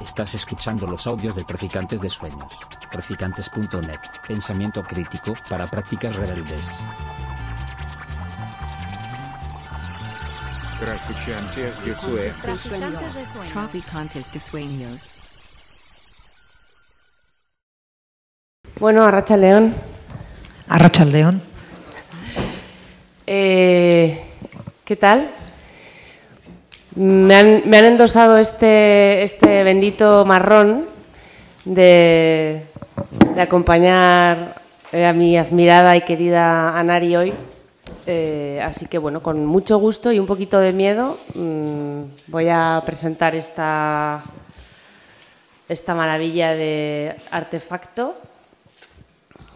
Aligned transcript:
Estás 0.00 0.34
escuchando 0.34 0.86
los 0.86 1.06
audios 1.06 1.36
de 1.36 1.44
Traficantes 1.44 2.00
de 2.00 2.10
Sueños. 2.10 2.52
Traficantes.net. 2.90 4.00
Pensamiento 4.26 4.82
crítico 4.82 5.34
para 5.48 5.66
prácticas 5.66 6.14
rebeldes. 6.16 6.80
Traficantes 10.80 11.84
de 11.84 11.94
Sueños. 11.94 13.52
Traficantes 13.52 14.32
de 14.32 14.38
sueños. 14.40 15.18
Bueno, 18.80 19.04
Arracha 19.04 19.36
León. 19.36 19.76
Arrachaldeón. 20.68 21.42
Eh, 23.26 24.24
¿Qué 24.84 24.96
tal? 24.96 25.32
Me 26.94 27.34
han, 27.34 27.62
me 27.66 27.78
han 27.78 27.84
endosado 27.86 28.36
este, 28.36 29.22
este 29.22 29.64
bendito 29.64 30.24
marrón 30.24 30.86
de, 31.64 32.66
de 33.34 33.40
acompañar 33.40 34.60
eh, 34.92 35.06
a 35.06 35.12
mi 35.14 35.38
admirada 35.38 35.96
y 35.96 36.02
querida 36.02 36.78
Anari 36.78 37.16
hoy. 37.16 37.32
Eh, 38.06 38.60
así 38.64 38.86
que 38.86 38.98
bueno, 38.98 39.22
con 39.22 39.46
mucho 39.46 39.78
gusto 39.78 40.12
y 40.12 40.18
un 40.18 40.26
poquito 40.26 40.58
de 40.58 40.72
miedo 40.72 41.18
mm, 41.34 42.02
voy 42.26 42.48
a 42.48 42.82
presentar 42.84 43.34
esta, 43.36 44.20
esta 45.68 45.94
maravilla 45.94 46.52
de 46.52 47.16
artefacto 47.30 48.16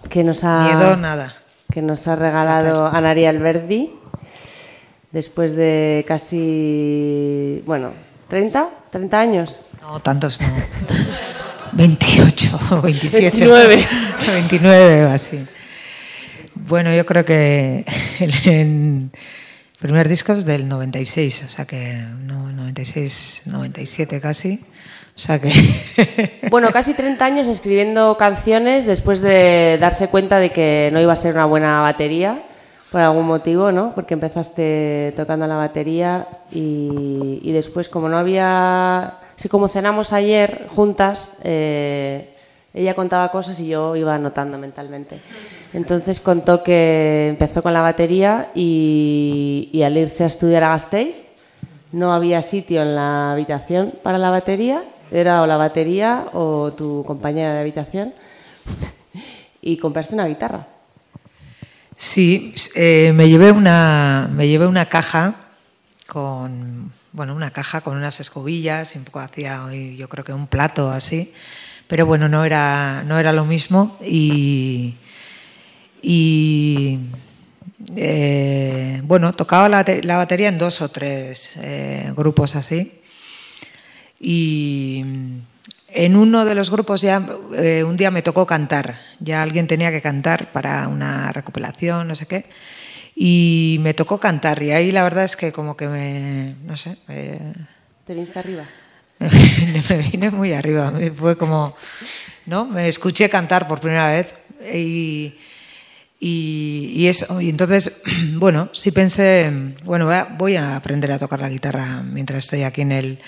que 0.09 0.23
nos 0.23 0.45
ha, 0.45 0.63
Miedo, 0.63 0.97
nada. 0.97 1.35
que 1.73 1.83
nos 1.83 2.07
ha 2.07 2.15
regalado 2.15 2.87
Anari 2.87 3.27
Alberdi 3.27 3.93
después 5.17 5.57
de 5.57 6.05
casi, 6.07 7.63
bueno, 7.65 7.95
30, 8.29 8.69
30 8.91 9.19
años. 9.19 9.63
No, 9.81 9.99
tantos 10.01 10.43
no. 10.43 10.49
28 11.73 12.61
o 12.73 12.83
27. 12.83 13.31
29. 13.31 13.89
29 14.27 15.05
o 15.07 15.11
así. 15.11 15.47
Bueno, 16.55 16.95
yo 16.95 17.07
creo 17.07 17.25
que 17.25 17.87
el, 18.21 18.51
el 18.53 19.11
primer 19.81 20.07
disco 20.07 20.35
es 20.35 20.45
del 20.45 20.69
96, 20.69 21.45
o 21.47 21.49
sea 21.49 21.65
que 21.65 21.95
no, 21.95 22.53
96, 22.53 23.45
97 23.47 24.21
casi. 24.21 24.61
O 25.15 25.19
sea 25.19 25.41
que 25.41 25.51
Bueno, 26.51 26.71
casi 26.73 26.93
30 26.93 27.25
años 27.25 27.47
escribiendo 27.47 28.19
canciones 28.19 28.85
después 28.85 29.23
de 29.23 29.79
darse 29.81 30.09
cuenta 30.09 30.41
de 30.41 30.51
que 30.51 30.91
no 30.93 31.01
iba 31.01 31.15
a 31.15 31.17
ser 31.17 31.33
una 31.33 31.47
buena 31.47 31.81
batería 31.81 32.43
por 32.91 33.01
algún 33.01 33.27
motivo, 33.27 33.73
¿no? 33.73 33.93
Porque 33.95 34.15
empezaste 34.15 35.13
tocando 35.17 35.47
la 35.47 35.57
batería 35.57 36.29
y, 36.51 37.51
después, 37.53 37.89
como 37.89 38.09
no 38.09 38.17
había... 38.19 39.19
Así 39.37 39.49
como 39.49 39.69
cenamos 39.69 40.13
ayer 40.13 40.67
juntas, 40.75 41.33
eh, 41.43 42.31
ella 42.73 42.95
contaba 42.95 43.31
cosas 43.31 43.61
y 43.61 43.69
yo 43.69 43.95
iba 43.97 44.15
anotando 44.15 44.57
mentalmente. 44.57 45.21
Entonces 45.73 46.21
contó 46.21 46.63
que 46.63 47.29
empezó 47.29 47.63
con 47.63 47.75
la 47.75 47.83
batería 47.83 48.49
y, 48.55 49.69
y 49.73 49.83
al 49.83 49.97
irse 49.99 50.25
a 50.25 50.29
estudiar 50.29 50.65
a 50.65 50.69
Gasteiz 50.71 51.27
no 51.93 52.13
había 52.13 52.43
sitio 52.43 52.83
en 52.83 52.95
la 52.95 53.33
habitación 53.33 53.95
para 54.03 54.19
la 54.19 54.31
batería, 54.31 54.85
era 55.11 55.43
o 55.43 55.47
la 55.47 55.57
batería 55.57 56.27
o 56.33 56.73
tu 56.73 57.05
compañera 57.07 57.55
de 57.55 57.61
habitación 57.61 58.13
y 59.61 59.77
compraste 59.77 60.15
una 60.15 60.27
guitarra. 60.27 60.67
Sí, 61.97 62.55
eh, 62.75 63.13
me, 63.15 63.29
llevé 63.29 63.51
una, 63.51 64.29
me 64.33 64.49
llevé 64.49 64.67
una 64.67 64.89
caja 64.89 65.35
con, 66.07 66.93
bueno, 67.13 67.35
una 67.35 67.51
caja 67.51 67.81
con 67.81 67.97
unas 67.97 68.21
escobillas 68.21 68.95
un 68.95 69.05
poco 69.05 69.21
hacía, 69.21 69.67
yo 69.97 70.09
creo 70.09 70.25
que 70.25 70.33
un 70.33 70.47
plato 70.47 70.91
así, 70.91 71.33
pero 71.89 72.07
bueno, 72.07 72.29
no 72.29 72.45
era, 72.45 73.03
no 73.05 73.19
era 73.19 73.33
lo 73.33 73.45
mismo 73.45 73.99
y, 74.05 74.95
y 76.03 76.99
eh, 77.97 79.01
bueno, 79.05 79.33
tocaba 79.33 79.69
la, 79.69 79.85
la 80.03 80.17
batería 80.17 80.49
en 80.49 80.59
dos 80.59 80.81
o 80.83 80.89
tres 80.89 81.57
eh, 81.57 82.13
grupos 82.17 82.57
así. 82.57 83.01
Y 84.19 85.05
en 85.97 86.15
uno 86.17 86.45
de 86.45 86.55
los 86.55 86.71
grupos 86.71 87.01
ya 87.01 87.27
eh, 87.57 87.83
un 87.85 87.97
día 87.97 88.11
me 88.11 88.23
tocó 88.23 88.47
cantar. 88.47 88.99
Ya 89.19 89.43
alguien 89.43 89.67
tenía 89.67 89.91
que 89.91 90.03
cantar 90.03 90.53
para 90.53 90.89
una 90.89 91.33
recopilación, 91.33 92.07
no 92.07 92.15
sé 92.15 92.27
qué. 92.27 92.47
Y 93.15 93.79
me 93.81 93.95
tocó 93.95 94.19
cantar. 94.19 94.63
Y 94.63 94.73
ahí 94.73 94.93
la 94.93 95.03
verdad 95.03 95.25
es 95.25 95.37
que 95.37 95.53
como 95.53 95.77
que 95.77 95.89
me, 95.89 96.55
no 96.65 96.77
sé, 96.77 96.99
me, 97.09 97.39
¿Te 98.07 98.13
viniste 98.15 98.39
arriba? 98.39 98.65
me 99.19 99.97
vine 100.11 100.31
muy 100.31 100.53
arriba. 100.53 100.93
Fue 101.17 101.37
como, 101.37 101.75
¿no? 102.45 102.67
Me 102.67 102.89
escuché 102.89 103.31
cantar 103.31 103.67
por 103.67 103.81
primera 103.81 104.09
vez 104.09 104.35
y, 104.75 105.35
y, 106.21 106.93
y 106.95 107.07
eso. 107.09 107.41
Y 107.41 107.49
entonces, 107.49 108.03
bueno, 108.35 108.69
sí 108.73 108.93
pensé, 108.93 109.51
bueno, 109.85 110.05
voy 110.05 110.15
a, 110.15 110.25
voy 110.25 110.57
a 110.57 110.77
aprender 110.77 111.11
a 111.13 111.19
tocar 111.19 111.41
la 111.41 111.49
guitarra 111.49 112.03
mientras 112.03 112.45
estoy 112.45 112.65
aquí 112.65 112.83
en 112.83 112.93
el, 112.93 113.19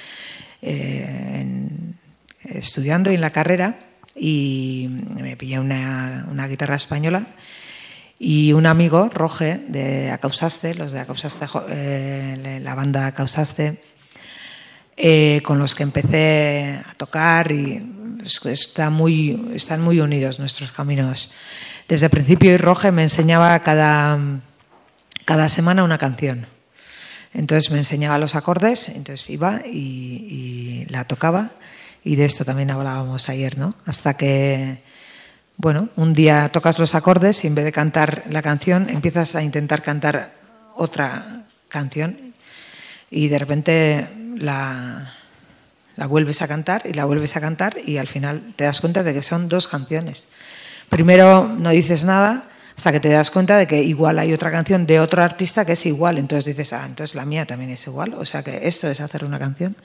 eh, 0.61 1.41
en- 1.41 1.98
estudiando 2.53 3.11
y 3.11 3.15
en 3.15 3.21
la 3.21 3.31
carrera 3.31 3.79
y 4.15 4.89
me 5.15 5.37
pillé 5.37 5.59
una, 5.61 6.27
una 6.31 6.49
guitarra 6.49 6.77
española 6.77 7.27
y 8.19 8.53
un 8.53 8.67
amigo, 8.67 9.09
Roge, 9.13 9.61
de 9.69 10.11
Acausaste, 10.11 10.75
los 10.75 10.91
de 10.91 11.01
Acausaste, 11.01 11.47
eh, 11.69 12.61
la 12.63 12.75
banda 12.75 13.07
Acausaste, 13.07 13.81
eh, 14.97 15.41
con 15.45 15.59
los 15.61 15.77
que 15.77 15.85
empecé 15.85 16.83
a 16.85 16.95
tocar 16.95 17.53
y 17.53 17.81
es 18.25 18.41
que 18.41 18.51
está 18.51 18.91
muy, 18.91 19.53
están 19.55 19.81
muy 19.81 20.01
unidos 20.01 20.41
nuestros 20.41 20.73
caminos. 20.73 21.31
Desde 21.87 22.07
el 22.07 22.11
principio 22.11 22.59
Roge 22.59 22.91
me 22.91 23.03
enseñaba 23.05 23.57
cada, 23.63 24.19
cada 25.25 25.49
semana 25.49 25.85
una 25.85 25.99
canción. 25.99 26.47
Entonces 27.33 27.71
me 27.71 27.79
enseñaba 27.79 28.19
los 28.19 28.35
acordes, 28.35 28.89
entonces 28.89 29.31
iba 29.31 29.61
y 29.65 30.87
la 30.89 31.05
tocaba 31.05 31.53
y 32.09 32.17
de 32.17 32.25
esto 32.25 32.43
también 32.43 32.71
hablábamos 32.71 33.29
ayer, 33.29 33.59
¿no? 33.59 33.75
Hasta 33.85 34.17
que, 34.17 34.83
bueno, 35.59 35.91
un 35.95 36.15
día 36.15 36.49
tocas 36.51 36.79
los 36.79 36.95
acordes 36.95 37.45
y 37.45 37.49
en 37.49 37.55
vez 37.55 37.67
de 37.67 37.73
cantar 37.73 38.25
la 38.31 38.41
canción 38.41 38.89
empiezas 38.89 39.37
a 39.37 39.43
intentar 39.43 39.83
cantar 39.83 40.33
otra 40.75 41.45
canción 41.69 42.33
y 43.11 43.29
de 43.29 43.39
repente 43.39 44.09
la, 44.39 45.13
la 45.97 46.07
vuelves 46.07 46.41
a 46.41 46.49
cantar 46.49 46.87
y 46.87 46.95
la 46.95 47.05
vuelves 47.05 47.37
a 47.37 47.43
cantar 47.43 47.77
y 47.85 47.99
al 47.99 48.09
final 48.09 48.55
te 48.57 48.65
das 48.65 48.81
cuenta 48.81 49.03
de 49.03 49.13
que 49.13 49.21
son 49.21 49.51
dos 49.51 49.69
canciones. 49.69 50.29
Primero 50.89 51.47
no 51.59 51.69
dices 51.69 52.07
nada 52.07 52.49
hasta 52.75 52.91
que 52.91 53.01
te 53.01 53.11
das 53.11 53.31
cuenta 53.31 53.59
de 53.59 53.67
que 53.67 53.83
igual 53.83 54.19
hay 54.19 54.33
otra 54.33 54.51
canción 54.51 54.87
de 54.87 54.99
otro 54.99 55.23
artista 55.23 55.67
que 55.67 55.73
es 55.73 55.85
igual, 55.85 56.17
entonces 56.17 56.47
dices, 56.57 56.73
ah, 56.73 56.87
entonces 56.87 57.15
la 57.17 57.27
mía 57.27 57.45
también 57.45 57.71
es 57.71 57.87
igual, 57.87 58.15
o 58.15 58.25
sea 58.25 58.43
que 58.43 58.67
esto 58.67 58.89
es 58.89 59.01
hacer 59.03 59.27
una 59.27 59.39
canción. 59.39 59.77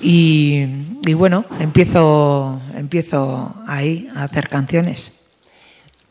Y, 0.00 0.66
y 1.06 1.14
bueno, 1.14 1.44
empiezo, 1.58 2.60
empiezo 2.76 3.54
ahí 3.66 4.08
a 4.14 4.24
hacer 4.24 4.48
canciones. 4.48 5.18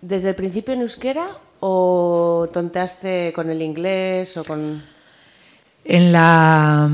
¿Desde 0.02 0.30
el 0.30 0.36
principio 0.36 0.74
en 0.74 0.82
euskera 0.82 1.28
o 1.60 2.50
tonteaste 2.54 3.34
con 3.34 3.50
el 3.50 3.62
inglés 3.62 4.38
o 4.38 4.44
con...? 4.44 4.84
En 5.86 6.12
la, 6.12 6.90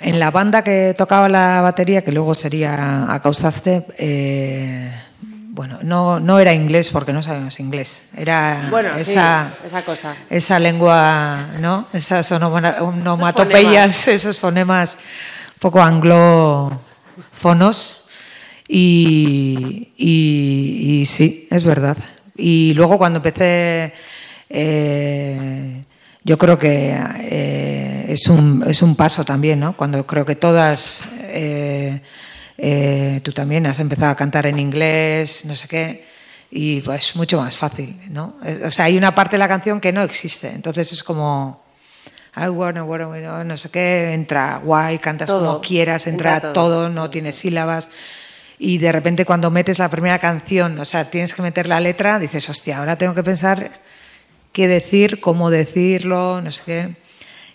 en 0.00 0.20
la 0.20 0.30
banda 0.30 0.62
que 0.62 0.94
tocaba 0.96 1.28
la 1.28 1.60
batería, 1.62 2.02
que 2.02 2.12
luego 2.12 2.32
sería 2.34 3.12
Acausaste, 3.12 3.86
eh, 3.98 4.94
bueno, 5.48 5.80
no, 5.82 6.20
no 6.20 6.38
era 6.38 6.52
inglés 6.52 6.90
porque 6.90 7.12
no 7.12 7.24
sabemos 7.24 7.58
inglés. 7.58 8.04
Era 8.16 8.68
Bueno, 8.70 8.90
sí, 8.94 9.00
esa, 9.00 9.54
esa 9.66 9.84
cosa. 9.84 10.14
esa 10.30 10.60
lengua, 10.60 11.48
¿no? 11.60 11.86
Esas 11.92 12.30
onomatopeyas, 12.30 14.06
esos 14.06 14.38
fonemas 14.38 14.96
un 14.96 15.00
poco 15.60 15.80
anglófonos. 15.80 16.78
Y, 18.66 19.92
y- 19.96 21.04
sí, 21.06 21.46
es 21.50 21.64
verdad. 21.64 21.96
Y 22.36 22.72
luego 22.74 22.98
cuando 22.98 23.18
empecé, 23.18 23.92
eh, 24.48 25.82
yo 26.24 26.38
creo 26.38 26.58
que 26.58 26.96
eh, 27.20 28.06
es, 28.08 28.28
un, 28.28 28.64
es 28.66 28.80
un 28.82 28.94
paso 28.96 29.24
también, 29.24 29.58
¿no? 29.60 29.76
Cuando 29.76 30.06
creo 30.06 30.24
que 30.24 30.36
todas, 30.36 31.04
eh, 31.22 32.00
tú 33.22 33.32
también 33.32 33.66
has 33.66 33.80
empezado 33.80 34.12
a 34.12 34.16
cantar 34.16 34.46
en 34.46 34.58
inglés, 34.58 35.44
no 35.46 35.56
sé 35.56 35.66
qué, 35.66 36.04
y 36.50 36.80
pues 36.80 37.16
mucho 37.16 37.38
más 37.40 37.56
fácil, 37.56 37.96
¿no? 38.10 38.36
O 38.64 38.70
sea, 38.70 38.84
hay 38.86 38.96
una 38.96 39.14
parte 39.14 39.34
de 39.36 39.38
la 39.38 39.48
canción 39.48 39.80
que 39.80 39.92
no 39.92 40.02
existe, 40.02 40.48
entonces 40.48 40.92
es 40.92 41.02
como... 41.02 41.59
I 42.36 42.48
wanna, 42.48 42.84
wanna, 42.84 43.08
wanna, 43.08 43.44
no 43.44 43.56
sé 43.56 43.70
qué, 43.70 44.12
entra 44.12 44.60
guay, 44.62 44.98
cantas 44.98 45.28
Todo, 45.28 45.46
como 45.46 45.60
quieras, 45.60 46.06
entra, 46.06 46.34
entra 46.34 46.52
todo, 46.52 46.86
todo. 46.86 46.88
no 46.88 47.10
tiene 47.10 47.32
sílabas. 47.32 47.90
Y 48.58 48.78
de 48.78 48.92
repente 48.92 49.24
cuando 49.24 49.50
metes 49.50 49.78
la 49.78 49.88
primera 49.88 50.18
canción, 50.18 50.78
o 50.78 50.84
sea, 50.84 51.10
tienes 51.10 51.34
que 51.34 51.42
meter 51.42 51.66
la 51.66 51.80
letra, 51.80 52.18
dices, 52.18 52.48
hostia, 52.48 52.78
ahora 52.78 52.96
tengo 52.96 53.14
que 53.14 53.22
pensar 53.22 53.80
qué 54.52 54.68
decir, 54.68 55.20
cómo 55.20 55.50
decirlo, 55.50 56.40
no 56.40 56.52
sé 56.52 56.62
qué. 56.64 56.96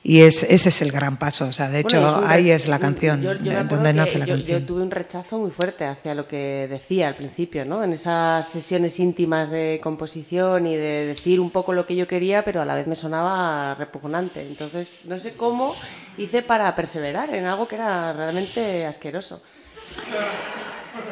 Y 0.07 0.21
es, 0.21 0.43
ese 0.43 0.69
es 0.69 0.81
el 0.83 0.91
gran 0.91 1.17
paso. 1.17 1.47
O 1.47 1.51
sea, 1.51 1.67
de 1.67 1.79
hecho, 1.79 1.99
Bueno, 1.99 2.21
ahí 2.27 2.51
es 2.51 2.67
la 2.67 2.77
canción, 2.77 3.23
yo- 3.23 3.33
donde 3.63 3.91
nace 3.91 4.19
la 4.19 4.27
yo, 4.27 4.35
canción. 4.35 4.59
Yo 4.61 4.65
tuve 4.67 4.83
un 4.83 4.91
rechazo 4.91 5.39
muy 5.39 5.49
fuerte 5.49 5.83
hacia 5.83 6.13
lo 6.13 6.27
que 6.27 6.67
decía 6.69 7.07
al 7.07 7.15
principio, 7.15 7.65
¿no? 7.65 7.83
En 7.83 7.91
esas 7.91 8.47
sesiones 8.47 8.99
íntimas 8.99 9.49
de 9.49 9.79
composición 9.81 10.67
y 10.67 10.75
de 10.75 11.07
decir 11.07 11.39
un 11.39 11.49
poco 11.49 11.73
lo 11.73 11.87
que 11.87 11.95
yo 11.95 12.07
quería, 12.07 12.43
pero 12.45 12.61
a 12.61 12.65
la 12.65 12.75
vez 12.75 12.85
me 12.85 12.95
sonaba 12.95 13.73
repugnante. 13.73 14.45
Entonces, 14.45 15.01
no 15.05 15.17
sé 15.17 15.33
cómo 15.33 15.73
hice 16.19 16.43
para 16.43 16.75
perseverar 16.75 17.33
en 17.33 17.45
algo 17.45 17.67
que 17.67 17.73
era 17.75 18.13
realmente 18.13 18.85
asqueroso. 18.85 19.41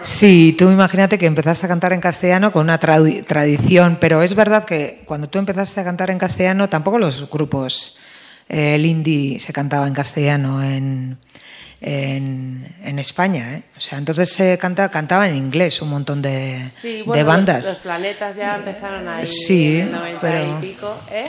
Sí, 0.01 0.53
tú 0.57 0.69
imagínate 0.69 1.17
que 1.17 1.25
empezaste 1.25 1.65
a 1.65 1.69
cantar 1.69 1.93
en 1.93 2.01
castellano 2.01 2.51
con 2.51 2.63
una 2.63 2.77
tradición, 2.79 3.97
pero 3.99 4.21
es 4.21 4.35
verdad 4.35 4.65
que 4.65 5.01
cuando 5.05 5.29
tú 5.29 5.39
empezaste 5.39 5.79
a 5.81 5.83
cantar 5.83 6.09
en 6.09 6.17
castellano, 6.19 6.69
tampoco 6.69 6.99
los 6.99 7.29
grupos, 7.29 7.97
eh, 8.49 8.75
el 8.75 8.85
indie 8.85 9.39
se 9.39 9.51
cantaba 9.53 9.87
en 9.87 9.93
castellano 9.93 10.63
en, 10.63 11.17
en, 11.81 12.75
en 12.83 12.99
España, 12.99 13.55
¿eh? 13.55 13.63
O 13.77 13.79
sea, 13.81 13.97
entonces 13.97 14.29
se 14.31 14.57
canta, 14.57 14.89
cantaba 14.89 15.27
en 15.27 15.35
inglés 15.35 15.81
un 15.81 15.89
montón 15.89 16.21
de, 16.21 16.63
Sí, 16.69 17.03
de 17.05 17.23
bandas. 17.23 17.63
Los, 17.65 17.73
los 17.73 17.81
planetas 17.83 18.35
ya 18.35 18.55
empezaron 18.55 19.07
ahí 19.07 19.25
Sí, 19.27 19.79
en 19.79 19.87
el 19.87 19.91
90 19.91 20.21
pero- 20.21 20.59
y 20.59 20.61
pico, 20.61 20.97
¿eh? 21.11 21.25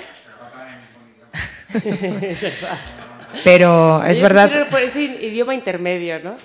Pero 3.42 4.02
es 4.04 4.18
Ellos 4.18 4.22
verdad. 4.22 4.68
por 4.70 4.80
ese 4.80 5.02
idioma 5.02 5.54
intermedio, 5.54 6.20
¿no? 6.20 6.36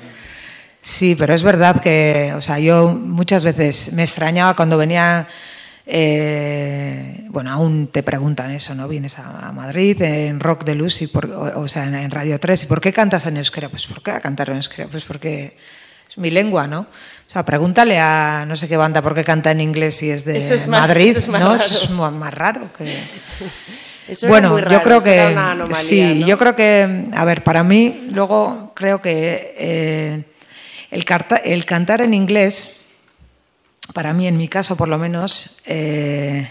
Sí, 0.81 1.15
pero 1.15 1.33
es 1.33 1.43
verdad 1.43 1.79
que, 1.81 2.33
o 2.35 2.41
sea, 2.41 2.57
yo 2.57 2.87
muchas 2.89 3.43
veces 3.43 3.91
me 3.93 4.03
extrañaba 4.03 4.55
cuando 4.55 4.77
venía, 4.77 5.27
eh, 5.91 7.25
bueno, 7.29 7.51
aún 7.51 7.87
te 7.87 8.03
preguntan 8.03 8.51
eso, 8.51 8.75
¿no? 8.75 8.87
Vienes 8.87 9.17
a, 9.19 9.51
Madrid 9.51 10.01
en 10.01 10.39
Rock 10.39 10.63
de 10.63 10.75
Luz, 10.75 11.01
y 11.01 11.07
por, 11.07 11.25
o, 11.25 11.61
o 11.61 11.67
sea, 11.67 11.85
en, 11.85 12.11
Radio 12.11 12.39
3, 12.39 12.63
¿y 12.63 12.65
por 12.67 12.79
qué 12.79 12.93
cantas 12.93 13.25
en 13.25 13.37
euskera? 13.37 13.69
Pues 13.69 13.87
¿por 13.87 14.01
qué 14.03 14.11
a 14.11 14.19
cantar 14.21 14.49
en 14.51 14.57
euskera? 14.57 14.87
Pues 14.89 15.03
porque 15.03 15.55
es 16.07 16.17
mi 16.17 16.29
lengua, 16.29 16.67
¿no? 16.67 16.81
O 16.81 17.31
sea, 17.31 17.43
pregúntale 17.45 17.99
a 17.99 18.45
no 18.47 18.55
sé 18.55 18.67
qué 18.67 18.77
banda 18.77 19.01
por 19.01 19.13
qué 19.15 19.23
canta 19.23 19.51
en 19.51 19.61
inglés 19.61 19.95
si 19.95 20.09
es 20.09 20.25
de 20.25 20.37
es 20.37 20.67
más- 20.67 20.87
Madrid, 20.87 21.09
eso 21.09 21.19
es 21.19 21.27
más 21.27 21.41
¿no? 21.41 21.47
raro. 21.49 21.63
Eso 21.63 21.83
es 21.83 21.89
más 22.13 22.33
raro 22.33 22.69
que... 22.77 22.97
Eso 24.07 24.27
Bueno, 24.27 24.57
yo 24.67 24.81
creo 24.81 25.03
que 25.03 25.19
anomalía, 25.21 25.75
sí, 25.75 26.21
¿no? 26.21 26.25
yo 26.25 26.37
creo 26.39 26.55
que, 26.55 27.05
a 27.13 27.25
ver, 27.25 27.43
para 27.43 27.63
mí, 27.63 28.07
luego 28.11 28.71
creo 28.75 29.03
que 29.03 29.53
eh, 29.55 30.23
el, 30.89 31.05
carta- 31.05 31.35
el 31.35 31.63
cantar 31.65 32.01
en 32.01 32.15
inglés, 32.15 32.71
para 33.93 34.13
mí, 34.13 34.27
en 34.27 34.37
mi 34.37 34.47
caso 34.47 34.75
por 34.75 34.87
lo 34.87 34.97
menos, 34.97 35.55
eh, 35.65 36.47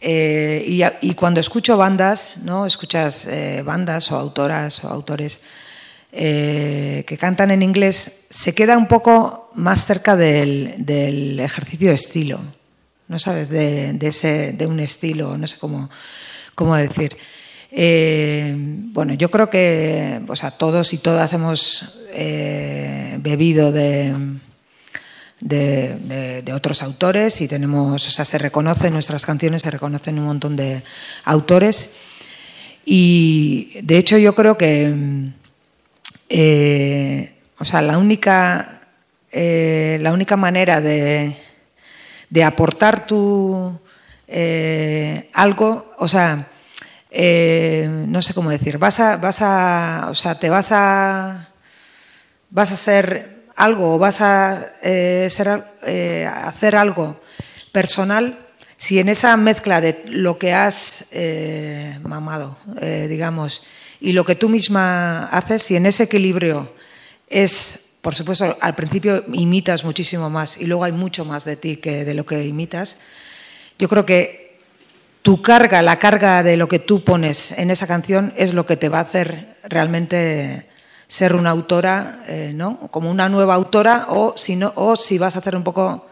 eh, 0.00 0.96
y, 1.00 1.14
cuando 1.14 1.40
escucho 1.40 1.76
bandas, 1.76 2.32
¿no? 2.42 2.66
Escuchas 2.66 3.26
eh, 3.26 3.62
bandas 3.64 4.10
o 4.12 4.16
autoras 4.16 4.82
o 4.84 4.88
autores 4.88 5.42
que 6.12 7.16
cantan 7.20 7.52
en 7.52 7.62
inglés, 7.62 8.24
se 8.30 8.52
queda 8.52 8.76
un 8.76 8.88
poco 8.88 9.48
más 9.54 9.86
cerca 9.86 10.16
del, 10.16 10.74
del 10.78 11.38
ejercicio 11.38 11.90
de 11.90 11.94
estilo, 11.94 12.40
¿no 13.06 13.20
sabes? 13.20 13.48
De, 13.48 13.92
de 13.92 14.08
ese, 14.08 14.52
de 14.52 14.66
un 14.66 14.80
estilo, 14.80 15.38
no 15.38 15.46
sé 15.46 15.56
cómo, 15.58 15.88
cómo 16.56 16.74
decir. 16.74 17.16
Bueno, 17.70 19.14
yo 19.14 19.30
creo 19.30 19.50
que 19.50 20.20
o 20.26 20.34
sea, 20.34 20.50
todos 20.50 20.92
y 20.94 20.98
todas 20.98 21.32
hemos 21.32 21.84
bebido 23.22 23.70
de, 23.70 24.12
de, 25.40 26.52
otros 26.54 26.82
autores 26.82 27.40
y 27.40 27.48
tenemos, 27.48 28.06
o 28.06 28.10
sea, 28.10 28.24
se 28.24 28.38
reconocen 28.38 28.92
nuestras 28.92 29.24
canciones, 29.26 29.62
se 29.62 29.70
reconocen 29.70 30.18
un 30.18 30.26
montón 30.26 30.56
de 30.56 30.82
autores. 31.24 31.90
Y 32.84 33.78
de 33.82 33.98
hecho 33.98 34.18
yo 34.18 34.34
creo 34.34 34.56
que, 34.56 34.94
eh, 36.28 37.34
o 37.58 37.64
sea, 37.64 37.82
la 37.82 37.98
única, 37.98 38.88
eh, 39.32 39.98
la 40.00 40.12
única 40.12 40.36
manera 40.36 40.80
de, 40.80 41.36
de 42.28 42.44
aportar 42.44 43.06
tu 43.06 43.78
eh, 44.28 45.30
algo, 45.32 45.92
o 45.98 46.08
sea, 46.08 46.48
no 47.12 48.22
sé 48.22 48.34
cómo 48.34 48.50
decir, 48.50 48.78
vas 48.78 49.00
a, 49.00 49.16
vas 49.16 49.42
a, 49.42 50.08
o 50.10 50.14
sea, 50.14 50.38
te 50.38 50.48
vas 50.48 50.70
a, 50.72 51.48
vas 52.50 52.70
a 52.70 52.74
hacer 52.74 53.39
algo 53.64 53.94
o 53.94 53.98
vas 53.98 54.20
a 54.20 54.66
eh, 54.82 55.28
ser 55.30 55.64
eh, 55.86 56.26
hacer 56.26 56.76
algo 56.76 57.20
personal 57.72 58.38
si 58.80 58.98
en 58.98 59.10
esa 59.10 59.36
mezcla 59.36 59.82
de 59.82 60.02
lo 60.06 60.38
que 60.38 60.54
has 60.54 61.04
eh, 61.10 61.98
mamado, 62.02 62.56
eh, 62.80 63.08
digamos, 63.10 63.62
y 64.00 64.12
lo 64.12 64.24
que 64.24 64.36
tú 64.36 64.48
misma 64.48 65.26
haces, 65.26 65.64
si 65.64 65.76
en 65.76 65.84
ese 65.84 66.04
equilibrio 66.04 66.72
es, 67.28 67.78
por 68.00 68.14
supuesto, 68.14 68.56
al 68.58 68.74
principio 68.74 69.22
imitas 69.34 69.84
muchísimo 69.84 70.30
más 70.30 70.56
y 70.56 70.64
luego 70.64 70.84
hay 70.84 70.92
mucho 70.92 71.26
más 71.26 71.44
de 71.44 71.56
ti 71.56 71.76
que 71.76 72.06
de 72.06 72.14
lo 72.14 72.24
que 72.24 72.42
imitas, 72.46 72.96
yo 73.78 73.86
creo 73.90 74.06
que 74.06 74.58
tu 75.20 75.42
carga, 75.42 75.82
la 75.82 75.98
carga 75.98 76.42
de 76.42 76.56
lo 76.56 76.66
que 76.66 76.78
tú 76.78 77.04
pones 77.04 77.52
en 77.52 77.70
esa 77.70 77.86
canción 77.86 78.32
es 78.38 78.54
lo 78.54 78.64
que 78.64 78.78
te 78.78 78.88
va 78.88 79.00
a 79.00 79.02
hacer 79.02 79.56
realmente 79.62 80.66
ser 81.10 81.34
una 81.34 81.50
autora, 81.50 82.20
eh, 82.28 82.52
¿no? 82.54 82.78
Como 82.92 83.10
una 83.10 83.28
nueva 83.28 83.56
autora 83.56 84.06
o 84.10 84.34
si 84.36 84.54
no, 84.54 84.72
o 84.76 84.94
si 84.94 85.18
vas 85.18 85.34
a 85.34 85.40
hacer 85.40 85.56
un 85.56 85.64
poco 85.64 86.06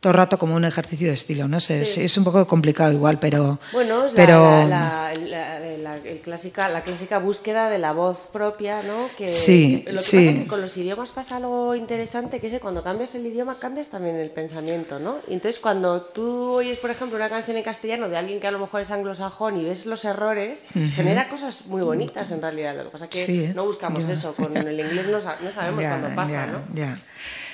todo 0.00 0.10
el 0.12 0.16
rato 0.18 0.38
como 0.38 0.54
un 0.54 0.64
ejercicio 0.64 1.08
de 1.08 1.14
estilo, 1.14 1.48
no 1.48 1.58
sé, 1.58 1.84
Sí. 1.84 2.02
es, 2.02 2.16
un 2.16 2.24
poco 2.24 2.46
complicado 2.46 2.92
igual, 2.92 3.18
pero 3.18 3.58
Bueno, 3.72 4.04
es 4.04 4.12
la- 4.12 4.16
pero 4.16 4.40
la, 4.68 5.12
la- 5.18 5.58
la- 5.58 5.76
la- 5.78 5.96
el 5.96 6.18
clásica, 6.20 6.68
la 6.68 6.82
clásica 6.82 7.18
búsqueda 7.18 7.70
de 7.70 7.78
la 7.78 7.92
voz 7.92 8.28
propia, 8.32 8.82
¿no? 8.82 9.08
Que, 9.16 9.28
Sí, 9.28 9.82
que 9.84 9.92
lo 9.92 9.98
que 9.98 10.02
sí. 10.06 10.16
pasa 10.18 10.30
es 10.30 10.36
que 10.42 10.46
con 10.46 10.60
los 10.60 10.76
idiomas 10.76 11.10
pasa 11.12 11.36
algo 11.36 11.74
interesante, 11.74 12.40
que 12.40 12.46
es 12.48 12.52
que 12.52 12.60
cuando 12.60 12.82
cambias 12.84 13.14
el 13.14 13.26
idioma 13.26 13.58
cambias 13.58 13.88
también 13.88 14.16
el 14.16 14.30
pensamiento, 14.30 14.98
¿no? 14.98 15.16
Entonces 15.28 15.58
cuando 15.60 16.02
tú 16.02 16.52
oyes, 16.52 16.78
por 16.78 16.90
ejemplo, 16.90 17.16
una 17.16 17.28
canción 17.28 17.56
en 17.56 17.62
castellano 17.64 18.08
de 18.08 18.16
alguien 18.16 18.38
que 18.38 18.46
a 18.46 18.50
lo 18.52 18.58
mejor 18.58 18.82
es 18.82 18.90
anglosajón 18.90 19.56
y 19.58 19.64
ves 19.64 19.86
los 19.86 20.04
errores, 20.04 20.64
genera 20.94 21.28
cosas 21.28 21.66
muy 21.66 21.82
bonitas 21.82 22.30
en 22.30 22.42
realidad. 22.42 22.76
Lo 22.76 22.84
que 22.84 22.90
pasa 22.90 23.04
es 23.06 23.10
que 23.10 23.24
Sí, 23.24 23.50
no 23.54 23.64
buscamos 23.64 24.08
eso, 24.08 24.34
con 24.34 24.56
el 24.56 24.78
inglés 24.78 25.08
no, 25.08 25.20
sa- 25.20 25.36
no 25.42 25.50
sabemos 25.50 25.82
cuándo 25.82 26.14
pasa, 26.14 26.46
¿no? 26.48 26.62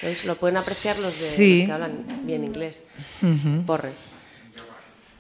Entonces 0.03 0.25
lo 0.25 0.35
pueden 0.37 0.57
apreciar 0.57 0.97
los, 0.97 1.05
de, 1.21 1.27
Sí. 1.27 1.59
los 1.61 1.67
que 1.67 1.73
hablan 1.73 2.05
bien 2.27 2.45
inglés. 2.45 2.83
Porres. 3.67 4.05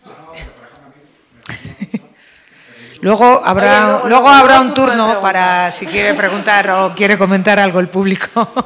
Luego 3.00 3.42
habrá, 3.44 3.96
Oye, 3.98 4.08
luego- 4.10 4.28
habrá 4.28 4.60
un 4.60 4.74
turno 4.74 5.20
para 5.20 5.70
si 5.72 5.86
quiere 5.86 6.14
preguntar 6.14 6.70
o 6.70 6.94
quiere 6.94 7.18
comentar 7.18 7.58
algo 7.58 7.80
el 7.80 7.88
público. 7.88 8.48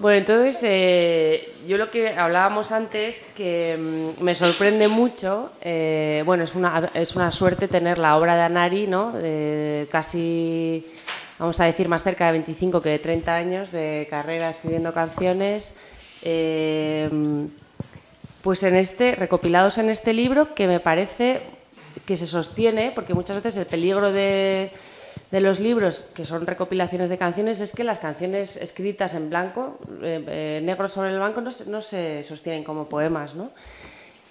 Bueno, 0.00 0.18
entonces 0.18 0.60
eh, 0.62 1.54
yo 1.66 1.76
lo 1.76 1.90
que 1.90 2.10
hablábamos 2.16 2.70
antes, 2.70 3.30
que 3.36 3.76
mm, 3.76 4.22
me 4.22 4.36
sorprende 4.36 4.86
mucho, 4.86 5.50
eh, 5.60 6.22
bueno, 6.24 6.44
es 6.44 6.54
una, 6.54 6.88
es 6.94 7.16
una 7.16 7.32
suerte 7.32 7.66
tener 7.66 7.98
la 7.98 8.16
obra 8.16 8.36
de 8.36 8.42
Anari, 8.42 8.86
¿no? 8.86 9.10
De 9.10 9.88
casi, 9.90 10.86
vamos 11.38 11.60
a 11.60 11.64
decir, 11.64 11.88
más 11.88 12.02
cerca 12.02 12.26
de 12.26 12.32
25 12.32 12.82
que 12.82 12.88
de 12.90 12.98
30 12.98 13.34
años 13.34 13.70
de 13.72 14.06
carrera 14.10 14.48
escribiendo 14.50 14.92
canciones. 14.92 15.74
eh, 16.22 17.08
pues 18.42 18.62
en 18.62 18.76
este, 18.76 19.14
recopilados 19.16 19.78
en 19.78 19.90
este 19.90 20.12
libro, 20.12 20.54
que 20.54 20.66
me 20.68 20.78
parece 20.80 21.40
que 22.06 22.16
se 22.16 22.26
sostiene, 22.26 22.92
porque 22.94 23.12
muchas 23.12 23.36
veces 23.36 23.56
el 23.56 23.66
peligro 23.66 24.12
de, 24.12 24.70
de 25.30 25.40
los 25.40 25.58
libros, 25.58 26.04
que 26.14 26.24
son 26.24 26.46
recopilaciones 26.46 27.08
de 27.10 27.18
canciones, 27.18 27.60
es 27.60 27.72
que 27.74 27.82
las 27.84 27.98
canciones 27.98 28.56
escritas 28.56 29.14
en 29.14 29.28
blanco, 29.28 29.78
eh, 30.02 30.24
eh, 30.28 30.60
negro 30.64 30.88
sobre 30.88 31.10
el 31.10 31.18
blanco, 31.18 31.40
no, 31.40 31.50
se- 31.50 31.68
no 31.68 31.82
se 31.82 32.22
sostienen 32.22 32.62
como 32.64 32.88
poemas, 32.88 33.34
¿no? 33.34 33.50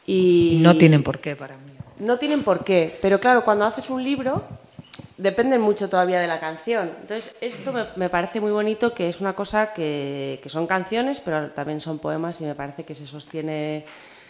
Y 0.06 0.60
No 0.64 0.78
tienen 0.78 1.04
por 1.04 1.20
qué 1.20 1.36
para 1.36 1.56
mí. 1.58 1.74
no 2.00 2.18
tienen 2.18 2.44
por 2.44 2.64
qué, 2.64 2.98
pero 3.02 3.20
claro, 3.20 3.44
cuando 3.44 3.66
haces 3.66 3.90
un 3.90 4.04
libro 4.04 4.44
dependen 5.18 5.62
mucho 5.62 5.90
todavía 5.90 6.20
de 6.20 6.28
la 6.28 6.40
canción. 6.40 6.92
Entonces, 7.02 7.36
esto 7.42 7.74
me, 7.96 8.10
parece 8.10 8.40
muy 8.40 8.52
bonito, 8.52 8.94
que 8.94 9.10
es 9.10 9.20
una 9.22 9.34
cosa 9.34 9.74
que, 9.74 10.40
que 10.44 10.50
son 10.50 10.68
canciones, 10.68 11.20
pero 11.22 11.50
también 11.52 11.82
son 11.82 12.00
poemas 12.00 12.40
y 12.42 12.46
me 12.46 12.56
parece 12.56 12.84
que 12.84 12.94
se 12.96 13.08
sostiene 13.08 13.86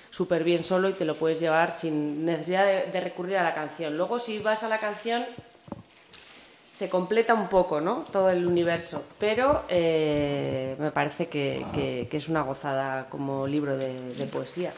súper 0.10 0.44
bien 0.44 0.63
solo 0.63 0.89
y 0.89 0.94
te 0.94 1.06
lo 1.06 1.15
puedes 1.15 1.39
llevar 1.39 1.72
sin 1.72 2.25
necesidad 2.25 2.65
de, 2.65 3.00
recurrir 3.01 3.38
a 3.38 3.44
la 3.44 3.53
canción. 3.53 3.98
Luego, 3.98 4.20
si 4.20 4.39
vas 4.39 4.63
a 4.63 4.70
la 4.70 4.77
canción, 4.79 5.24
se 6.74 6.89
completa 6.89 7.34
un 7.34 7.48
poco, 7.50 7.82
¿no? 7.82 8.06
Todo 8.12 8.29
el 8.29 8.46
universo, 8.46 9.03
pero 9.20 9.63
eh, 9.67 10.75
me 10.79 10.91
parece 10.91 11.27
que, 11.27 11.65
que- 11.74 12.08
que 12.10 12.17
es 12.17 12.29
una 12.29 12.44
gozada 12.44 13.08
como 13.10 13.46
libro 13.48 13.77
de, 13.77 14.00
de 14.13 14.25
poesía. 14.25 14.72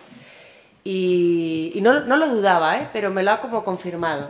Y, 0.83 1.71
y 1.75 1.81
no, 1.81 1.99
no 2.01 2.15
lo 2.17 2.27
dudaba, 2.29 2.77
¿eh? 2.77 2.87
pero 2.93 3.11
me 3.11 3.21
lo 3.21 3.31
ha 3.31 3.39
como 3.41 3.63
confirmado. 3.63 4.29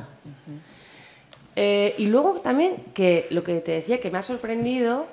Eh, 1.56 1.96
y 1.98 2.06
luego 2.08 2.39
también, 2.41 2.77
que 2.94 3.27
lo 3.32 3.44
que 3.44 3.60
te 3.60 3.72
decía 3.74 4.00
que 4.00 4.12
me 4.12 4.18
ha 4.18 4.22
sorprendido, 4.22 5.06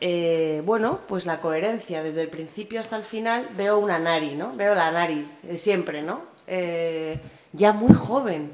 eh, 0.00 0.62
bueno, 0.64 1.00
pues 1.06 1.26
la 1.26 1.40
coherencia, 1.40 2.02
desde 2.02 2.22
el 2.22 2.28
principio 2.28 2.80
hasta 2.80 2.96
el 2.96 3.04
final 3.04 3.48
veo 3.56 3.78
una 3.78 3.98
Nari, 3.98 4.34
¿no? 4.34 4.54
Veo 4.56 4.74
la 4.74 4.90
Nari 4.90 5.26
de 5.42 5.56
siempre, 5.56 6.02
¿no? 6.02 6.22
eh, 6.48 7.20
ya 7.52 7.72
muy 7.72 7.94
joven, 7.94 8.50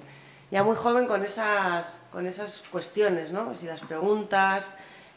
ya 0.50 0.62
muy 0.62 0.76
joven 0.76 1.06
con 1.06 1.24
esas, 1.24 1.98
con 2.12 2.26
esas 2.26 2.62
cuestiones, 2.70 3.32
¿no? 3.32 3.54
Si 3.54 3.66
las 3.66 3.80
preguntas, 3.80 4.72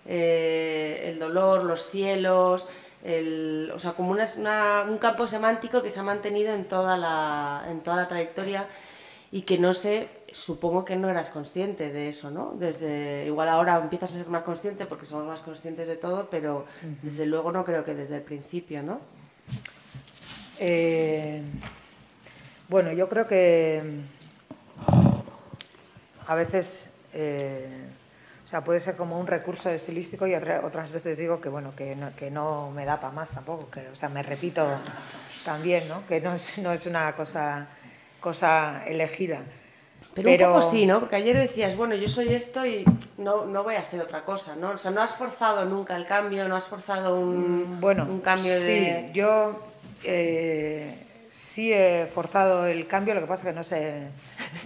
el 0.05 1.19
dolor, 1.19 1.63
los 1.63 1.89
cielos, 1.89 2.67
el, 3.03 3.71
o 3.75 3.79
sea, 3.79 3.91
como 3.93 4.11
una, 4.11 4.25
una- 4.37 4.85
un 4.87 4.97
campo 4.99 5.27
semántico 5.27 5.81
que 5.83 5.89
se 5.89 5.99
ha 5.99 6.03
mantenido 6.03 6.53
en 6.53 6.65
toda 6.65 6.95
la, 6.97 7.65
en 7.69 7.81
toda 7.81 7.97
la 7.97 8.07
trayectoria 8.07 8.67
y 9.31 9.43
que 9.43 9.57
no 9.57 9.73
sé, 9.73 10.09
supongo 10.31 10.83
que 10.83 10.95
no 10.97 11.09
eras 11.09 11.29
consciente 11.29 11.89
de 11.91 12.09
eso, 12.09 12.29
¿no? 12.31 12.53
Desde, 12.57 13.25
igual 13.25 13.47
ahora 13.49 13.77
empiezas 13.81 14.11
a 14.11 14.17
ser 14.17 14.27
más 14.27 14.43
consciente 14.43 14.85
porque 14.85 15.05
somos 15.05 15.25
más 15.25 15.39
conscientes 15.41 15.87
de 15.87 15.95
todo, 15.95 16.29
pero 16.29 16.65
desde 17.01 17.25
luego 17.25 17.51
no 17.51 17.63
creo 17.63 17.85
que 17.85 17.95
desde 17.95 18.17
el 18.17 18.23
principio, 18.23 18.83
¿no? 18.83 18.99
Eh, 20.59 21.41
bueno, 22.67 22.91
yo 22.91 23.07
creo 23.09 23.27
que 23.27 24.03
mm, 24.87 24.89
a 26.27 26.35
veces, 26.35 26.91
eh, 27.13 27.87
o 28.43 28.47
sea, 28.47 28.63
puede 28.63 28.79
ser 28.79 28.95
como 28.95 29.19
un 29.19 29.27
recurso 29.27 29.69
estilístico 29.69 30.27
y 30.27 30.35
otra- 30.35 30.65
otras 30.65 30.91
veces 30.91 31.17
digo 31.17 31.39
que 31.41 31.49
bueno, 31.49 31.75
que 31.75 31.95
no, 31.95 32.15
que 32.15 32.31
no 32.31 32.69
me 32.71 32.85
da 32.85 32.99
para 32.99 33.13
más 33.13 33.31
tampoco, 33.31 33.69
que, 33.69 33.87
o 33.89 33.95
sea, 33.95 34.09
me 34.09 34.23
repito 34.23 34.67
también, 35.45 35.87
¿no? 35.87 36.05
Que 36.07 36.21
no 36.21 36.33
es, 36.33 36.57
no 36.59 36.71
es 36.71 36.85
una 36.85 37.13
cosa, 37.15 37.67
cosa 38.21 38.83
elegida. 38.87 39.41
Pero, 40.13 40.29
un 40.29 40.37
poco 40.53 40.61
sí, 40.61 40.85
¿no? 40.85 40.99
Porque 40.99 41.15
ayer 41.15 41.37
decías, 41.37 41.75
bueno, 41.77 41.95
yo 41.95 42.07
soy 42.07 42.33
esto 42.33 42.65
y 42.65 42.83
no, 43.17 43.45
no 43.45 43.63
voy 43.63 43.75
a 43.75 43.83
ser 43.83 44.01
otra 44.01 44.23
cosa, 44.25 44.55
¿no? 44.57 44.71
O 44.71 44.77
sea, 44.77 44.91
no 44.91 45.01
has 45.01 45.15
forzado 45.15 45.63
nunca 45.65 45.95
el 45.95 46.05
cambio, 46.05 46.47
no 46.49 46.55
has 46.57 46.65
forzado 46.65 47.17
un, 47.17 47.79
Bueno, 47.79 48.05
un 48.05 48.19
cambio 48.19 48.53
sí, 48.53 48.65
de... 48.65 49.09
yo 49.13 49.57
eh, 50.03 50.95
sí 51.29 51.71
he 51.71 52.07
forzado 52.13 52.65
el 52.67 52.87
cambio, 52.87 53.13
lo 53.13 53.21
que 53.21 53.27
pasa 53.27 53.45
que 53.47 53.53
no 53.53 53.63
sé, 53.63 54.07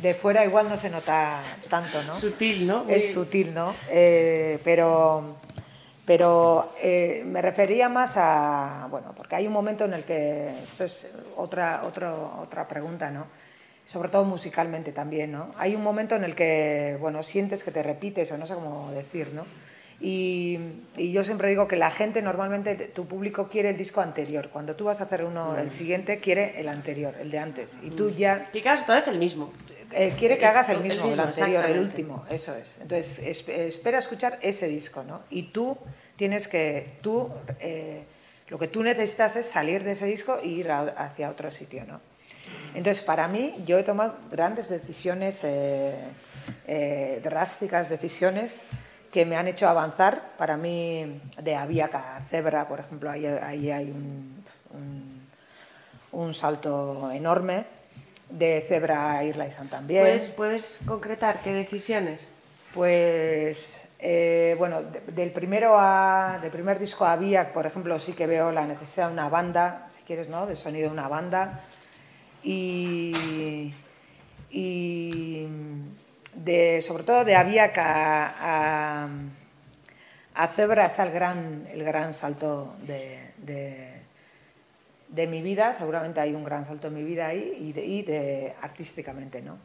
de 0.01 0.13
fuera 0.15 0.43
igual 0.43 0.67
no 0.67 0.77
se 0.77 0.89
nota 0.89 1.39
tanto, 1.69 2.01
¿no? 2.03 2.15
Sutil, 2.15 2.65
¿no? 2.65 2.83
Muy- 2.85 2.93
Es 2.95 3.13
sutil, 3.13 3.53
¿no? 3.53 3.75
Eh, 3.89 4.59
pero 4.63 5.35
pero 6.07 6.71
eh, 6.81 7.23
me 7.25 7.41
refería 7.41 7.87
más 7.89 8.13
a, 8.17 8.87
bueno, 8.91 9.13
porque 9.15 9.35
hay 9.35 9.47
un 9.47 9.53
momento 9.53 9.85
en 9.85 9.93
el 9.93 10.03
que, 10.05 10.53
esto 10.65 10.83
es 10.83 11.07
otra, 11.35 11.81
otro- 11.83 12.37
otra 12.41 12.67
pregunta, 12.67 13.09
¿no? 13.11 13.25
Sobre 13.85 14.09
todo 14.09 14.25
musicalmente 14.25 14.91
también, 14.91 15.31
¿no? 15.31 15.53
Hay 15.57 15.75
un 15.75 15.83
momento 15.83 16.15
en 16.15 16.23
el 16.23 16.35
que, 16.35 16.97
bueno, 16.99 17.21
sientes 17.23 17.63
que 17.63 17.71
te 17.71 17.83
repites 17.83 18.31
o 18.31 18.37
no 18.37 18.45
sé 18.47 18.55
cómo 18.55 18.91
decir, 18.91 19.31
¿no? 19.33 19.45
Y, 20.01 20.59
y 20.97 21.11
yo 21.13 21.23
siempre 21.23 21.47
digo 21.49 21.67
que 21.67 21.77
la 21.77 21.89
gente 21.89 22.21
normalmente, 22.21 22.75
tu 22.87 23.05
público 23.07 23.47
quiere 23.47 23.69
el 23.69 23.77
disco 23.77 24.01
anterior. 24.01 24.49
Cuando 24.49 24.75
tú 24.75 24.85
vas 24.85 24.99
a 24.99 25.05
hacer 25.05 25.23
uno, 25.23 25.57
el 25.57 25.71
siguiente 25.71 26.19
quiere 26.19 26.59
el 26.59 26.67
anterior, 26.67 27.15
el 27.17 27.31
de 27.31 27.37
antes. 27.39 27.79
Y 27.83 27.91
tú 27.91 28.09
ya 28.09 28.51
Que 28.51 28.59
hagas 28.67 28.83
otra 28.83 28.95
vez 28.95 29.07
el 29.07 29.19
mismo. 29.19 29.53
eh, 29.91 30.13
quiere 30.17 30.37
que 30.37 30.45
Es 30.45 30.51
hagas 30.51 30.67
el 30.69 30.77
el 30.77 30.83
mismo, 30.83 31.13
el, 31.13 31.19
anterior, 31.19 31.65
el 31.65 31.79
último, 31.79 32.25
eso 32.29 32.53
es. 32.55 32.77
Entonces, 32.81 33.19
es- 33.19 33.47
espera 33.47 33.99
escuchar 33.99 34.37
ese 34.41 34.67
disco, 34.67 35.03
¿no? 35.03 35.21
Y 35.29 35.43
tú 35.53 35.77
tienes 36.17 36.47
que, 36.49 36.97
tú, 37.01 37.29
eh, 37.59 38.03
lo 38.49 38.59
que 38.59 38.67
tú 38.67 38.83
necesitas 38.83 39.35
es 39.37 39.45
salir 39.45 39.83
de 39.83 39.91
ese 39.93 40.07
disco 40.07 40.37
e 40.43 40.47
ir 40.47 40.71
a- 40.71 40.81
hacia 40.81 41.29
otro 41.29 41.51
sitio, 41.51 41.85
¿no? 41.85 42.01
Entonces, 42.73 43.03
para 43.03 43.27
mí, 43.27 43.63
yo 43.65 43.77
he 43.77 43.83
tomado 43.83 44.15
grandes 44.31 44.69
decisiones, 44.69 45.43
eh, 45.43 45.95
eh, 46.67 47.21
drásticas 47.23 47.89
decisiones 47.89 48.61
que 49.11 49.25
me 49.25 49.37
han 49.37 49.47
hecho 49.47 49.67
avanzar. 49.67 50.33
Para 50.37 50.57
mí, 50.57 51.21
de 51.41 51.55
Aviaca 51.55 52.17
a 52.17 52.21
Zebra, 52.21 52.67
por 52.67 52.79
ejemplo, 52.79 53.09
ahí, 53.09 53.25
ahí 53.25 53.71
hay 53.71 53.91
un- 53.91 54.43
un, 54.71 55.27
un 56.11 56.33
salto 56.33 57.09
enorme. 57.11 57.65
De 58.29 58.65
Zebra 58.67 59.11
a 59.19 59.23
Irla 59.23 59.45
y 59.45 59.51
San 59.51 59.69
también. 59.69 60.01
¿Puedes, 60.03 60.29
¿Puedes 60.29 60.79
concretar 60.87 61.41
qué 61.43 61.53
decisiones? 61.53 62.31
Pues 62.73 63.87
eh, 63.99 64.55
bueno, 64.57 64.81
de- 64.81 64.99
del 65.13 65.31
primero 65.31 65.75
a, 65.79 66.39
del 66.41 66.51
primer 66.51 66.77
disco 66.79 67.05
a 67.05 67.17
por 67.53 67.65
ejemplo, 67.65 67.97
sí 67.99 68.13
que 68.13 68.27
veo 68.27 68.51
la 68.51 68.65
necesidad 68.65 69.07
de 69.07 69.13
una 69.13 69.29
banda, 69.29 69.85
si 69.89 70.01
quieres, 70.01 70.27
¿no? 70.27 70.45
Del 70.47 70.57
sonido 70.57 70.87
de 70.87 70.93
una 70.93 71.07
banda. 71.07 71.61
Y, 72.45 73.73
y 74.51 75.47
de, 76.35 76.81
sobre 76.81 77.03
todo 77.03 77.25
de 77.25 77.35
Aviac 77.35 77.77
a, 77.79 79.05
a, 79.05 79.09
a 80.35 80.47
Zebra 80.49 80.85
está 80.85 81.03
el 81.03 81.11
gran, 81.11 81.67
el 81.71 81.83
gran 81.83 82.13
salto 82.13 82.75
de, 82.85 83.33
de, 85.09 85.27
mi 85.27 85.41
vida, 85.41 85.73
seguramente 85.73 86.21
hay 86.21 86.35
un 86.35 86.43
gran 86.43 86.65
salto 86.65 86.87
en 86.87 86.93
mi 86.93 87.03
vida 87.03 87.27
ahí 87.27 87.51
y 87.57 88.03
de, 88.03 88.53
artísticamente, 88.61 89.41
¿no? 89.41 89.57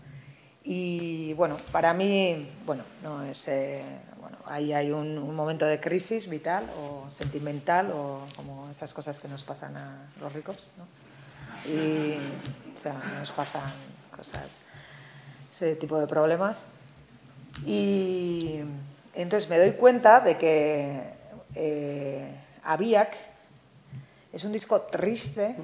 Y 0.63 1.35
bueno, 1.35 1.57
para 1.73 1.93
mí, 1.93 2.51
bueno, 2.65 2.85
no 3.03 3.23
es, 3.25 3.49
eh, 3.49 3.83
bueno, 4.21 4.39
ahí 4.47 4.73
hay 4.73 4.91
un, 4.91 5.35
momento 5.35 5.67
de 5.67 5.81
crisis 5.81 6.29
vital 6.29 6.71
o 6.79 7.11
sentimental 7.11 7.91
o 7.91 8.27
como 8.37 8.71
esas 8.71 8.95
cosas 8.95 9.21
que 9.21 9.29
nos 9.29 9.45
pasan 9.45 9.77
a 9.77 10.13
los 10.21 10.33
ricos. 10.33 10.67
Y, 11.67 12.15
o 12.75 12.79
sea, 12.79 12.95
nos 13.19 13.33
pasan 13.33 13.73
cosas, 14.17 14.61
ese 15.51 15.77
tipo 15.77 15.99
de 15.99 16.07
problemas. 16.07 16.67
Y 17.67 18.61
entonces 19.15 19.49
me 19.51 19.59
doy 19.59 19.73
cuenta 19.73 20.21
de 20.21 20.39
que 20.39 21.03
eh, 21.55 22.35
Aviac 22.65 23.17
es 24.33 24.45
un 24.45 24.53
disco 24.53 24.83
triste, 24.83 25.57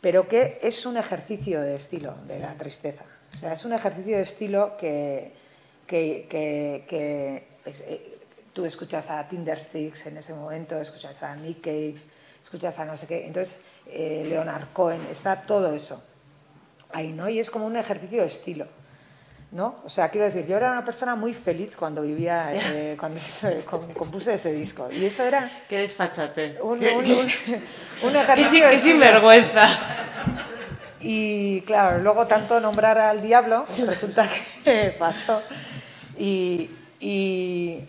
pero 0.00 0.26
que 0.28 0.58
es 0.62 0.86
un 0.86 0.96
ejercicio 0.96 1.60
de 1.60 1.76
estilo, 1.76 2.14
de 2.26 2.38
la 2.40 2.54
tristeza. 2.54 3.04
O 3.34 3.36
sea, 3.36 3.52
es 3.52 3.64
un 3.64 3.72
ejercicio 3.74 4.16
de 4.16 4.22
estilo 4.22 4.76
que, 4.78 5.32
que, 5.86 6.26
que- 6.30 6.84
que 6.88 7.48
es- 7.66 7.80
eh, 7.82 8.18
tú 8.54 8.64
escuchas 8.64 9.10
a 9.10 9.28
Tindersticks 9.28 10.06
en 10.06 10.16
ese 10.16 10.32
momento, 10.34 10.80
escuchas 10.80 11.22
a 11.22 11.36
Nick 11.36 11.60
Cave, 11.60 11.96
escuchas 12.42 12.78
a 12.78 12.84
no 12.84 12.96
sé 12.96 13.06
qué. 13.06 13.26
Entonces, 13.26 13.60
eh, 13.86 14.24
Leonard 14.26 14.68
Cohen, 14.72 15.04
está 15.10 15.42
todo 15.42 15.74
eso 15.74 16.02
ahí, 16.92 17.12
¿no? 17.12 17.28
Y 17.28 17.38
es 17.38 17.50
como 17.50 17.66
un 17.66 17.76
ejercicio 17.76 18.20
de 18.22 18.26
estilo. 18.26 18.66
¿No? 19.50 19.76
O 19.82 19.88
sea, 19.88 20.10
quiero 20.10 20.26
decir, 20.26 20.46
yo 20.46 20.58
era 20.58 20.70
una 20.72 20.84
persona 20.84 21.14
muy 21.16 21.32
feliz 21.32 21.74
cuando 21.74 22.02
vivía, 22.02 22.50
eh, 22.52 22.96
cuando 23.00 23.18
se- 23.24 23.64
com- 23.64 23.94
compuse 23.94 24.34
ese 24.34 24.52
disco. 24.52 24.90
Y 24.92 25.06
eso 25.06 25.22
era 25.22 25.50
Qué 25.70 25.78
desfachate. 25.78 26.60
un, 26.60 26.84
un- 26.84 27.10
un- 27.12 27.30
un 28.02 28.16
ejercicio 28.16 28.68
qué 28.68 28.76
sinvergüenza. 28.76 29.66
Y 31.00 31.60
claro, 31.62 31.98
luego 32.02 32.26
tanto 32.26 32.60
nombrar 32.60 32.98
al 32.98 33.22
diablo, 33.22 33.64
resulta 33.86 34.28
que 34.64 34.94
pasó. 34.98 35.40
Y, 36.18 36.70
y 37.00 37.84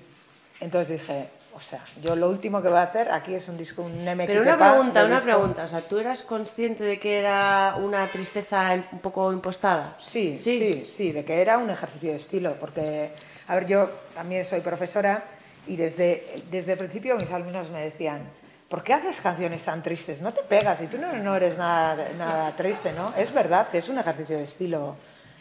entonces 0.62 1.00
dije, 1.02 1.30
o 1.60 1.62
sea, 1.62 1.82
yo 2.02 2.16
lo 2.16 2.30
último 2.30 2.62
que 2.62 2.70
voy 2.70 2.78
a 2.78 2.84
hacer 2.84 3.12
aquí 3.12 3.34
es 3.34 3.50
un 3.50 3.58
disco, 3.58 3.82
un 3.82 4.06
MXTP. 4.06 4.28
Pero 4.28 4.42
una 4.44 4.58
pregunta, 4.58 5.04
una 5.04 5.16
disco. 5.16 5.26
pregunta. 5.26 5.64
O 5.66 5.68
sea, 5.68 5.82
¿tú 5.82 5.98
eras 5.98 6.24
consciente 6.24 6.86
de 6.86 6.98
que 6.98 7.20
era 7.20 7.76
una 7.78 8.10
tristeza 8.10 8.82
un 8.94 9.00
poco 9.00 9.34
impostada? 9.34 9.94
Sí, 9.98 10.38
sí, 10.38 10.86
sí, 10.86 11.12
de 11.12 11.26
que 11.26 11.42
era 11.42 11.58
un 11.58 11.70
ejercicio 11.70 12.12
de 12.12 12.16
estilo, 12.16 12.56
porque, 12.58 13.12
a 13.48 13.56
ver, 13.56 13.66
yo 13.66 13.90
también 14.16 14.46
soy 14.46 14.62
profesora 14.62 15.26
y 15.68 15.76
desde, 15.76 16.44
desde 16.50 16.72
el 16.72 16.78
principio 16.78 17.18
mis 17.18 17.30
alumnos 17.30 17.70
me 17.72 17.82
decían, 17.82 18.24
¿por 18.70 18.82
qué 18.82 18.94
haces 18.94 19.20
canciones 19.20 19.66
tan 19.66 19.82
tristes? 19.82 20.22
No 20.22 20.32
te 20.32 20.44
pegas 20.44 20.80
y 20.80 20.88
tú 20.88 20.98
no, 20.98 21.12
no 21.12 21.36
eres 21.36 21.58
nada, 21.58 22.08
nada 22.18 22.56
triste, 22.56 22.94
¿no? 22.94 23.14
Es 23.18 23.34
verdad 23.34 23.68
que 23.68 23.80
es 23.80 23.90
un 23.90 23.98
ejercicio 23.98 24.38
de 24.38 24.46
estilo, 24.46 24.96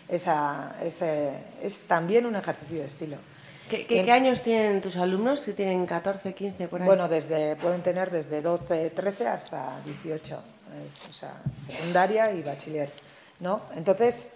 esa, 0.08 0.74
ese, 0.82 1.30
es 1.62 1.82
también 1.82 2.26
un 2.26 2.34
ejercicio 2.34 2.80
de 2.80 2.86
estilo. 2.86 3.18
¿Qué, 3.68 3.86
qué- 3.86 4.00
En- 4.00 4.06
qué 4.06 4.12
años 4.12 4.42
tienen 4.42 4.80
tus 4.80 4.96
alumnos? 4.96 5.40
Si 5.40 5.52
tienen 5.52 5.86
14, 5.86 6.32
15, 6.32 6.68
por 6.68 6.80
ahí. 6.82 6.86
Bueno, 6.86 7.08
desde, 7.08 7.56
pueden 7.56 7.82
tener 7.82 8.10
desde 8.10 8.40
12, 8.42 8.90
13 8.90 9.26
hasta 9.28 9.80
18, 9.84 10.40
es, 10.86 11.08
o 11.10 11.12
sea, 11.12 11.32
secundaria 11.64 12.30
y 12.32 12.42
bachiller, 12.42 12.90
¿no? 13.40 13.62
Entonces, 13.74 14.30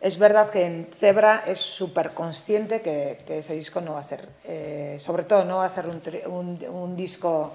es 0.00 0.18
verdad 0.18 0.50
que 0.50 0.64
en 0.64 0.88
Zebra 0.96 1.42
es 1.46 1.58
súper 1.58 2.12
consciente 2.14 2.80
que, 2.82 3.18
que 3.26 3.38
ese 3.38 3.54
disco 3.54 3.80
no 3.80 3.94
va 3.94 4.00
a 4.00 4.04
ser, 4.04 4.28
eh, 4.44 4.96
sobre 5.00 5.24
todo 5.24 5.44
no 5.44 5.56
va 5.58 5.64
a 5.64 5.68
ser 5.68 5.86
un, 5.86 6.00
un- 6.26 6.64
un 6.68 6.96
disco 6.96 7.52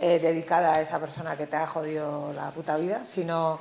eh, 0.00 0.18
dedicado 0.18 0.70
a 0.72 0.80
esa 0.80 0.98
persona 0.98 1.36
que 1.36 1.46
te 1.46 1.56
ha 1.56 1.66
jodido 1.66 2.32
la 2.32 2.50
puta 2.50 2.76
vida, 2.76 3.04
sino 3.04 3.60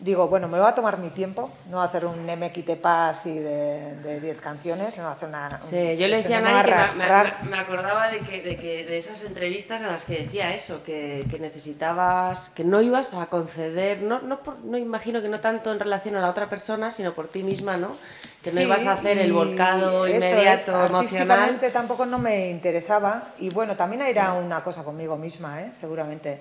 digo, 0.00 0.28
bueno, 0.28 0.46
me 0.46 0.58
va 0.60 0.68
a 0.68 0.74
tomar 0.74 0.98
mi 0.98 1.10
tiempo, 1.10 1.50
no 1.70 1.82
hacer 1.82 2.06
un 2.06 2.24
MXTPA 2.24 3.08
así 3.08 3.36
de 3.38 3.96
de 3.96 4.20
10 4.20 4.40
canciones, 4.40 4.96
no 4.98 5.08
hacer 5.08 5.28
una... 5.28 5.60
Sí, 5.60 5.96
yo 5.96 6.06
le 6.06 6.18
decía 6.18 6.38
a 6.38 6.40
Nani 6.40 6.70
que 6.70 7.46
me, 7.48 7.58
acordaba 7.58 8.08
de, 8.08 8.20
que, 8.20 8.42
de, 8.42 8.56
que, 8.56 8.84
de 8.84 8.96
esas 8.96 9.22
entrevistas 9.24 9.80
en 9.80 9.88
las 9.88 10.04
que 10.04 10.20
decía 10.20 10.54
eso, 10.54 10.84
que, 10.84 11.26
que 11.28 11.38
necesitabas, 11.40 12.50
que 12.50 12.62
no 12.64 12.80
ibas 12.80 13.12
a 13.14 13.26
conceder, 13.26 14.02
no, 14.02 14.20
no, 14.20 14.40
por- 14.42 14.58
no 14.60 14.78
imagino 14.78 15.20
que 15.20 15.28
no 15.28 15.40
tanto 15.40 15.72
en 15.72 15.80
relación 15.80 16.14
a 16.16 16.20
la 16.20 16.30
otra 16.30 16.48
persona, 16.48 16.90
sino 16.92 17.12
por 17.12 17.28
ti 17.28 17.42
misma, 17.42 17.76
¿no? 17.76 17.96
Que 18.42 18.52
no 18.52 18.60
ibas 18.60 18.86
a 18.86 18.92
hacer 18.92 19.18
el 19.18 19.28
y 19.28 19.32
volcado 19.32 20.06
eso 20.06 20.16
es, 20.16 20.30
inmediato, 20.30 20.70
emocional. 20.70 20.94
Artísticamente 20.96 21.70
tampoco 21.70 22.06
no 22.06 22.18
me 22.20 22.50
interesaba 22.50 23.34
y 23.38 23.50
bueno, 23.50 23.76
también 23.76 24.02
era 24.02 24.32
una 24.32 24.62
cosa 24.62 24.84
conmigo 24.84 25.16
misma, 25.16 25.62
¿eh? 25.62 25.70
seguramente. 25.72 26.40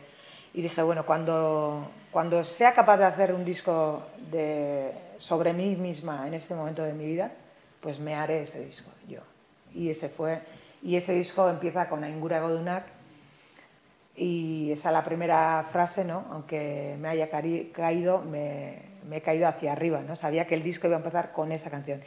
Y 0.54 0.62
dije, 0.62 0.82
bueno, 0.82 1.06
cuando, 1.06 1.90
cuando 2.12 2.44
sea 2.44 2.74
capaz 2.74 2.98
de 2.98 3.06
hacer 3.06 3.34
un 3.34 3.46
disco 3.46 4.04
de, 4.32 4.94
sobre 5.18 5.54
mí 5.54 5.76
misma 5.76 6.28
en 6.28 6.34
este 6.34 6.56
momento 6.56 6.84
de 6.84 6.94
mi 6.94 7.06
vida, 7.06 7.32
pues 7.82 8.00
me 8.00 8.16
haré 8.16 8.42
ese 8.42 8.66
disco 8.66 8.92
yo. 9.08 9.22
Y 9.72 9.90
ese 9.90 10.10
fue, 10.10 10.42
y 10.82 10.96
ese 10.96 11.14
disco 11.14 11.50
empieza 11.50 11.88
con 11.88 12.04
Aingura 12.04 12.40
Godunak 12.40 12.86
y 14.16 14.72
esa 14.72 14.92
la 14.92 15.04
primera 15.04 15.64
frase, 15.70 16.04
¿no? 16.04 16.26
Aunque 16.32 16.98
me 17.00 17.08
haya 17.08 17.30
caído, 17.30 18.22
me, 18.24 18.82
me, 19.08 19.18
he 19.18 19.22
caído 19.22 19.48
hacia 19.48 19.74
arriba, 19.74 20.02
¿no? 20.02 20.16
Sabía 20.16 20.48
que 20.48 20.56
el 20.56 20.64
disco 20.64 20.88
iba 20.88 20.96
a 20.96 21.00
empezar 21.00 21.32
con 21.32 21.52
esa 21.52 21.70
canción. 21.70 22.02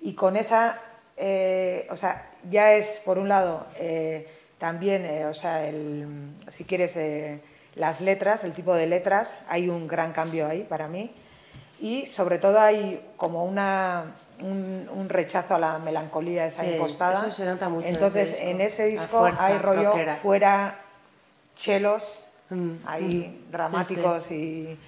Y 0.00 0.14
con 0.14 0.36
esa, 0.36 0.80
eh, 1.16 1.86
o 1.88 1.96
sea, 1.96 2.32
ya 2.50 2.74
es, 2.74 3.00
por 3.04 3.18
un 3.18 3.28
lado, 3.28 3.68
eh, 3.76 4.26
también, 4.58 5.06
eh, 5.06 5.26
o 5.26 5.34
sea, 5.34 5.64
el, 5.64 6.34
si 6.48 6.64
quieres, 6.64 6.98
las 7.74 8.00
letras, 8.00 8.44
el 8.44 8.52
tipo 8.52 8.74
de 8.74 8.86
letras, 8.86 9.38
hay 9.48 9.68
un 9.68 9.88
gran 9.88 10.12
cambio 10.12 10.46
ahí 10.46 10.64
para 10.64 10.88
mí. 10.88 11.14
Y 11.80 12.06
sobre 12.06 12.38
todo 12.38 12.60
hay 12.60 13.12
como 13.16 13.44
una, 13.44 14.14
un, 14.40 15.08
rechazo 15.08 15.56
a 15.56 15.58
la 15.58 15.78
melancolía 15.78 16.46
esa 16.46 16.64
impostada. 16.64 17.14
Eso 17.14 17.30
se 17.30 17.44
nota 17.44 17.68
mucho. 17.68 17.88
Entonces, 17.88 18.40
en 18.40 18.60
ese 18.60 18.86
disco 18.86 19.28
hay 19.38 19.58
rollo 19.58 19.92
fuera 20.20 20.78
chelos, 21.56 22.24
mm. 22.50 22.72
ahí 22.84 23.46
dramáticos 23.50 24.30
y 24.30 24.78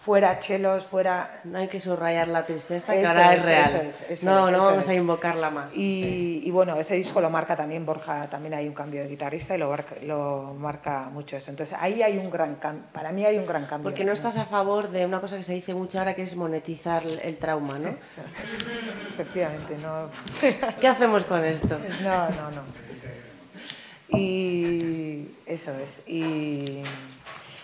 fuera 0.00 0.38
chelos, 0.38 0.86
fuera... 0.86 1.40
No 1.44 1.58
hay 1.58 1.68
que 1.68 1.78
subrayar 1.78 2.28
la 2.28 2.46
tristeza, 2.46 2.94
que 2.94 3.06
ahora 3.06 3.34
es, 3.34 3.44
real. 3.44 3.92
no, 4.24 4.50
no 4.50 4.58
vamos 4.58 4.88
a 4.88 4.94
invocarla 4.94 5.50
más. 5.50 5.76
Y, 5.76 6.50
bueno, 6.50 6.74
ese 6.76 6.94
disco 6.94 7.20
lo 7.20 7.28
marca 7.28 7.54
también 7.54 7.84
Borja, 7.84 8.28
también 8.30 8.54
hay 8.54 8.66
un 8.66 8.72
cambio 8.72 9.02
de 9.02 9.08
guitarrista 9.08 9.54
y 9.54 9.58
lo 9.58 9.68
marca, 9.68 9.96
lo 10.02 10.54
marca 10.58 11.10
mucho 11.10 11.36
eso. 11.36 11.50
Entonces 11.50 11.76
ahí 11.78 12.02
hay 12.02 12.16
un 12.16 12.30
gran 12.30 12.54
cambio, 12.56 12.84
para 12.92 13.12
mí 13.12 13.26
hay 13.26 13.36
un 13.36 13.46
gran 13.46 13.66
cambio. 13.66 13.90
Porque 13.90 14.04
no 14.04 14.12
estás 14.12 14.38
a 14.38 14.46
favor 14.46 14.90
de 14.90 15.04
una 15.04 15.20
cosa 15.20 15.36
que 15.36 15.42
se 15.42 15.52
dice 15.52 15.74
mucho 15.74 15.98
ahora, 15.98 16.14
que 16.14 16.22
es 16.22 16.34
monetizar 16.34 17.02
el 17.22 17.36
trauma, 17.36 17.78
¿no? 17.78 17.90
Efectivamente, 19.10 19.76
no... 19.82 20.08
¿Qué 20.80 20.88
hacemos 20.88 21.24
con 21.24 21.44
esto? 21.44 21.78
No, 22.02 22.30
no, 22.30 22.50
no. 22.52 24.18
Y 24.18 25.28
eso 25.46 25.72
es. 25.74 26.02
Y 26.06 26.82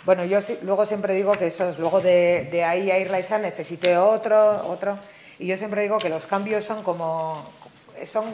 bueno, 0.06 0.24
yo 0.24 0.38
luego 0.62 0.86
siempre 0.86 1.14
digo 1.14 1.32
que 1.32 1.48
eso 1.48 1.68
es, 1.68 1.80
luego 1.80 2.00
de, 2.00 2.48
de 2.50 2.62
ahí 2.62 2.92
a 2.92 2.98
irla 2.98 3.18
esa 3.18 3.38
necesité 3.38 3.98
otro, 3.98 4.64
otro. 4.68 4.98
Y 5.40 5.48
yo 5.48 5.56
siempre 5.56 5.82
digo 5.82 5.98
que 5.98 6.08
los 6.08 6.26
cambios 6.26 6.64
son 6.64 6.84
como, 6.84 7.44
son 8.04 8.24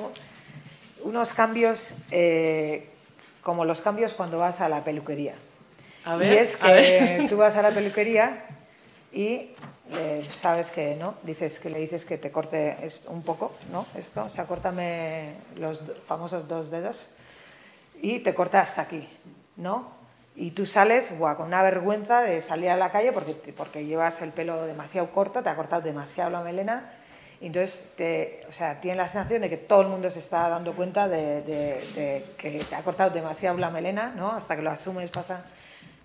unos 1.00 1.32
cambios 1.32 1.94
eh, 2.10 2.90
como 3.42 3.64
los 3.64 3.80
cambios 3.80 4.12
cuando 4.12 4.38
vas 4.38 4.60
a 4.60 4.68
la 4.68 4.84
peluquería. 4.84 5.34
y 6.20 6.24
es 6.24 6.58
que 6.58 7.26
tú 7.30 7.38
vas 7.38 7.56
a 7.56 7.62
la 7.62 7.72
peluquería 7.72 8.44
y 9.10 9.54
eh, 9.92 10.26
sabes 10.30 10.70
que 10.70 10.94
no, 10.94 11.14
dices 11.22 11.58
que 11.58 11.70
le 11.70 11.78
dices 11.78 12.04
que 12.04 12.18
te 12.18 12.30
corte 12.30 12.76
un 13.08 13.22
poco, 13.22 13.52
¿no? 13.72 13.86
Esto, 13.94 14.24
o 14.24 14.28
sea, 14.28 14.44
córtame 14.46 15.36
los 15.56 15.82
famosos 16.04 16.46
dos 16.48 16.70
dedos 16.70 17.08
y 18.02 18.18
te 18.18 18.34
corta 18.34 18.60
hasta 18.60 18.82
aquí, 18.82 19.08
¿no? 19.56 20.01
Y 20.34 20.52
tú 20.52 20.64
sales 20.64 21.12
con 21.18 21.46
una 21.46 21.62
vergüenza 21.62 22.22
de 22.22 22.40
salir 22.40 22.70
a 22.70 22.76
la 22.76 22.90
calle 22.90 23.12
porque, 23.12 23.34
porque 23.52 23.84
llevas 23.84 24.22
el 24.22 24.32
pelo 24.32 24.64
demasiado 24.66 25.12
corto, 25.12 25.42
te 25.42 25.50
ha 25.50 25.56
cortado 25.56 25.82
demasiado 25.82 26.30
la 26.30 26.40
melena. 26.40 26.90
Y 27.40 27.46
entonces, 27.46 27.88
te, 27.96 28.40
o 28.48 28.52
sea, 28.52 28.80
tienes 28.80 28.98
la 28.98 29.08
sensación 29.08 29.42
de 29.42 29.50
que 29.50 29.56
todo 29.56 29.82
el 29.82 29.88
mundo 29.88 30.08
se 30.08 30.20
está 30.20 30.48
dando 30.48 30.74
cuenta 30.74 31.08
de, 31.08 31.42
de, 31.42 32.24
que 32.38 32.64
te 32.64 32.74
ha 32.74 32.82
cortado 32.82 33.10
demasiado 33.10 33.58
la 33.58 33.68
melena, 33.68 34.12
¿no? 34.16 34.30
Hasta 34.32 34.54
que 34.56 34.62
lo 34.62 34.70
asumes, 34.70 35.10
pasa. 35.10 35.44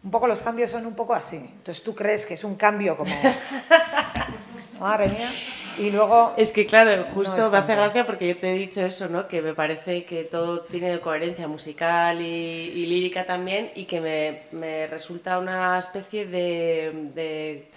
Un 0.03 0.11
poco 0.11 0.27
los 0.27 0.41
cambios 0.41 0.71
son 0.71 0.85
un 0.85 0.95
poco 0.95 1.13
así. 1.13 1.37
Entonces 1.37 1.83
tú 1.83 1.93
crees 1.95 2.25
que 2.25 2.33
es 2.33 2.43
un 2.43 2.55
cambio 2.55 2.97
como. 2.97 3.13
Madre 4.79 5.09
mía. 5.09 5.31
Y 5.77 5.91
luego... 5.91 6.33
Es 6.37 6.51
que 6.51 6.65
claro, 6.65 7.05
justo 7.13 7.51
me 7.51 7.57
hace 7.57 7.75
gracia 7.75 8.05
porque 8.05 8.27
yo 8.27 8.37
te 8.37 8.51
he 8.51 8.57
dicho 8.57 8.81
eso, 8.81 9.07
¿no? 9.07 9.27
Que 9.27 9.41
me 9.41 9.53
parece 9.53 10.05
que 10.05 10.23
todo 10.23 10.61
tiene 10.61 10.99
coherencia 10.99 11.47
musical 11.47 12.21
y, 12.21 12.85
lírica 12.85 13.25
también 13.25 13.71
y 13.75 13.85
que 13.85 14.01
me, 14.01 14.41
me 14.51 14.87
resulta 14.87 15.39
una 15.39 15.77
especie 15.77 16.25
de, 16.25 17.09
de 17.13 17.67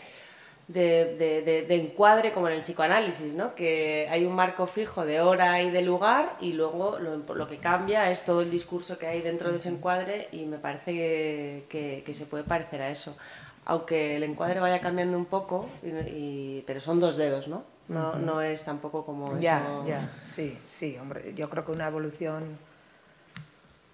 de, 0.72 1.64
de, 1.66 1.74
encuadre 1.74 2.32
como 2.32 2.48
en 2.48 2.54
el 2.54 2.60
psicoanálisis, 2.60 3.34
¿no? 3.34 3.54
que 3.54 4.06
hay 4.08 4.24
un 4.24 4.34
marco 4.34 4.66
fijo 4.66 5.04
de 5.04 5.20
hora 5.20 5.60
y 5.62 5.70
de 5.70 5.82
lugar 5.82 6.36
y 6.40 6.52
luego 6.52 6.98
lo, 6.98 7.34
lo 7.34 7.48
que 7.48 7.58
cambia 7.58 8.10
es 8.10 8.24
todo 8.24 8.42
el 8.42 8.50
discurso 8.50 8.96
que 8.96 9.06
hay 9.06 9.20
dentro 9.20 9.50
de 9.50 9.56
ese 9.56 9.68
encuadre 9.68 10.28
y 10.30 10.44
me 10.44 10.58
parece 10.58 10.92
que, 10.92 11.64
que, 11.68 12.02
que 12.06 12.14
se 12.14 12.26
puede 12.26 12.44
parecer 12.44 12.82
a 12.82 12.90
eso. 12.90 13.16
Aunque 13.64 14.16
el 14.16 14.22
encuadre 14.22 14.60
vaya 14.60 14.80
cambiando 14.80 15.16
un 15.16 15.26
poco, 15.26 15.68
y, 15.82 16.62
pero 16.66 16.80
son 16.80 16.98
dos 16.98 17.16
dedos, 17.16 17.48
¿no? 17.48 17.64
No, 17.88 18.14
no 18.16 18.40
es 18.40 18.64
tampoco 18.64 19.04
como 19.04 19.38
ya, 19.40 19.82
Ya, 19.84 20.18
sí, 20.22 20.58
sí, 20.64 20.96
hombre. 20.98 21.34
Yo 21.34 21.50
creo 21.50 21.64
que 21.64 21.72
una 21.72 21.88
evolución, 21.88 22.58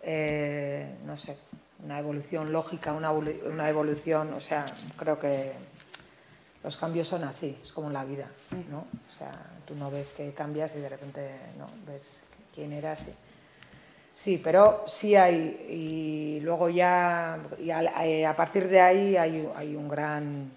eh, 0.02 0.98
no 1.04 1.16
sé, 1.16 1.38
una 1.82 1.98
evolución 1.98 2.52
lógica, 2.52 2.92
una, 2.92 3.12
una 3.12 3.68
evolución, 3.68 4.34
o 4.34 4.40
sea, 4.40 4.66
creo 4.96 5.18
que 5.18 5.54
los 6.62 6.76
cambios 6.76 7.08
son 7.08 7.24
así, 7.24 7.58
es 7.62 7.72
como 7.72 7.90
la 7.90 8.04
vida, 8.04 8.30
¿no? 8.70 8.86
O 9.08 9.12
sea, 9.16 9.32
tú 9.64 9.74
no 9.74 9.90
ves 9.90 10.12
que 10.12 10.34
cambias 10.34 10.74
y 10.76 10.80
de 10.80 10.88
repente 10.88 11.38
no 11.56 11.68
ves 11.86 12.22
quién 12.52 12.72
eras. 12.72 13.08
Sí, 14.12 14.40
pero 14.42 14.82
sí 14.86 15.14
hay, 15.14 15.66
y 15.68 16.40
luego 16.40 16.68
ya, 16.68 17.38
eh, 17.58 18.26
a, 18.26 18.34
partir 18.34 18.66
de 18.66 18.80
ahí 18.80 19.16
hay, 19.16 19.48
hay 19.54 19.76
un 19.76 19.88
gran 19.88 20.50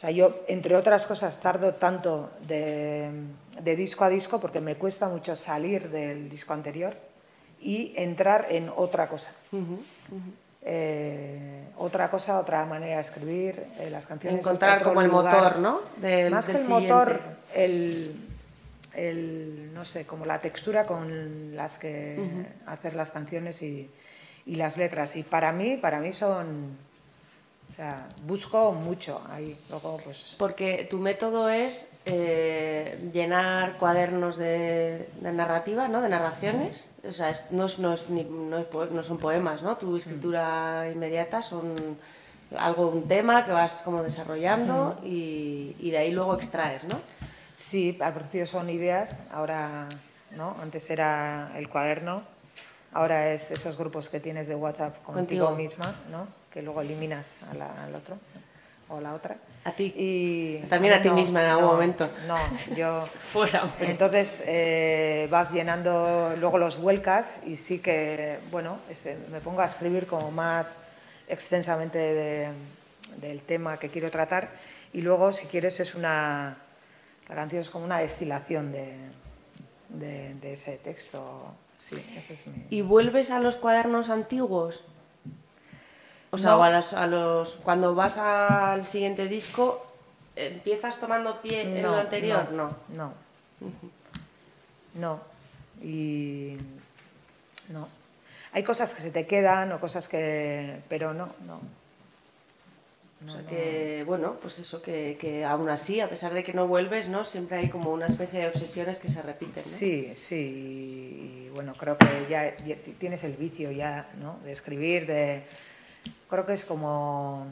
sea, 0.00 0.10
yo, 0.10 0.40
entre 0.48 0.76
otras 0.76 1.04
cosas, 1.04 1.40
tardo 1.40 1.74
tanto 1.74 2.30
de, 2.46 3.12
disco 3.76 4.04
a 4.04 4.08
disco 4.08 4.40
porque 4.40 4.58
me 4.58 4.76
cuesta 4.76 5.10
mucho 5.10 5.36
salir 5.36 5.90
del 5.90 6.30
disco 6.30 6.54
anterior 6.54 6.94
y 7.58 7.92
entrar 7.94 8.46
en 8.48 8.70
otra 8.74 9.10
cosa. 9.10 9.30
Eh, 10.62 11.68
otra 11.76 12.08
cosa, 12.08 12.38
otra 12.38 12.64
manera 12.64 12.96
de 12.96 13.02
escribir, 13.02 13.66
eh, 13.78 13.90
las 13.90 14.06
canciones. 14.06 14.40
Encontrar 14.40 14.82
como 14.82 15.02
el 15.02 15.08
motor, 15.08 15.58
¿no? 15.58 15.82
Más 16.30 16.48
que 16.48 16.56
el 16.56 16.68
motor, 16.68 17.20
el, 17.54 18.14
no 19.74 19.84
sé, 19.84 20.06
como 20.06 20.24
la 20.24 20.40
textura 20.40 20.86
con 20.86 21.54
las 21.54 21.76
que 21.76 22.46
hacer 22.64 22.94
las 22.94 23.10
canciones 23.10 23.60
y, 23.60 23.90
y 24.46 24.54
las 24.54 24.78
letras. 24.78 25.14
Y 25.16 25.24
para 25.24 25.52
mí, 25.52 25.76
para 25.76 26.00
mí 26.00 26.14
son 26.14 26.78
o 27.70 27.72
sea, 27.72 28.08
busco 28.26 28.72
mucho 28.72 29.22
ahí. 29.30 29.56
Luego, 29.68 29.98
pues... 30.02 30.34
Porque 30.36 30.88
tu 30.90 30.98
método 30.98 31.48
es 31.48 31.88
eh, 32.04 33.08
llenar 33.12 33.78
cuadernos 33.78 34.36
de, 34.36 35.08
narrativa, 35.20 35.86
¿no? 35.86 36.00
De 36.00 36.08
narraciones. 36.08 36.90
O 37.06 37.12
sea, 37.12 37.32
no, 37.52 37.66
no, 37.78 37.94
no, 37.94 39.02
son 39.04 39.18
poemas, 39.18 39.62
¿no? 39.62 39.76
Tu 39.76 39.96
escritura 39.96 40.90
inmediata 40.92 41.42
son 41.42 41.96
algo, 42.56 42.88
un 42.88 43.06
tema 43.06 43.44
que 43.44 43.52
vas 43.52 43.82
como 43.82 44.02
desarrollando 44.02 44.98
y, 45.04 45.76
y 45.78 45.92
de 45.92 45.98
ahí 45.98 46.10
luego 46.10 46.34
extraes, 46.34 46.84
¿no? 46.84 46.98
Sí, 47.54 47.96
al 48.00 48.14
principio 48.14 48.48
son 48.48 48.68
ideas, 48.68 49.20
ahora, 49.30 49.88
¿no? 50.32 50.56
Antes 50.60 50.90
era 50.90 51.52
el 51.54 51.68
cuaderno, 51.68 52.24
ahora 52.92 53.28
es 53.28 53.52
esos 53.52 53.76
grupos 53.76 54.08
que 54.08 54.18
tienes 54.18 54.48
de 54.48 54.56
WhatsApp 54.56 55.00
contigo, 55.04 55.52
misma, 55.52 55.94
¿no? 56.10 56.39
Que 56.50 56.62
luego 56.62 56.80
eliminas 56.80 57.40
al 57.50 57.94
otro 57.94 58.18
o 58.88 59.00
la 59.00 59.14
otra. 59.14 59.36
A 59.64 59.72
ti. 59.72 59.92
Y, 59.96 60.58
También 60.68 60.94
a 60.94 61.02
ti 61.02 61.10
misma 61.10 61.42
en 61.42 61.50
algún 61.50 61.66
momento. 61.66 62.10
No, 62.26 62.36
yo... 62.74 63.06
Fuera. 63.32 63.70
Entonces 63.78 64.42
eh, 64.46 65.28
vas 65.30 65.52
llenando, 65.52 66.34
luego 66.38 66.58
los 66.58 66.76
vuelcas 66.78 67.38
y 67.46 67.56
sí 67.56 67.78
que, 67.78 68.40
bueno, 68.50 68.78
me 69.30 69.40
pongo 69.40 69.60
a 69.60 69.66
escribir 69.66 70.06
como 70.06 70.30
más 70.30 70.78
extensamente 71.28 72.52
del 73.20 73.42
tema 73.42 73.78
que 73.78 73.88
quiero 73.88 74.10
tratar 74.10 74.50
y 74.92 75.02
luego, 75.02 75.32
si 75.32 75.46
quieres, 75.46 75.78
es 75.80 75.94
una... 75.94 76.56
La 77.28 77.36
canción 77.36 77.60
es 77.60 77.70
como 77.70 77.84
una 77.84 78.00
destilación 78.00 78.72
de, 78.72 78.96
de, 79.88 80.52
ese 80.52 80.78
texto. 80.78 81.54
Sí, 81.76 82.04
ese 82.16 82.32
es 82.32 82.46
mi... 82.48 82.66
¿Y 82.70 82.82
vuelves 82.82 83.30
a 83.30 83.38
los 83.38 83.56
cuadernos 83.56 84.10
antiguos? 84.10 84.82
O 86.30 86.38
sea, 86.38 86.54
a, 86.54 87.06
los, 87.06 87.56
cuando 87.56 87.94
vas 87.94 88.16
al 88.16 88.86
siguiente 88.86 89.26
disco, 89.26 89.84
¿empiezas 90.36 90.98
tomando 91.00 91.40
pie 91.42 91.62
en 91.62 91.82
lo 91.82 91.96
anterior? 91.96 92.52
No. 92.52 92.76
No. 92.88 93.12
No. 94.94 95.20
Y. 95.82 96.56
No. 97.68 97.88
Hay 98.52 98.62
cosas 98.62 98.94
que 98.94 99.00
se 99.00 99.10
te 99.10 99.26
quedan 99.26 99.72
o 99.72 99.80
cosas 99.80 100.06
que. 100.06 100.80
Pero 100.88 101.14
no, 101.14 101.34
no. 101.46 101.60
o 103.28 103.32
sea 103.32 103.46
que, 103.46 104.04
bueno, 104.06 104.36
pues 104.40 104.58
eso, 104.60 104.82
que, 104.82 105.16
que, 105.20 105.44
aún 105.44 105.68
así, 105.68 106.00
a 106.00 106.08
pesar 106.08 106.32
de 106.32 106.44
que 106.44 106.52
no 106.52 106.68
vuelves, 106.68 107.08
¿no? 107.08 107.24
Siempre 107.24 107.58
hay 107.58 107.68
como 107.68 107.90
una 107.90 108.06
especie 108.06 108.40
de 108.40 108.48
obsesiones 108.48 109.00
que 109.00 109.08
se 109.08 109.22
repiten, 109.22 109.56
¿no? 109.56 109.62
Sí, 109.62 110.14
sí. 110.14 111.46
Y 111.46 111.48
bueno, 111.54 111.74
creo 111.74 111.98
que 111.98 112.26
ya 112.28 112.56
tienes 112.98 113.24
el 113.24 113.34
vicio 113.34 113.72
ya, 113.72 114.08
¿no? 114.20 114.38
De 114.44 114.52
escribir, 114.52 115.06
de 115.06 115.44
creo 116.30 116.46
que 116.46 116.52
es 116.54 116.64
como 116.64 117.46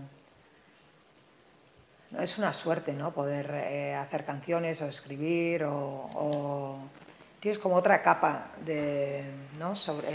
es 2.18 2.38
una 2.38 2.52
suerte, 2.52 2.94
¿no? 2.94 3.12
Poder 3.12 3.50
eh, 3.54 3.94
hacer 3.94 4.24
canciones 4.24 4.80
o 4.80 4.86
escribir 4.86 5.64
o, 5.64 6.78
tienes 7.40 7.58
como 7.58 7.76
otra 7.76 8.00
capa 8.02 8.50
de, 8.64 9.24
¿no? 9.58 9.76
Sobre, 9.76 10.08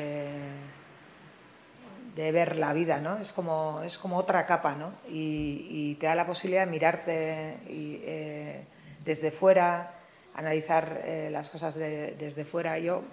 de 2.15 2.31
ver 2.31 2.57
la 2.57 2.73
vida, 2.73 2.99
¿no? 2.99 3.17
Es 3.17 3.31
como, 3.31 3.81
es 3.83 3.97
como 3.97 4.17
otra 4.17 4.45
capa, 4.45 4.75
¿no? 4.75 4.93
Y, 5.07 5.67
y 5.69 5.95
te 5.95 6.07
da 6.07 6.15
la 6.15 6.25
posibilidad 6.25 6.65
de 6.65 6.71
mirarte 6.71 7.59
y, 7.69 7.99
eh, 8.03 8.65
desde 9.05 9.31
fuera, 9.31 9.93
analizar 10.35 11.01
eh, 11.05 11.29
las 11.31 11.49
cosas 11.49 11.75
de- 11.75 12.15
desde 12.15 12.43
fuera. 12.43 12.79
Yo, 12.79 13.03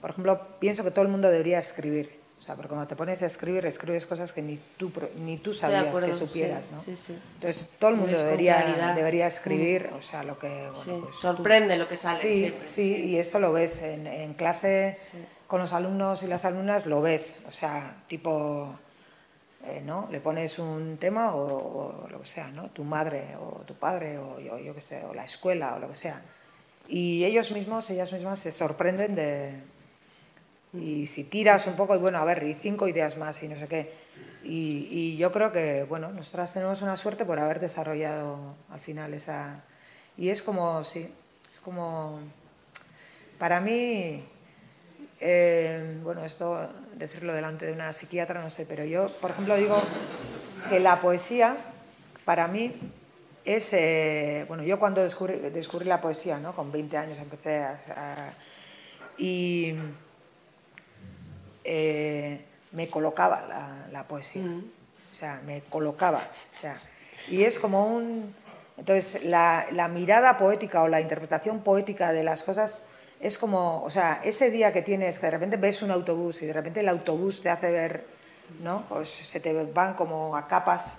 por 0.00 0.10
ejemplo, 0.10 0.58
pienso 0.58 0.84
que 0.84 0.90
todo 0.90 1.04
el 1.04 1.10
mundo 1.10 1.28
debería 1.28 1.58
escribir. 1.58 2.19
O 2.40 2.42
sea, 2.42 2.54
porque 2.56 2.68
cuando 2.70 2.86
te 2.86 2.96
pones 2.96 3.20
a 3.22 3.26
escribir, 3.26 3.66
escribes 3.66 4.06
cosas 4.06 4.32
que 4.32 4.40
ni 4.40 4.56
tú, 4.78 4.90
ni 5.16 5.36
tú 5.36 5.52
sabías 5.52 5.88
acuerdo, 5.88 6.06
que 6.08 6.14
sí, 6.14 6.18
supieras, 6.20 6.70
¿no? 6.70 6.80
sí, 6.80 6.96
sí. 6.96 7.18
Entonces, 7.34 7.68
todo 7.78 7.90
el 7.90 7.96
mundo 7.96 8.18
debería, 8.18 8.92
debería 8.96 9.26
escribir, 9.26 9.90
o 9.96 10.00
sea, 10.00 10.22
lo 10.22 10.38
que... 10.38 10.48
Bueno, 10.48 11.00
pues, 11.02 11.12
tú- 11.12 11.18
sorprende 11.18 11.76
lo 11.76 11.86
que 11.86 11.98
sale 11.98 12.16
Sí, 12.18 12.54
sí, 12.60 12.94
y 13.10 13.16
eso 13.18 13.38
lo 13.40 13.52
ves 13.52 13.82
en, 13.82 14.06
en 14.06 14.32
clase 14.32 14.96
con 15.46 15.60
los 15.60 15.74
alumnos 15.74 16.22
y 16.22 16.28
las 16.28 16.46
alumnas, 16.46 16.86
lo 16.86 17.02
ves. 17.02 17.36
O 17.46 17.52
sea, 17.52 18.02
tipo, 18.06 18.74
eh, 19.66 19.82
¿no? 19.84 20.08
Le 20.10 20.20
pones 20.20 20.58
un 20.58 20.96
tema 20.96 21.34
o, 21.34 22.04
o 22.04 22.08
lo 22.08 22.22
que 22.22 22.26
sea, 22.26 22.50
¿no? 22.50 22.70
Tu 22.70 22.84
madre 22.84 23.36
o 23.38 23.60
tu 23.66 23.74
padre 23.74 24.16
o 24.16 24.40
yo, 24.40 24.58
yo 24.58 24.74
qué 24.74 24.80
sé, 24.80 25.04
o 25.04 25.12
la 25.12 25.26
escuela 25.26 25.74
o 25.74 25.78
lo 25.78 25.88
que 25.88 25.94
sea. 25.94 26.22
Y 26.88 27.22
ellos 27.24 27.52
mismos, 27.52 27.90
ellas 27.90 28.12
mismas 28.14 28.38
se 28.38 28.50
sorprenden 28.50 29.14
de... 29.14 29.62
Y 30.72 31.06
si 31.06 31.24
tiras 31.24 31.66
un 31.66 31.74
poco, 31.74 31.94
y 31.96 31.98
bueno, 31.98 32.18
a 32.18 32.24
ver, 32.24 32.42
y 32.44 32.54
cinco 32.54 32.86
ideas 32.86 33.16
más 33.16 33.42
y 33.42 33.48
no 33.48 33.56
sé 33.56 33.66
qué. 33.66 33.92
Y, 34.44 34.86
y 34.90 35.16
yo 35.16 35.32
creo 35.32 35.52
que, 35.52 35.84
bueno, 35.84 36.10
nosotras 36.12 36.52
tenemos 36.54 36.80
una 36.80 36.96
suerte 36.96 37.24
por 37.24 37.38
haber 37.38 37.60
desarrollado 37.60 38.54
al 38.70 38.80
final 38.80 39.12
esa... 39.14 39.64
Y 40.16 40.28
es 40.30 40.42
como, 40.42 40.84
sí, 40.84 41.12
es 41.52 41.60
como... 41.60 42.20
Para 43.38 43.60
mí, 43.60 44.22
eh, 45.20 45.98
bueno, 46.02 46.24
esto 46.24 46.70
decirlo 46.94 47.34
delante 47.34 47.66
de 47.66 47.72
una 47.72 47.92
psiquiatra, 47.92 48.40
no 48.40 48.50
sé, 48.50 48.64
pero 48.66 48.84
yo, 48.84 49.10
por 49.20 49.30
ejemplo, 49.32 49.56
digo 49.56 49.82
que 50.68 50.78
la 50.78 51.00
poesía, 51.00 51.56
para 52.24 52.46
mí, 52.48 52.74
es... 53.44 53.72
eh, 53.72 54.44
bueno, 54.46 54.62
yo 54.62 54.78
cuando 54.78 55.02
descubrí, 55.02 55.36
descubrí 55.50 55.86
la 55.86 56.00
poesía, 56.00 56.38
¿no? 56.38 56.54
Con 56.54 56.70
20 56.70 56.96
años 56.96 57.18
empecé 57.18 57.58
a... 57.58 57.80
a- 57.96 58.32
y 59.18 59.74
eh, 61.72 62.44
me 62.72 62.88
colocaba 62.88 63.42
la, 63.48 63.86
la 63.92 64.08
poesía. 64.08 64.42
O 64.42 65.14
sea, 65.14 65.40
me 65.46 65.60
colocaba. 65.62 66.18
O 66.18 66.60
sea, 66.60 66.80
y 67.28 67.44
es 67.44 67.58
como 67.60 67.86
un... 67.86 68.34
Entonces, 68.76 69.22
la, 69.24 69.66
la 69.72 69.86
mirada 69.88 70.36
poética 70.36 70.82
o 70.82 70.88
la 70.88 71.00
interpretación 71.00 71.60
poética 71.60 72.12
de 72.12 72.24
las 72.24 72.42
cosas 72.42 72.82
es 73.20 73.38
como, 73.38 73.82
o 73.84 73.90
sea, 73.90 74.20
ese 74.24 74.50
día 74.50 74.72
que 74.72 74.82
tienes, 74.82 75.18
que 75.18 75.26
de 75.26 75.32
repente 75.32 75.56
ves 75.58 75.82
un 75.82 75.90
autobús 75.90 76.42
y 76.42 76.46
de 76.46 76.52
repente 76.54 76.80
el 76.80 76.88
autobús 76.88 77.42
te 77.42 77.50
hace 77.50 77.70
ver, 77.70 78.04
¿no? 78.62 78.84
Pues 78.88 79.10
se 79.10 79.38
te 79.38 79.52
van 79.66 79.94
como 79.94 80.34
a 80.36 80.48
capas. 80.48 80.94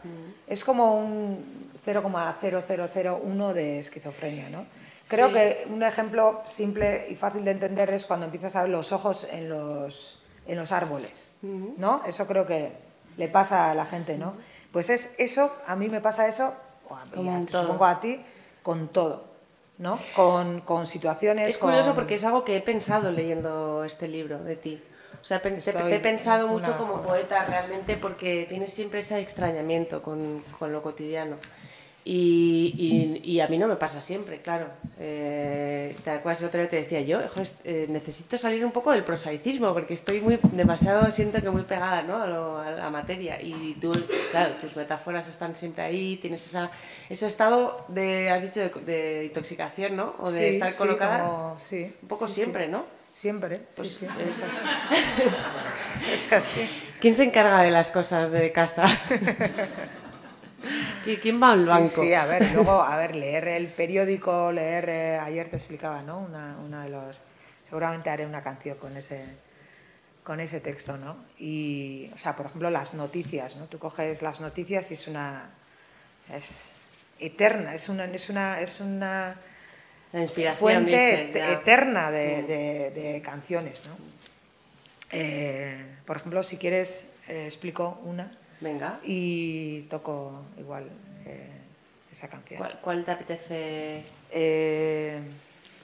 Es 0.47 0.63
como 0.63 0.93
un 0.95 1.69
0,0001 1.85 3.53
de 3.53 3.79
esquizofrenia, 3.79 4.49
¿no? 4.49 4.65
Creo 5.07 5.27
Sí. 5.27 5.33
que 5.33 5.67
un 5.69 5.83
ejemplo 5.83 6.41
simple 6.45 7.07
y 7.09 7.15
fácil 7.15 7.43
de 7.43 7.51
entender 7.51 7.91
es 7.91 8.05
cuando 8.05 8.27
empiezas 8.27 8.55
a 8.55 8.61
ver 8.61 8.69
los 8.71 8.91
ojos 8.91 9.27
en 9.31 9.49
los, 9.49 10.20
en 10.51 10.57
los 10.57 10.71
árboles, 10.71 11.33
¿no? 11.77 12.01
Eso 12.05 12.27
creo 12.27 12.45
que 12.45 12.73
le 13.17 13.27
pasa 13.27 13.71
a 13.71 13.75
la 13.75 13.85
gente, 13.85 14.17
¿no? 14.17 14.35
Pues 14.71 14.89
es 14.89 15.11
eso, 15.17 15.55
a 15.65 15.75
mí 15.75 15.87
me 15.89 16.01
pasa 16.01 16.27
eso, 16.27 16.53
o 16.89 16.95
a, 16.95 17.05
Como 17.13 17.35
a- 17.35 17.47
supongo 17.47 17.85
a 17.85 17.99
ti, 17.99 18.21
con 18.61 18.89
todo, 18.89 19.25
¿no? 19.77 19.97
Con, 20.15 20.61
con 20.61 20.85
situaciones, 20.85 21.49
Es 21.51 21.57
curioso 21.57 21.89
con- 21.89 21.95
porque 21.95 22.15
es 22.15 22.23
algo 22.25 22.43
que 22.43 22.57
he 22.57 22.61
pensado 22.61 23.11
leyendo 23.11 23.83
este 23.85 24.07
libro 24.07 24.39
de 24.43 24.55
ti. 24.57 24.83
O 25.19 25.23
sea, 25.23 25.39
te, 25.39 25.51
te 25.51 25.95
he 25.95 25.99
pensado 25.99 26.47
mucho 26.47 26.77
como 26.77 27.01
poeta 27.01 27.43
realmente 27.43 27.95
porque 27.95 28.45
tienes 28.49 28.73
siempre 28.73 28.99
ese 28.99 29.19
extrañamiento 29.19 30.01
con, 30.01 30.43
con 30.57 30.71
lo 30.73 30.81
cotidiano. 30.81 31.37
Y, 32.03 32.73
y- 33.23 33.31
y 33.33 33.39
a 33.41 33.47
mí 33.47 33.59
no 33.59 33.67
me 33.67 33.75
pasa 33.75 34.01
siempre, 34.01 34.41
claro. 34.41 34.67
Eh, 34.99 35.95
¿Te 36.03 36.09
acuerdas 36.09 36.41
el 36.41 36.47
otro 36.47 36.59
día 36.59 36.67
te 36.69 36.75
decía 36.77 37.01
yo? 37.01 37.19
"Joder, 37.29 37.47
eh, 37.63 37.85
necesito 37.89 38.37
salir 38.39 38.65
un 38.65 38.71
poco 38.71 38.91
del 38.91 39.03
prosaicismo 39.03 39.71
porque 39.73 39.93
estoy 39.93 40.19
muy 40.19 40.39
demasiado, 40.51 41.09
siento 41.11 41.41
que 41.41 41.49
muy 41.51 41.61
pegada 41.61 42.01
¿no? 42.01 42.17
a, 42.21 42.25
lo- 42.27 42.57
a 42.57 42.71
la 42.71 42.89
materia. 42.89 43.39
Y 43.41 43.77
tú, 43.79 43.91
claro, 44.31 44.55
tus 44.55 44.75
metáforas 44.75 45.27
están 45.27 45.55
siempre 45.55 45.83
ahí, 45.83 46.17
tienes 46.17 46.45
esa, 46.47 46.71
ese 47.09 47.27
estado 47.27 47.85
de, 47.87 48.31
has 48.31 48.41
dicho, 48.41 48.61
de, 48.61 48.69
de 48.81 49.25
intoxicación, 49.25 49.95
¿no? 49.95 50.15
O 50.19 50.31
de 50.31 50.37
Sí, 50.39 50.45
estar 50.55 50.69
sí, 50.69 50.77
colocada. 50.79 51.19
como- 51.19 51.55
sí, 51.59 51.93
Un 52.01 52.07
poco 52.07 52.27
sí, 52.27 52.33
siempre, 52.33 52.65
sí. 52.65 52.71
¿no? 52.71 52.85
Siempre, 53.13 53.59
Pues 53.75 53.89
sí, 53.89 54.05
sí, 54.07 54.11
es 54.27 54.41
así. 54.41 54.61
es 56.13 56.31
así. 56.33 56.69
¿Quién 56.99 57.13
se 57.13 57.23
encarga 57.25 57.61
de 57.61 57.69
las 57.69 57.91
cosas 57.91 58.31
de 58.31 58.51
casa? 58.51 58.85
¿Qui- 61.05 61.19
¿Quién 61.19 61.41
va 61.41 61.51
al 61.51 61.65
banco? 61.65 61.85
Sí, 61.87 62.07
sí, 62.07 62.13
a 62.13 62.25
ver, 62.25 62.51
luego, 62.53 62.81
a 62.81 62.95
ver, 62.97 63.15
leer 63.15 63.47
el 63.47 63.67
periódico, 63.67 64.51
leer, 64.51 64.89
eh, 64.89 65.17
ayer 65.19 65.49
te 65.49 65.55
explicaba, 65.57 66.01
¿no? 66.01 66.19
Una, 66.19 66.57
una 66.57 66.83
de 66.83 66.89
los, 66.89 67.19
seguramente 67.67 68.09
haré 68.09 68.25
una 68.25 68.41
canción 68.43 68.77
con 68.77 68.95
ese, 68.97 69.25
con 70.23 70.39
ese 70.39 70.59
texto, 70.59 70.97
¿no? 70.97 71.17
Y, 71.39 72.09
o 72.13 72.17
sea, 72.17 72.35
por 72.35 72.45
ejemplo, 72.45 72.69
las 72.69 72.93
noticias, 72.93 73.55
¿no? 73.57 73.65
Tú 73.65 73.79
coges 73.79 74.21
las 74.21 74.41
noticias 74.41 74.91
y 74.91 74.93
es 74.95 75.07
una, 75.07 75.49
es 76.33 76.73
eterna, 77.19 77.73
es 77.75 77.89
una, 77.89 78.05
es 78.05 78.29
una, 78.29 78.59
es 78.59 78.79
fuente 80.57 81.23
dices. 81.25 81.41
Mm. 81.47 81.51
eterna 81.51 82.11
de, 82.11 82.43
de- 82.43 82.91
de 82.91 83.21
canciones, 83.21 83.83
¿no? 83.87 83.95
Eh, 85.11 85.83
por 86.05 86.17
ejemplo, 86.17 86.41
si 86.43 86.57
quieres, 86.57 87.07
eh, 87.27 87.45
explico 87.45 87.99
una 88.03 88.31
Venga. 88.61 88.99
y 89.03 89.81
toco 89.89 90.43
igual 90.57 90.89
eh, 91.25 91.49
esa 92.11 92.27
canción. 92.29 92.57
¿Cuál, 92.59 92.79
cuál 92.81 93.03
te 93.03 93.11
apetece? 93.11 94.03
Eh, 94.31 95.19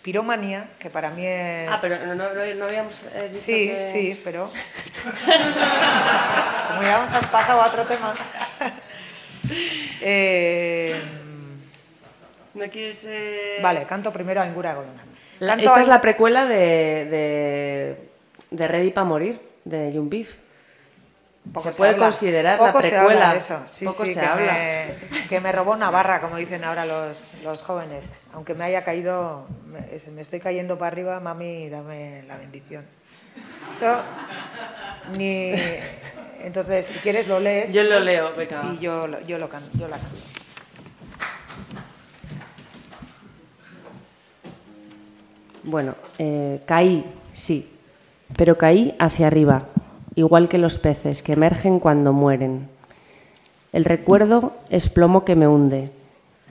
Piromanía, 0.03 0.69
que 0.79 0.89
para 0.89 1.09
mí 1.09 1.25
es... 1.25 1.69
Ah, 1.69 1.77
pero 1.81 1.97
no, 2.05 2.15
no, 2.15 2.33
no- 2.33 2.55
no 2.55 2.65
habíamos 2.65 3.03
eh, 3.13 3.23
dicho 3.29 3.41
Sí, 3.41 3.67
que- 3.69 3.79
sí, 3.79 4.21
pero... 4.23 4.49
Como 6.69 6.81
ya 6.83 6.97
hemos 6.99 7.11
pasado 7.29 7.61
a 7.61 7.67
otro 7.67 7.83
tema... 7.85 8.13
Eh, 10.01 11.01
¿No 12.53 12.69
quieres...? 12.69 13.03
eh, 13.05 13.59
vale, 13.61 13.85
canto 13.85 14.11
primero 14.13 14.41
a 14.41 14.47
Ingura 14.47 14.73
Godona. 14.75 15.03
Esta 15.39 15.75
a- 15.75 15.81
es 15.81 15.87
la 15.87 16.01
precuela 16.01 16.45
de, 16.45 17.05
de, 17.05 18.09
de 18.51 18.67
Ready 18.67 18.91
para 18.91 19.05
morir, 19.05 19.39
de 19.65 19.91
Young 19.93 20.09
Beef. 20.09 20.35
Poco 21.53 21.71
se 21.71 21.77
puede 21.77 21.91
habla. 21.93 22.05
considerar 22.05 22.59
la 22.59 22.65
Poco 22.67 22.81
se 22.81 22.95
habla 22.97 23.31
de 23.31 23.37
eso. 23.37 23.61
Sí, 23.65 23.85
Poco 23.85 24.05
sí, 24.05 24.13
se 24.13 24.19
que, 24.19 24.25
habla. 24.25 24.53
Me, 24.53 24.95
que 25.29 25.39
me 25.39 25.51
robó 25.51 25.75
Navarra, 25.75 26.21
como 26.21 26.37
dicen 26.37 26.63
ahora 26.63 26.85
los, 26.85 27.33
los 27.43 27.63
jóvenes. 27.63 28.15
Aunque 28.33 28.53
me 28.53 28.65
haya 28.65 28.83
caído, 28.83 29.47
me, 29.65 29.79
es- 29.95 30.07
me 30.09 30.21
estoy 30.21 30.39
cayendo 30.39 30.77
para 30.77 30.87
arriba, 30.87 31.19
mami, 31.19 31.69
dame 31.69 32.23
la 32.27 32.37
bendición. 32.37 32.85
Eso, 33.73 34.01
ni... 35.17 35.53
Entonces, 36.43 36.85
si 36.85 36.99
quieres 36.99 37.27
lo 37.27 37.39
lees. 37.39 37.73
Yo 37.73 37.83
lo 37.83 37.99
leo, 37.99 38.33
venga. 38.35 38.63
Y 38.73 38.79
yo, 38.79 39.07
yo, 39.21 39.37
lo 39.37 39.49
can- 39.49 39.69
yo 39.73 39.87
la 39.87 39.97
canto. 39.97 40.17
Bueno, 45.63 45.95
eh, 46.17 46.61
caí, 46.65 47.03
sí, 47.33 47.69
pero 48.37 48.57
caí 48.57 48.95
hacia 48.99 49.27
arriba, 49.27 49.67
igual 50.17 50.49
que 50.49 50.57
los 50.57 50.79
peces 50.79 51.21
que 51.21 51.33
emergen 51.33 51.79
cuando 51.79 52.11
mueren. 52.11 52.67
El 53.71 53.85
recuerdo 53.85 54.53
es 54.69 54.89
plomo 54.89 55.23
que 55.23 55.35
me 55.35 55.47
hunde 55.47 55.91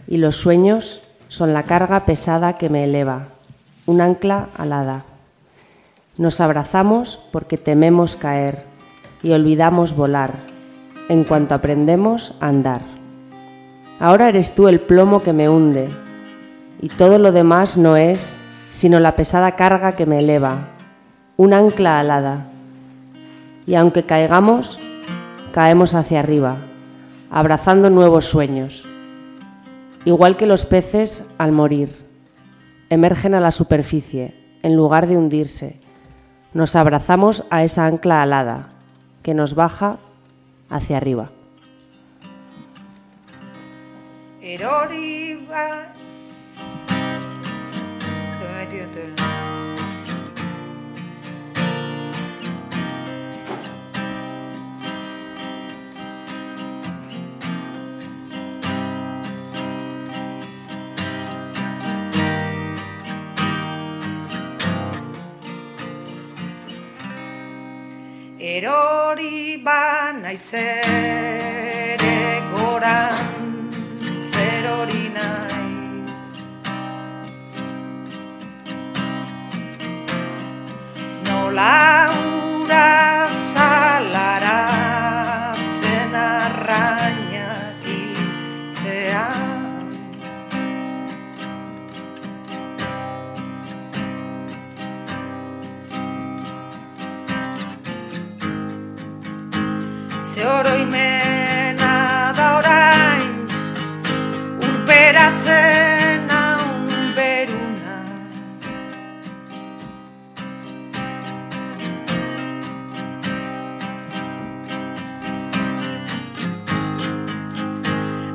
y 0.07 0.19
los 0.19 0.37
sueños 0.37 1.03
son 1.27 1.53
la 1.53 1.65
carga 1.65 2.07
pesada 2.07 2.59
que 2.59 2.71
me 2.71 2.85
eleva, 2.85 3.29
un 3.85 4.01
ancla 4.01 4.51
alada. 4.57 5.05
Nos 6.17 6.41
abrazamos 6.41 7.19
porque 7.33 7.59
tememos 7.59 8.15
caer 8.15 8.63
y 9.21 9.33
olvidamos 9.33 9.97
volar 9.97 10.35
en 11.09 11.25
cuanto 11.25 11.57
aprendemos 11.57 12.35
a 12.39 12.47
andar. 12.47 12.83
Ahora 13.99 14.29
eres 14.29 14.55
tú 14.55 14.69
el 14.69 14.79
plomo 14.79 15.25
que 15.25 15.33
me 15.33 15.49
hunde 15.49 15.89
y 16.81 16.89
todo 16.89 17.19
lo 17.19 17.33
demás 17.33 17.77
no 17.77 17.97
es 17.97 18.37
sino 18.71 19.01
la 19.01 19.17
pesada 19.17 19.57
carga 19.57 19.97
que 19.97 20.07
me 20.07 20.21
eleva, 20.21 20.69
un 21.37 21.53
ancla 21.53 21.99
alada. 21.99 22.53
Y 23.67 23.75
aunque 23.75 24.05
caigamos, 24.05 24.79
caemos 25.53 25.95
hacia 25.95 26.21
arriba, 26.21 26.57
abrazando 27.31 27.91
nuevos 27.91 28.27
sueños. 28.27 28.87
Igual 30.05 30.37
que 30.37 30.47
los 30.47 30.65
peces 30.65 31.25
al 31.39 31.51
morir, 31.53 32.07
emergen 32.91 33.35
a 33.35 33.41
la 33.41 33.51
superficie 33.51 34.35
en 34.63 34.77
lugar 34.77 35.07
de 35.09 35.17
hundirse. 35.17 35.81
Nos 36.55 36.77
abrazamos 36.77 37.45
a 37.51 37.65
esa 37.65 37.87
ancla 37.87 38.23
alada 38.23 38.69
que 39.23 39.35
nos 39.35 39.55
baja 39.55 39.99
hacia 40.71 40.97
arriba. 40.97 41.31
Erori 68.67 69.63
ba 69.63 70.11
naiz 70.23 70.51
ere 70.59 72.17
goran 72.51 73.15
zerori 74.33 75.05
naiz. 75.17 76.25
Nola 81.29 81.96
Urperatzen 105.47 106.27
haun 106.31 106.91
beruna 107.15 107.99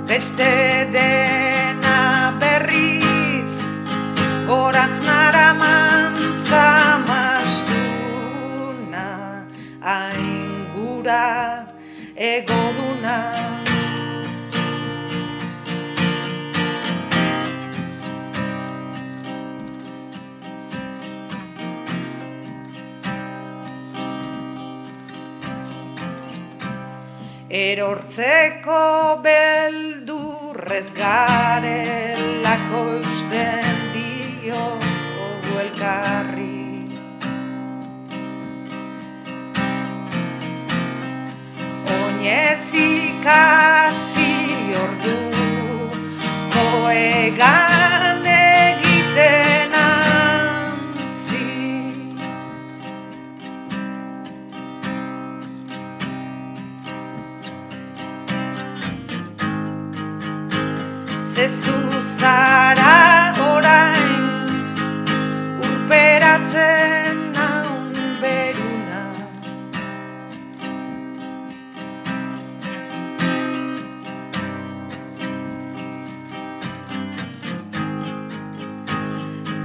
Beste 0.08 0.88
dena 0.94 2.32
berriz 2.40 3.54
Gorantz 4.48 5.00
naraman 5.04 6.16
zamastuna 6.48 7.88
Aingura 9.84 11.28
egoduna 12.16 12.71
Erortzeko 27.52 29.20
beldurrez 29.24 30.94
garelako 30.96 32.84
usten 33.02 33.82
dio 33.92 34.62
elkarri. 35.60 36.88
Oinez 41.98 42.72
ikasi 42.86 44.32
ordu 44.86 45.20
Koegan 46.56 48.26
egiten 48.40 49.51
Zezu 61.42 61.74
zara 62.20 63.34
orain 63.42 64.26
Urperatzen 65.68 67.18
naun 67.34 67.96
beruna. 68.22 69.02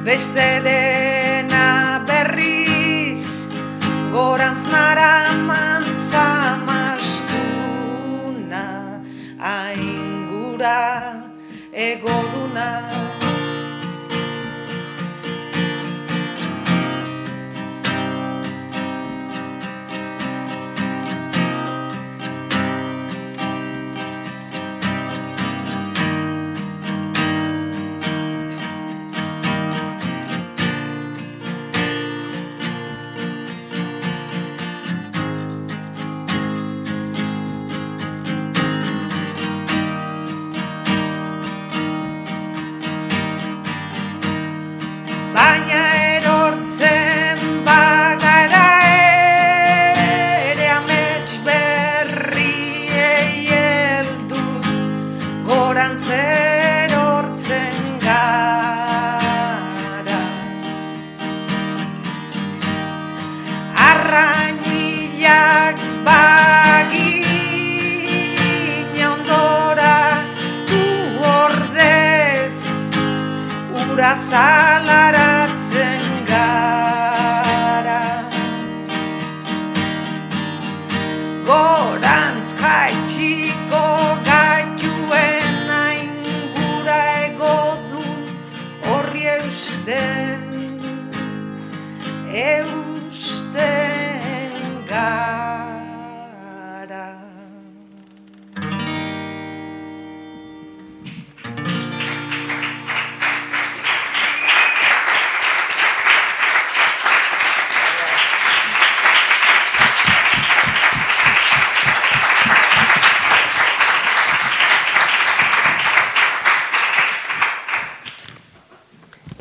Beste 0.09 0.49
dena 0.65 2.01
berriz 2.09 3.27
Gorantz 4.17 4.65
naraman 4.73 5.76
egoduna 11.77 12.96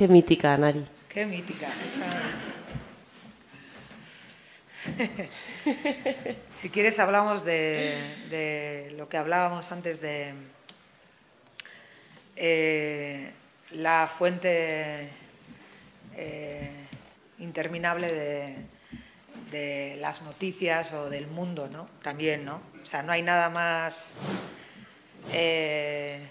Mítica, 0.07 0.57
Nari. 0.57 0.85
Qué 1.09 1.25
mítica. 1.25 1.67
si 6.53 6.69
quieres 6.69 6.99
hablamos 6.99 7.43
de, 7.43 8.93
lo 8.97 9.09
que 9.09 9.17
hablábamos 9.17 9.71
antes 9.71 10.01
de 10.01 10.33
eh, 12.35 13.31
la 13.71 14.07
fuente 14.07 15.09
eh, 16.15 16.71
interminable 17.39 18.11
de, 18.11 18.55
de 19.51 19.97
las 19.99 20.21
noticias 20.21 20.91
o 20.93 21.09
del 21.09 21.27
mundo, 21.27 21.67
¿no? 21.71 21.87
También, 22.03 22.45
¿no? 22.45 22.61
O 22.81 22.85
sea, 22.85 23.03
no 23.03 23.11
hay 23.11 23.21
nada 23.21 23.49
más... 23.49 24.13
eh, 25.31 26.21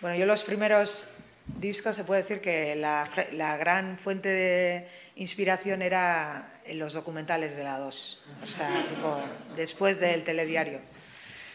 Bueno, 0.00 0.16
yo 0.16 0.26
los 0.26 0.44
primeros 0.44 1.08
discos 1.46 1.96
se 1.96 2.04
puede 2.04 2.22
decir 2.22 2.40
que 2.40 2.74
la, 2.76 3.08
la 3.32 3.56
gran 3.56 3.98
fuente 3.98 4.28
de 4.28 4.88
inspiración 5.16 5.82
era 5.82 6.60
en 6.64 6.78
los 6.78 6.92
documentales 6.92 7.56
de 7.56 7.64
la 7.64 7.78
2, 7.78 8.22
o 8.42 8.46
sea, 8.46 8.86
tipo 8.88 9.18
después 9.56 10.00
del 10.00 10.24
telediario. 10.24 10.80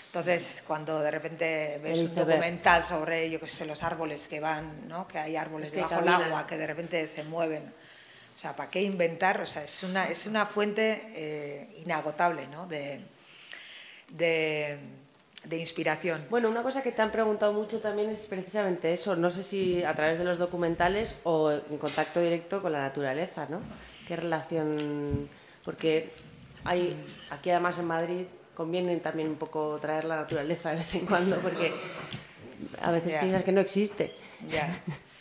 Entonces, 0.07 0.61
cuando 0.67 0.99
de 0.99 1.09
repente 1.09 1.79
ves 1.81 1.99
un 1.99 2.13
documental 2.13 2.83
sobre, 2.83 3.29
yo 3.29 3.39
qué 3.39 3.47
sé, 3.47 3.65
los 3.65 3.81
árboles 3.81 4.27
que 4.27 4.41
van, 4.41 4.89
¿no? 4.89 5.07
que 5.07 5.17
hay 5.17 5.37
árboles 5.37 5.69
Es 5.69 5.75
que 5.75 5.77
debajo 5.77 6.01
del 6.01 6.09
agua, 6.09 6.45
que 6.47 6.57
de 6.57 6.67
repente 6.67 7.07
se 7.07 7.23
mueven. 7.23 7.73
O 8.35 8.37
sea, 8.37 8.53
¿para 8.53 8.69
qué 8.69 8.81
inventar? 8.81 9.39
O 9.39 9.45
sea, 9.45 9.63
es 9.63 9.83
una, 9.83 10.09
es 10.09 10.25
una 10.25 10.45
fuente 10.45 11.01
eh, 11.15 11.75
inagotable 11.77 12.47
¿no? 12.47 12.67
de, 12.67 12.99
de, 14.09 14.79
de 15.45 15.57
inspiración. 15.57 16.23
Bueno, 16.29 16.49
una 16.49 16.61
cosa 16.63 16.83
que 16.83 16.91
te 16.91 17.01
han 17.01 17.11
preguntado 17.11 17.51
mucho 17.53 17.79
también 17.79 18.09
es 18.11 18.27
precisamente 18.27 18.93
eso. 18.93 19.15
No 19.15 19.29
sé 19.29 19.41
si 19.43 19.83
a 19.83 19.93
través 19.95 20.19
de 20.19 20.25
los 20.25 20.37
documentales 20.37 21.15
o 21.23 21.51
en 21.51 21.77
contacto 21.77 22.19
directo 22.21 22.61
con 22.61 22.71
la 22.71 22.79
naturaleza, 22.81 23.47
¿no? 23.49 23.59
¿Qué 24.07 24.15
relación? 24.15 25.27
Porque 25.65 26.11
hay 26.63 26.95
aquí 27.31 27.49
además 27.49 27.79
en 27.79 27.85
Madrid 27.85 28.25
conviene 28.55 28.97
también 28.97 29.29
un 29.29 29.35
poco 29.37 29.77
traer 29.81 30.03
la 30.03 30.17
naturaleza 30.17 30.69
de 30.71 30.75
vez 30.77 30.93
en 30.95 31.05
cuando 31.07 31.37
porque 31.37 31.73
a 32.81 32.91
veces 32.91 33.13
piensas 33.15 33.43
que 33.43 33.51
no 33.51 33.61
existe, 33.61 34.13
Ya. 34.47 34.69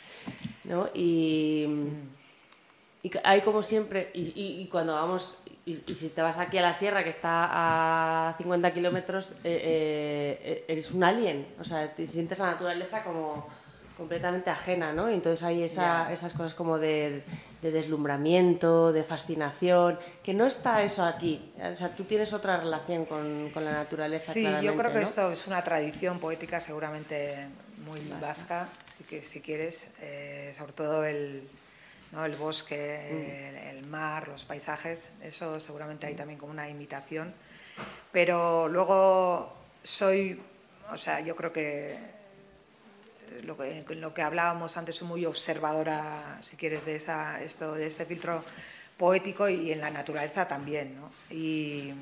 ¿no? 0.64 0.88
Y, 0.94 1.66
hay 3.24 3.40
como 3.40 3.62
siempre, 3.62 4.10
y, 4.12 4.32
y- 4.38 4.60
y 4.62 4.66
cuando 4.68 4.92
vamos, 4.94 5.39
y, 5.66 5.82
y 5.86 5.94
si 5.94 6.08
te 6.08 6.22
vas 6.22 6.38
aquí 6.38 6.58
a 6.58 6.62
la 6.62 6.72
sierra 6.72 7.02
que 7.04 7.10
está 7.10 8.28
a 8.30 8.34
50 8.38 8.72
kilómetros, 8.72 9.32
eh, 9.44 10.40
eh, 10.42 10.64
eres 10.68 10.90
un 10.92 11.04
alien, 11.04 11.46
o 11.60 11.64
sea, 11.64 11.92
te 11.94 12.06
sientes 12.06 12.38
la 12.38 12.46
naturaleza 12.46 13.02
como 13.04 13.46
completamente 13.96 14.48
ajena, 14.48 14.94
¿no? 14.94 15.10
Y 15.10 15.14
entonces 15.14 15.42
hay 15.44 15.62
esa- 15.62 16.06
Ya. 16.06 16.12
esas 16.12 16.32
cosas 16.32 16.54
como 16.54 16.78
de, 16.78 17.22
de 17.60 17.70
deslumbramiento, 17.70 18.92
de 18.92 19.02
fascinación, 19.04 19.98
que 20.22 20.32
no 20.32 20.46
está 20.46 20.82
eso 20.82 21.04
aquí. 21.04 21.52
O 21.70 21.74
sea, 21.74 21.94
tú 21.94 22.04
tienes 22.04 22.32
otra 22.32 22.56
relación 22.56 23.04
con, 23.04 23.50
con 23.50 23.62
la 23.64 23.72
naturaleza. 23.72 24.32
Sí, 24.32 24.42
yo 24.62 24.74
creo 24.74 24.90
que 24.90 24.98
¿no? 24.98 25.04
esto 25.04 25.30
es 25.32 25.46
una 25.46 25.62
tradición 25.62 26.18
poética 26.18 26.60
seguramente 26.60 27.48
muy 27.84 28.00
vasca, 28.20 28.68
si, 28.86 29.04
que, 29.04 29.20
si 29.20 29.40
quieres, 29.42 29.90
eh, 30.00 30.52
sobre 30.56 30.72
todo 30.72 31.04
el, 31.04 31.46
¿no? 32.12 32.24
el 32.24 32.36
bosque, 32.36 33.48
el, 33.50 33.56
el 33.78 33.86
mar, 33.86 34.28
los 34.28 34.44
paisajes, 34.44 35.12
eso 35.22 35.60
seguramente 35.60 36.06
hay 36.06 36.14
también 36.14 36.38
como 36.38 36.52
una 36.52 36.68
imitación, 36.68 37.32
pero 38.12 38.68
luego 38.68 39.54
soy, 39.82 40.40
o 40.92 40.96
sea, 40.96 41.20
yo 41.20 41.36
creo 41.36 41.52
que 41.52 41.98
lo 43.42 43.56
que, 43.56 43.84
lo 43.94 44.12
que 44.12 44.22
hablábamos 44.22 44.76
antes, 44.76 44.96
soy 44.96 45.08
muy 45.08 45.24
observadora, 45.24 46.38
si 46.42 46.56
quieres, 46.56 46.84
de, 46.84 46.96
esa, 46.96 47.40
esto, 47.42 47.74
de 47.74 47.86
este 47.86 48.04
filtro 48.04 48.44
poético 48.98 49.48
y 49.48 49.72
en 49.72 49.80
la 49.80 49.90
naturaleza 49.90 50.46
también, 50.48 50.96
¿no? 50.96 51.10
Y, 51.34 51.92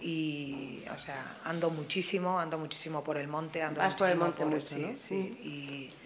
y, 0.00 0.84
o 0.94 0.98
sea, 0.98 1.38
ando 1.44 1.70
muchísimo, 1.70 2.38
ando 2.40 2.58
muchísimo 2.58 3.04
por 3.04 3.16
el 3.16 3.28
monte, 3.28 3.62
ando 3.62 3.80
Vas 3.80 3.94
por 3.94 4.08
el 4.08 4.16
muchísimo 4.18 4.26
monte 4.26 4.42
por- 4.42 4.52
mucho, 4.52 4.66
sí, 4.66 4.80
¿no? 4.92 4.96
sí, 4.96 5.38
y 5.42 6.01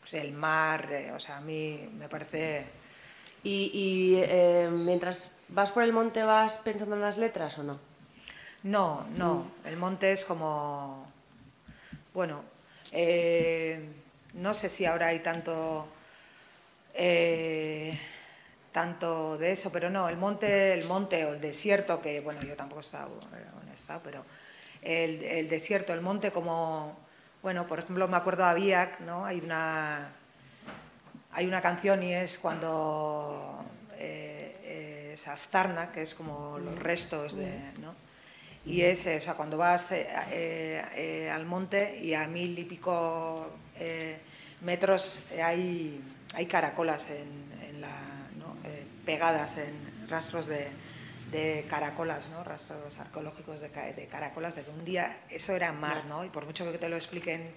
pues, 0.00 0.14
el 0.14 0.32
mar, 0.32 0.90
eh, 0.90 1.12
o 1.12 1.20
sea, 1.20 1.38
a 1.38 1.40
mí 1.40 1.88
me 1.96 2.08
parece... 2.08 2.64
Y, 3.42 3.70
y, 3.72 4.22
eh, 4.22 4.68
mientras 4.70 5.32
vas 5.48 5.72
por 5.72 5.82
el 5.82 5.92
monte, 5.92 6.24
¿vas 6.24 6.58
pensando 6.58 6.94
en 6.96 7.00
las 7.00 7.16
letras 7.16 7.58
o 7.58 7.62
no? 7.62 7.78
No, 8.62 9.06
no, 9.16 9.50
el 9.64 9.78
monte 9.78 10.12
es 10.12 10.26
como, 10.26 11.10
bueno, 12.12 12.42
eh, 12.92 13.82
no 14.34 14.52
sé 14.52 14.68
si 14.68 14.84
ahora 14.84 15.06
hay 15.06 15.20
tanto, 15.20 15.88
tanto 18.72 19.38
de 19.38 19.52
eso, 19.52 19.72
pero 19.72 19.88
no, 19.88 20.10
el 20.10 20.18
monte, 20.18 20.74
el 20.74 20.84
monte 20.84 21.24
o 21.24 21.32
el 21.32 21.40
desierto, 21.40 22.02
que 22.02 22.20
bueno, 22.20 22.42
yo 22.42 22.54
tampoco 22.54 22.82
he 22.82 22.84
estado, 22.84 23.18
he 23.70 23.74
estado, 23.74 24.02
pero 24.04 24.26
el, 24.82 25.22
el 25.22 25.48
desierto, 25.48 25.94
el 25.94 26.02
monte 26.02 26.30
como, 26.30 26.98
bueno, 27.42 27.66
por 27.66 27.78
ejemplo, 27.78 28.06
me 28.06 28.16
acuerdo 28.16 28.44
a 28.44 28.54
Biak, 28.54 29.00
¿no? 29.00 29.24
Hay 29.24 29.40
una, 29.40 30.12
hay 31.32 31.46
una 31.46 31.62
canción 31.62 32.02
y 32.02 32.14
es 32.14 32.38
cuando 32.38 33.64
eh, 33.96 35.12
es 35.14 35.26
Aztarna, 35.26 35.90
que 35.92 36.02
es 36.02 36.14
como 36.14 36.58
los 36.58 36.78
restos 36.78 37.36
de, 37.36 37.72
¿no? 37.78 37.94
Y 38.66 38.82
es, 38.82 39.06
eh, 39.06 39.16
o 39.16 39.20
sea, 39.20 39.34
cuando 39.34 39.56
vas 39.56 39.92
eh, 39.92 40.06
eh, 40.30 41.30
al 41.32 41.46
monte 41.46 41.98
y 41.98 42.14
a 42.14 42.26
mil 42.26 42.58
y 42.58 42.64
pico 42.64 43.46
metros 44.60 45.18
hay, 45.42 46.02
hay 46.34 46.46
caracolas 46.46 47.08
en, 47.08 47.28
en 47.62 47.80
la, 47.80 47.96
¿no? 48.38 48.54
Pegadas 49.06 49.56
en 49.56 50.08
rastros 50.08 50.46
de, 50.46 50.68
de 51.30 51.64
caracolas, 51.68 52.30
¿no? 52.30 52.42
rastros 52.44 52.98
arqueológicos 52.98 53.60
de, 53.60 53.68
de 53.68 54.06
caracolas, 54.08 54.56
de 54.56 54.62
que 54.64 54.70
un 54.70 54.84
día 54.84 55.20
eso 55.30 55.54
era 55.54 55.72
mar, 55.72 56.04
¿no? 56.06 56.24
y 56.24 56.28
por 56.28 56.44
mucho 56.46 56.70
que 56.70 56.78
te 56.78 56.88
lo 56.88 56.96
expliquen 56.96 57.50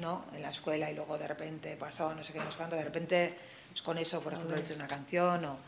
¿no? 0.00 0.24
en 0.34 0.42
la 0.42 0.50
escuela 0.50 0.90
y 0.90 0.94
luego 0.94 1.18
de 1.18 1.26
repente 1.28 1.76
pasó, 1.76 2.14
no 2.14 2.22
sé 2.22 2.32
qué, 2.32 2.38
no 2.38 2.50
sé 2.50 2.56
cuánto, 2.56 2.76
de 2.76 2.84
repente 2.84 3.34
pues 3.70 3.82
con 3.82 3.98
eso, 3.98 4.20
por 4.22 4.32
ejemplo, 4.34 4.56
hice 4.60 4.74
una 4.74 4.86
canción. 4.86 5.44
O, 5.44 5.58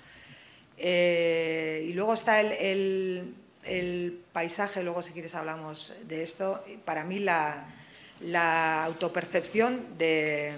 eh, 0.78 1.85
y 1.88 1.92
luego 1.92 2.14
está 2.14 2.40
el, 2.40 2.52
el- 2.52 3.35
el 3.64 4.20
paisaje, 4.33 4.83
luego 4.83 5.02
si 5.02 5.12
quieres 5.12 5.37
hablamos 5.37 5.92
de 6.05 6.24
esto. 6.24 6.64
Para 6.85 7.05
mí 7.05 7.20
la, 7.20 7.64
la 8.20 8.83
autopercepción 8.85 9.96
de, 9.98 10.55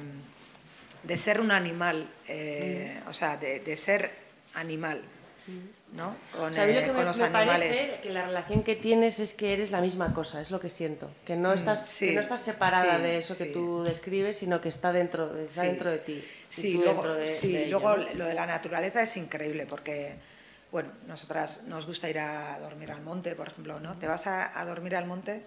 de 1.02 1.16
ser 1.18 1.40
un 1.40 1.50
animal, 1.50 2.08
eh, 2.28 2.98
o 3.06 3.12
sea, 3.12 3.36
de, 3.36 3.60
de 3.60 3.76
ser 3.76 4.10
animal, 4.54 5.02
¿no? 5.94 6.16
Con, 6.37 6.50
O 6.50 6.54
sea, 6.54 6.66
lo 6.66 6.72
que 6.80 6.87
con 6.88 6.96
me, 6.96 7.04
los 7.04 7.18
me 7.18 7.24
animales. 7.24 7.76
parece 7.78 8.00
que 8.02 8.11
la 8.11 8.26
relación 8.26 8.62
que 8.64 8.74
tienes 8.74 9.20
es 9.20 9.33
que 9.33 9.52
eres 9.52 9.70
la 9.70 9.80
misma 9.80 10.12
cosa, 10.12 10.40
es 10.40 10.50
lo 10.50 10.59
que 10.59 10.68
siento. 10.68 11.09
Que 11.24 11.37
no 11.37 11.52
estás, 11.52 11.85
Mm, 11.85 11.88
sí, 11.88 12.07
que 12.09 12.14
no 12.14 12.20
estás 12.20 12.40
separada 12.40 12.96
sí, 12.96 13.02
de 13.02 13.18
eso 13.18 13.38
que 13.38 13.44
tú 13.46 13.85
describes, 13.85 14.37
sino 14.38 14.61
que 14.61 14.68
está 14.68 14.92
dentro, 14.92 15.28
de- 15.33 15.44
está 15.46 15.61
Sí. 15.62 15.68
dentro 15.68 15.90
de 15.90 15.98
ti. 15.98 16.24
Sí, 16.48 16.72
luego, 16.74 17.02
de, 17.14 18.04
de 18.07 18.14
lo 18.16 18.26
de 18.26 18.35
la 18.35 18.46
naturaleza 18.46 19.02
es 19.02 19.16
increíble 19.16 19.66
porque, 19.66 20.16
bueno, 20.72 20.90
nosotras 21.07 21.62
nos 21.68 21.87
gusta 21.87 22.11
ir 22.11 22.18
a 22.18 22.59
dormir 22.59 22.90
al 22.90 23.00
monte, 23.02 23.35
por 23.37 23.48
ejemplo, 23.48 23.78
¿no? 23.78 23.96
Te 23.96 24.09
vas 24.09 24.26
a, 24.26 24.59
a 24.61 24.64
dormir 24.64 24.96
al 24.96 25.07
monte 25.07 25.42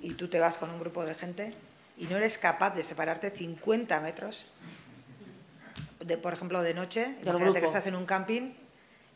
y 0.00 0.14
tú 0.14 0.28
te 0.28 0.38
vas 0.38 0.56
con 0.56 0.70
un 0.70 0.80
grupo 0.80 1.04
de 1.04 1.14
gente 1.14 1.52
y 1.98 2.06
no 2.06 2.16
eres 2.16 2.38
capaz 2.38 2.70
de 2.74 2.82
separarte 2.84 3.30
50 3.30 4.00
metros, 4.00 4.50
de, 6.00 6.16
por 6.18 6.32
ejemplo, 6.32 6.62
de 6.62 6.72
noche, 6.74 7.16
imagínate 7.22 7.60
que 7.60 7.66
estás 7.66 7.86
en 7.86 7.94
un 7.96 8.04
camping 8.06 8.52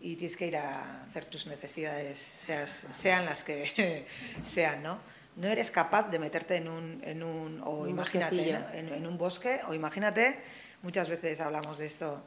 y 0.00 0.16
tienes 0.16 0.36
que 0.36 0.46
ir 0.46 0.56
a 0.56 1.02
hacer 1.04 1.26
tus 1.26 1.46
necesidades, 1.46 2.18
seas- 2.18 2.82
sean 2.92 3.24
las 3.24 3.42
que 3.44 4.06
sean, 4.44 4.82
¿no? 4.82 4.98
No 5.36 5.46
eres 5.48 5.70
capaz 5.70 6.10
de 6.10 6.18
meterte 6.18 6.56
en 6.56 6.68
un, 6.68 7.00
en 7.04 7.22
un 7.22 7.60
o 7.64 7.70
Un 7.82 7.90
imagínate. 7.90 8.52
¿no? 8.52 8.70
en, 8.74 8.88
en 8.92 9.06
un 9.06 9.16
bosque, 9.18 9.60
o 9.68 9.74
imagínate, 9.74 10.40
muchas 10.82 11.08
veces 11.08 11.40
hablamos 11.40 11.78
de 11.78 11.86
esto, 11.86 12.22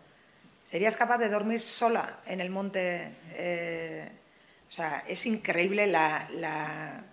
¿serías 0.63 0.95
capaz 0.95 1.17
de 1.17 1.27
dormir 1.29 1.62
sola 1.62 2.19
en 2.25 2.39
el 2.41 2.49
monte? 2.49 3.12
Eh, 3.34 4.10
o 4.69 4.71
sea, 4.71 5.03
es 5.07 5.25
increíble 5.25 5.88
la, 5.88 6.25
la, 6.31 7.03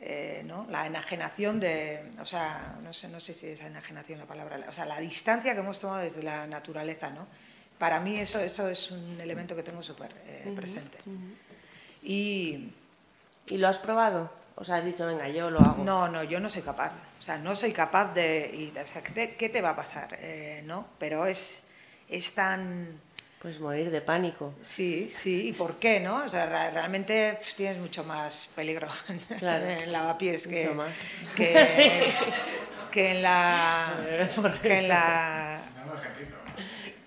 eh, 0.00 0.42
¿no? 0.46 0.66
la 0.70 0.86
enajenación 0.86 1.60
de, 1.60 2.10
o 2.20 2.24
sea, 2.24 2.78
no 2.82 2.94
sé, 2.94 3.08
no 3.08 3.20
sé 3.20 3.34
si 3.34 3.48
es 3.48 3.60
enajenación 3.60 4.18
la 4.18 4.24
palabra, 4.26 4.58
o 4.68 4.72
sea, 4.72 4.86
la 4.86 4.98
distancia 5.00 5.52
que 5.52 5.60
hemos 5.60 5.78
tomado 5.80 6.02
desde 6.02 6.22
la 6.22 6.46
naturaleza, 6.46 7.10
¿no? 7.10 7.26
Para 7.78 8.00
mí 8.00 8.18
eso, 8.18 8.38
eso 8.40 8.68
es 8.68 8.90
un 8.90 9.20
elemento 9.20 9.54
que 9.54 9.62
tengo 9.62 9.82
súper 9.82 10.10
eh, 10.26 10.52
presente. 10.56 10.98
Y 12.02 12.72
¿Y 13.48 13.58
lo 13.58 13.68
has 13.68 13.78
probado? 13.78 14.30
O 14.56 14.64
sea, 14.64 14.76
has 14.76 14.84
dicho, 14.84 15.06
venga, 15.06 15.28
yo 15.28 15.50
lo 15.50 15.60
hago. 15.60 15.84
no, 15.84 16.08
no, 16.08 16.24
yo 16.24 16.40
no 16.40 16.48
soy 16.48 16.62
capaz. 16.62 16.92
O 17.18 17.22
sea, 17.22 17.38
no 17.38 17.54
soy 17.54 17.72
capaz 17.72 18.12
de... 18.14 18.50
y, 18.52 18.78
o 18.78 18.86
sea, 18.86 19.02
¿qué, 19.02 19.12
te, 19.12 19.34
qué 19.36 19.48
te 19.48 19.60
va 19.60 19.70
a 19.70 19.76
pasar? 19.76 20.16
Eh, 20.18 20.62
¿no? 20.64 20.88
Pero 20.98 21.26
es, 21.26 21.62
es 22.08 22.34
tan... 22.34 23.00
Pues 23.40 23.60
morir 23.60 23.90
de 23.90 24.00
pánico. 24.00 24.54
Sí, 24.60 25.08
sí, 25.10 25.48
¿y 25.48 25.52
por 25.52 25.76
qué, 25.76 26.00
no? 26.00 26.24
O 26.24 26.28
sea, 26.28 26.70
realmente 26.70 27.38
tienes 27.56 27.78
mucho 27.78 28.02
más 28.02 28.50
peligro 28.56 28.88
Claro. 29.38 29.66
en 29.66 29.92
lavapiés 29.92 30.46
que, 30.48 30.64
Mucho 30.64 30.74
más. 30.74 30.92
que, 31.36 32.14
que 32.90 33.10
en 33.12 33.22
la... 33.22 33.94
Que 34.62 34.78
en 34.78 34.88
la 34.88 35.55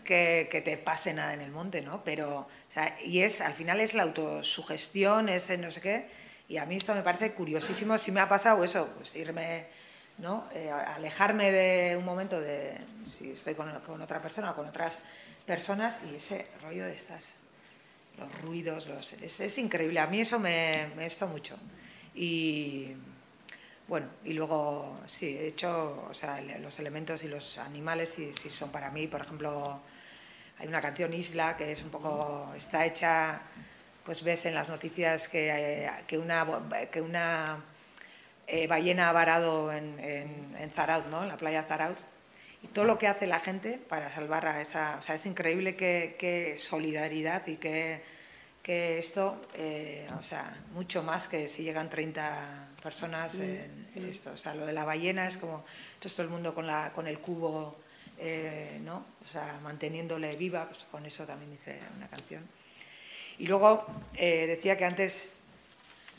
que, 0.10 0.50
que 0.52 0.62
te 0.62 0.76
pase 0.78 1.14
nada 1.14 1.36
en 1.36 1.42
el 1.42 1.52
monte, 1.52 1.82
¿no? 1.82 2.04
Pero, 2.04 2.40
o 2.40 2.72
sea, 2.74 2.98
y 3.06 3.22
es, 3.22 3.42
al 3.42 3.54
final 3.54 3.80
es 3.80 3.94
la 3.94 4.04
autosugestión, 4.04 5.30
es 5.30 5.50
no 5.60 5.72
sé 5.72 5.82
qué, 5.82 6.10
y 6.48 6.58
a 6.58 6.66
mí 6.66 6.76
esto 6.78 6.96
me 6.96 7.04
parece 7.04 7.34
curiosísimo, 7.34 7.98
si 8.00 8.12
me 8.12 8.20
ha 8.20 8.28
pasado 8.28 8.64
eso, 8.64 8.90
pues 8.98 9.16
irme, 9.16 9.68
¿no? 10.18 10.50
Eh, 10.56 10.72
alejarme 10.72 11.52
de 11.52 11.96
un 11.96 12.04
momento 12.04 12.42
de, 12.42 12.80
si 13.08 13.32
estoy 13.34 13.54
con, 13.54 13.70
con 13.82 14.02
otra 14.02 14.20
persona 14.20 14.52
o 14.52 14.56
con 14.56 14.68
otras 14.68 14.98
personas, 15.46 15.98
y 16.12 16.16
ese 16.16 16.48
rollo 16.64 16.86
de 16.86 16.94
estas, 16.94 17.36
los 18.18 18.30
ruidos, 18.42 18.88
los, 18.88 19.14
es, 19.14 19.40
es 19.40 19.58
increíble, 19.60 20.00
a 20.00 20.08
mí 20.08 20.22
eso 20.22 20.40
me, 20.40 20.90
me 20.98 21.06
esto 21.06 21.28
mucho. 21.28 21.56
Y 22.16 22.96
Bueno, 23.88 24.08
y 24.24 24.34
luego, 24.34 25.00
sí, 25.08 25.36
he 25.38 25.48
hecho, 25.48 26.06
o 26.10 26.14
sea, 26.14 26.42
los 26.60 26.78
elementos 26.80 27.24
y 27.24 27.28
los 27.28 27.58
animales 27.58 28.10
sí, 28.10 28.32
sí 28.34 28.50
son 28.50 28.70
para 28.72 28.92
mí. 28.92 29.08
Por 29.08 29.22
ejemplo, 29.22 29.82
hay 30.60 30.68
una 30.68 30.82
canción 30.82 31.14
Isla 31.14 31.56
que 31.58 31.72
es 31.72 31.82
un 31.82 31.90
poco, 31.90 32.52
está 32.56 32.86
hecha, 32.86 33.42
pues 34.04 34.24
ves 34.24 34.46
en 34.46 34.54
las 34.54 34.70
noticias 34.70 35.28
que, 35.28 35.50
eh, 35.50 35.92
que 36.06 36.18
una, 36.18 36.46
que 36.92 37.02
una 37.02 37.64
eh, 38.48 38.68
ballena 38.68 39.10
ha 39.10 39.12
varado 39.14 39.72
en, 39.72 40.00
en, 40.00 40.56
en 40.58 40.70
Zaraut, 40.72 41.06
¿no? 41.08 41.24
En 41.24 41.30
la 41.30 41.38
playa 41.38 41.64
Zaraut. 41.64 41.98
Y 42.62 42.68
todo 42.68 42.86
lo 42.86 43.00
que 43.00 43.08
hace 43.08 43.26
la 43.26 43.40
gente 43.40 43.78
para 43.78 44.14
salvar 44.14 44.46
a 44.48 44.60
esa... 44.60 44.98
O 45.00 45.02
sea, 45.02 45.16
es 45.16 45.26
increíble 45.26 45.78
qué, 45.78 46.18
qué 46.20 46.58
solidaridad 46.58 47.48
y 47.48 47.56
qué, 47.56 48.02
que 48.62 49.00
esto, 49.00 49.42
eh, 49.54 50.08
o 50.20 50.24
sea, 50.24 50.62
mucho 50.74 51.02
más 51.04 51.30
que 51.30 51.48
si 51.48 51.64
llegan 51.64 51.90
30 51.90 52.68
personas 52.84 53.36
en, 53.36 53.88
en 53.96 54.10
esto. 54.10 54.32
O 54.32 54.38
sea, 54.38 54.54
lo 54.54 54.66
de 54.66 54.74
la 54.74 54.84
ballena 54.84 55.26
es 55.26 55.38
como, 55.38 55.64
entonces 55.94 56.16
todo 56.16 56.26
el 56.26 56.34
mundo 56.34 56.54
con, 56.54 56.68
la, 56.68 56.92
con 56.94 57.08
el 57.08 57.20
cubo, 57.20 57.78
eh, 58.20 58.80
¿no? 58.84 59.06
O 59.26 59.28
sea, 59.32 59.60
manteniéndole 59.64 60.36
viva, 60.36 60.68
pues 60.68 60.80
con 60.92 61.06
eso 61.06 61.24
también 61.26 61.54
hice 61.54 61.80
una 61.98 62.08
canción. 62.08 62.44
Y 63.38 63.48
luego 63.48 63.86
eh, 64.16 64.46
decía 64.48 64.78
que 64.78 64.86
antes 64.86 65.30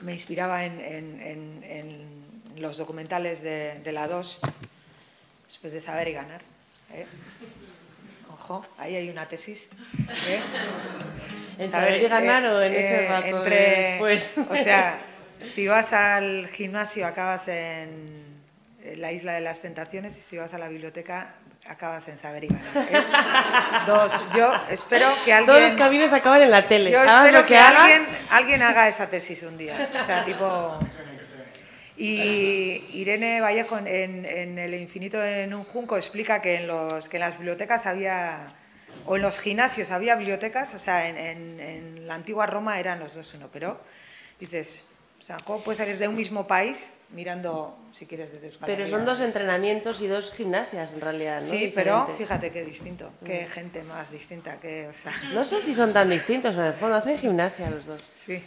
me 0.01 0.13
inspiraba 0.13 0.65
en, 0.65 0.81
en- 0.81 1.21
en- 1.21 1.65
en 1.65 2.63
los 2.63 2.79
documentales 2.79 3.43
de, 3.43 3.81
de 3.81 3.93
la 3.93 4.09
2, 4.09 4.41
después 5.47 5.73
de 5.73 5.81
saber 5.81 6.09
y 6.09 6.13
ganar. 6.13 6.41
¿eh? 6.95 7.07
Ojo, 8.33 8.65
ahí 8.79 8.97
hay 8.97 9.11
una 9.11 9.29
tesis. 9.29 9.69
¿En 11.59 11.71
saber 11.71 12.03
y 12.03 12.09
ganar 12.09 12.45
o 12.47 12.63
en 12.63 12.75
ese 12.75 13.09
rato 13.09 13.43
de 13.43 13.51
después? 13.91 14.33
O 14.51 14.57
sea, 14.57 15.03
si 15.39 15.67
vas 15.67 15.93
al 15.93 16.49
gimnasio 16.49 17.07
acabas 17.07 17.49
en 17.49 18.25
la 18.97 19.13
isla 19.13 19.35
de 19.35 19.43
las 19.43 19.61
tentaciones 19.61 20.17
y 20.19 20.23
si 20.23 20.37
vas 20.39 20.55
a 20.55 20.59
la 20.59 20.69
biblioteca 20.69 21.35
acabas 21.69 22.09
en 22.09 22.19
saber 22.19 22.45
y 22.45 22.49
ganar. 22.49 22.89
Es 22.91 23.11
dos. 23.87 24.13
Yo 24.37 24.53
espero 24.71 25.07
que 25.25 25.33
alguien... 25.33 25.47
Todos 25.47 25.63
los 25.63 25.75
caminos 25.75 26.13
acaban 26.13 26.43
en 26.43 26.51
la 26.51 26.67
tele. 26.69 26.91
Yo 26.91 27.03
espero 27.03 27.41
lo 27.41 27.47
que, 27.47 27.57
alguien, 27.57 28.07
alguien 28.31 28.63
haga 28.63 28.89
esa 28.89 29.09
tesis 29.09 29.43
un 29.43 29.57
día. 29.59 29.91
O 30.01 30.05
sea, 30.05 30.25
tipo... 30.25 30.79
Y 31.97 32.83
Irene 32.95 33.41
Vallejo 33.43 33.77
en, 33.79 34.25
en- 34.25 34.59
El 34.59 34.73
infinito 34.75 35.23
en 35.23 35.53
un 35.53 35.65
junco 35.65 35.97
explica 35.97 36.41
que 36.41 36.55
en, 36.57 36.67
los, 36.67 37.09
que 37.11 37.19
en 37.19 37.21
las 37.21 37.37
bibliotecas 37.37 37.85
había, 37.85 38.47
o 39.05 39.17
en 39.17 39.23
los 39.23 39.39
gimnasios 39.39 39.91
había 39.91 40.17
bibliotecas, 40.17 40.73
o 40.75 40.79
sea, 40.79 41.09
en, 41.09 41.19
en- 41.19 41.61
en 41.61 42.07
la 42.09 42.15
antigua 42.15 42.47
Roma 42.47 42.81
eran 42.81 43.01
los 43.01 43.15
dos 43.15 43.35
uno, 43.35 43.51
pero 43.53 43.79
dices, 44.39 44.87
o 45.21 45.23
sea, 45.23 45.37
¿cómo 45.45 45.61
puedes 45.63 45.77
salir 45.77 45.99
de 45.99 46.09
un 46.09 46.17
mismo 46.17 46.47
país 46.47 46.95
mirando, 47.13 47.77
si 47.93 48.07
quieres, 48.07 48.33
desde 48.33 48.47
Euskal 48.47 48.67
Pero 48.67 48.87
son 48.87 49.05
dos 49.05 49.21
entrenamientos 49.21 50.01
y 50.01 50.07
dos 50.07 50.33
gimnasias 50.33 50.93
en 50.93 51.01
realidad, 51.01 51.41
¿no? 51.41 51.47
Sí, 51.47 51.73
pero 51.75 52.07
fíjate 52.17 52.51
qué 52.51 52.65
distinto, 52.65 53.13
qué 53.25 53.47
gente 53.47 53.83
más 53.83 54.13
distinta, 54.13 54.61
que, 54.61 54.89
o 54.89 54.95
sea... 54.95 55.13
No 55.33 55.45
sé 55.45 55.61
si 55.61 55.75
son 55.75 55.93
tan 55.93 56.09
distintos 56.09 56.55
en 56.57 56.65
el 56.65 56.75
fondo, 56.75 56.97
hacen 56.97 57.19
gimnasia 57.19 57.71
los 57.71 57.87
dos. 57.87 58.03
Sí. 58.15 58.43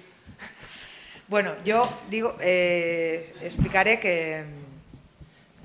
Bueno, 1.28 1.56
yo 1.64 1.90
digo, 2.10 2.38
eh, 2.40 3.34
explicaré 3.42 4.00
que, 4.00 4.46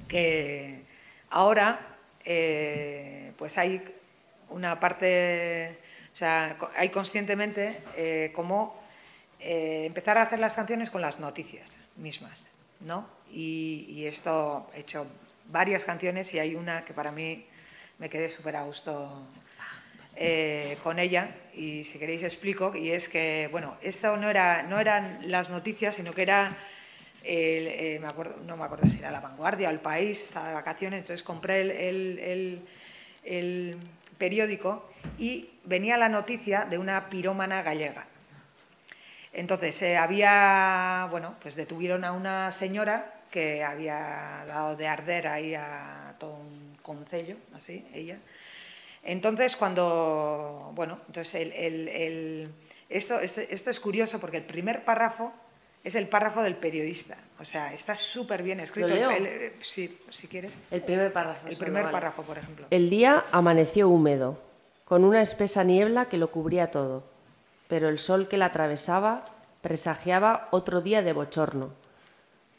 que 0.09 0.83
ahora 1.31 1.89
eh, 2.25 3.33
pues 3.39 3.57
hay 3.59 3.83
una 4.51 4.81
parte, 4.81 5.79
o 6.13 6.17
sea, 6.17 6.59
hay 6.77 6.91
conscientemente 6.91 7.81
eh, 7.97 8.33
cómo 8.35 8.79
eh, 9.41 9.85
empezar 9.87 10.19
a 10.19 10.23
hacer 10.23 10.39
las 10.39 10.55
canciones 10.55 10.91
con 10.91 11.01
las 11.01 11.21
noticias 11.21 11.77
mismas, 11.97 12.48
¿no? 12.81 13.09
Y, 13.31 14.05
esto 14.07 14.71
he 14.75 14.81
hecho 14.81 15.07
varias 15.51 15.85
canciones 15.85 16.33
y 16.35 16.39
hay 16.39 16.55
una 16.55 16.85
que 16.85 16.95
para 16.95 17.13
mí 17.13 17.45
me 17.99 18.09
quedé 18.09 18.29
súper 18.31 18.57
a 18.57 18.63
gusto 18.63 19.27
eh, 20.17 20.79
con 20.83 20.99
ella 20.99 21.35
y 21.55 21.85
si 21.85 21.99
queréis 21.99 22.23
explico 22.23 22.75
y 22.75 22.91
es 22.91 23.09
que 23.09 23.49
bueno 23.53 23.77
esto 23.83 24.17
no 24.17 24.31
era 24.31 24.63
no 24.63 24.81
eran 24.81 25.21
las 25.31 25.51
noticias 25.51 25.95
sino 25.95 26.13
que 26.13 26.23
era 26.23 26.57
el, 27.25 27.67
eh, 27.69 27.99
me 28.01 28.09
acuerdo, 28.09 28.37
no 28.47 28.57
me 28.57 28.65
acuerdo 28.65 28.89
si 28.89 28.99
era 28.99 29.11
la 29.11 29.21
vanguardia 29.21 29.69
o 29.69 29.71
el 29.73 29.81
país 29.81 30.21
estaba 30.23 30.49
de 30.49 30.55
vacaciones 30.55 31.01
entonces 31.01 31.23
compré 31.23 31.61
el, 31.61 31.71
el- 31.71 32.19
el- 32.19 32.69
el 33.25 33.77
periódico 34.17 34.89
y 35.19 35.51
venía 35.65 35.97
la 35.99 36.09
noticia 36.09 36.65
de 36.65 36.79
una 36.79 37.11
pirómana 37.11 37.63
gallega 37.63 38.07
entonces 39.39 39.81
eh, 39.83 39.97
había 39.97 41.07
bueno 41.11 41.37
pues 41.41 41.55
detuvieron 41.57 42.05
a 42.05 42.13
una 42.13 42.51
señora 42.53 43.15
que 43.31 43.63
había 43.65 44.45
dado 44.47 44.77
de 44.77 44.89
arder 44.89 45.27
ahí 45.29 45.55
a 45.55 46.15
todo 46.19 46.35
un 46.35 46.77
concello 46.83 47.37
así 47.55 47.87
ella 47.93 48.19
entonces, 49.05 49.57
cuando, 49.57 50.73
bueno, 50.75 50.99
entonces 51.07 51.35
el, 51.37 51.53
el- 51.53 51.89
el- 51.89 52.51
esto, 52.91 53.21
esto, 53.21 53.41
esto 53.41 53.71
es 53.71 53.81
curioso 53.81 54.19
porque 54.21 54.37
el 54.39 54.43
primer 54.45 54.85
párrafo 54.85 55.33
es 55.85 55.95
el 55.95 56.09
párrafo 56.09 56.43
del 56.43 56.57
periodista. 56.57 57.17
O 57.39 57.45
sea, 57.45 57.73
está 57.73 57.95
súper 57.97 58.43
bien 58.43 58.61
escrito. 58.61 58.89
¿Lo 58.89 58.95
leo? 58.97 59.11
El- 59.13 59.27
el- 59.27 59.53
sí, 59.63 59.99
si 60.11 60.27
quieres. 60.29 60.61
El 60.71 60.83
primer 60.83 61.13
párrafo. 61.13 61.47
El 61.47 61.57
primer 61.57 61.85
vale. 61.85 61.93
párrafo, 61.93 62.23
por 62.23 62.37
ejemplo. 62.37 62.67
El 62.71 62.91
día 62.91 63.25
amaneció 63.31 63.89
húmedo, 63.89 64.43
con 64.85 65.05
una 65.05 65.23
espesa 65.23 65.65
niebla 65.65 66.09
que 66.09 66.19
lo 66.19 66.31
cubría 66.31 66.71
todo, 66.71 67.05
pero 67.69 67.89
el 67.89 67.99
sol 67.99 68.29
que 68.29 68.37
la 68.37 68.47
atravesaba 68.47 69.25
presagiaba 69.61 70.49
otro 70.51 70.81
día 70.81 71.03
de 71.03 71.13
bochorno. 71.13 71.73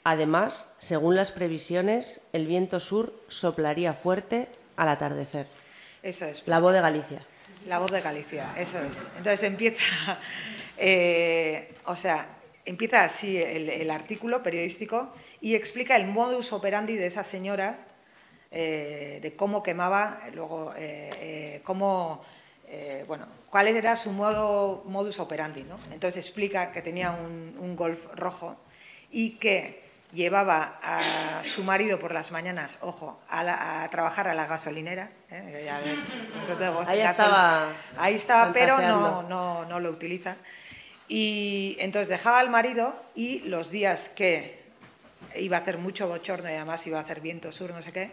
Además, 0.04 0.74
según 0.78 1.16
las 1.16 1.32
previsiones, 1.32 2.22
el 2.32 2.48
viento 2.48 2.80
sur 2.80 3.14
soplaría 3.28 3.94
fuerte 3.94 4.48
al 4.76 4.88
atardecer. 4.88 5.48
Eso 6.02 6.26
es. 6.26 6.44
La 6.48 6.60
voz 6.60 6.74
de 6.74 6.82
Galicia. 6.82 7.26
La 7.68 7.80
voz 7.80 7.92
de 7.92 8.02
Galicia, 8.02 8.54
eso 8.58 8.80
es. 8.80 9.06
Entonces 9.18 9.44
empieza, 9.44 9.84
eh, 10.78 11.76
o 11.86 11.96
sea, 11.96 12.30
empieza 12.66 13.04
así 13.04 13.38
el, 13.38 13.70
el 13.70 13.92
artículo 13.92 14.42
periodístico 14.42 15.14
y 15.42 15.56
explica 15.56 15.96
el 15.96 16.08
modus 16.08 16.54
operandi 16.54 16.96
de 16.96 17.08
esa 17.08 17.24
señora, 17.24 17.86
eh, 18.52 19.20
de 19.22 19.36
cómo 19.36 19.62
quemaba, 19.62 20.22
luego 20.34 20.74
eh, 20.76 21.10
eh, 21.20 21.62
cómo, 21.64 22.24
eh, 22.70 23.04
bueno, 23.08 23.26
cuál 23.50 23.68
era 23.68 23.96
su 23.96 24.12
modo, 24.12 24.84
modus 24.86 25.20
operandi, 25.20 25.64
¿no? 25.64 25.80
Entonces 25.92 26.26
explica 26.26 26.72
que 26.72 26.82
tenía 26.82 27.12
un, 27.12 27.56
un 27.60 27.76
golf 27.76 28.06
rojo 28.14 28.56
y 29.12 29.32
que 29.38 29.90
llevaba 30.14 30.80
a 30.82 31.44
su 31.44 31.64
marido 31.64 32.00
por 32.00 32.14
las 32.14 32.32
mañanas, 32.32 32.78
ojo, 32.82 33.20
a, 33.30 33.44
la- 33.44 33.84
a 33.84 33.90
trabajar 33.90 34.28
a 34.28 34.34
la 34.34 34.46
gasolinera. 34.48 35.12
¿eh? 35.32 35.50
que 35.52 35.66
ya 35.66 35.80
ves, 35.80 35.94
entonces, 35.96 36.38
Ahí 36.90 37.00
gasol- 37.00 37.12
estaba 37.12 37.68
Ahí 37.98 38.16
estaba, 38.16 38.44
pero 38.54 38.78
no, 39.00 39.24
no, 39.24 39.66
no 39.66 39.80
lo 39.80 39.90
utiliza. 39.92 40.36
Y 41.08 41.76
entonces 41.80 42.10
dejaba 42.10 42.40
al 42.40 42.50
marido 42.52 42.96
y 43.16 43.40
los 43.42 43.72
días 43.72 44.10
que 44.10 44.60
iba 45.36 45.58
a 45.58 45.62
hacer 45.62 45.78
mucho 45.80 46.08
bochorno 46.08 46.50
y 46.50 46.54
además 46.54 46.86
iba 46.88 47.00
a 47.00 47.02
hacer 47.02 47.20
viento 47.22 47.52
sur, 47.52 47.72
no 47.72 47.82
sé 47.82 47.92
qué, 47.92 48.12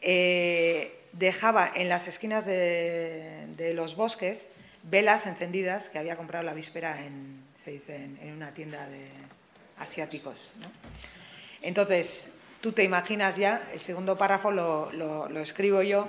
eh, 0.00 0.99
dejaba 1.12 1.70
en 1.74 1.88
las 1.88 2.06
esquinas 2.08 2.46
de, 2.46 3.46
de 3.56 3.74
los 3.74 3.96
bosques 3.96 4.48
velas 4.82 5.26
encendidas 5.26 5.88
que 5.88 5.98
había 5.98 6.16
comprado 6.16 6.44
la 6.44 6.54
víspera 6.54 7.04
en, 7.04 7.42
se 7.56 7.72
dice, 7.72 7.96
en, 7.96 8.18
en 8.22 8.32
una 8.32 8.54
tienda 8.54 8.88
de 8.88 9.08
asiáticos. 9.78 10.50
¿no? 10.60 10.66
Entonces, 11.62 12.28
tú 12.60 12.72
te 12.72 12.82
imaginas 12.84 13.36
ya, 13.36 13.62
el 13.72 13.80
segundo 13.80 14.16
párrafo 14.16 14.50
lo, 14.50 14.90
lo- 14.92 15.28
lo 15.28 15.40
escribo 15.40 15.82
yo, 15.82 16.08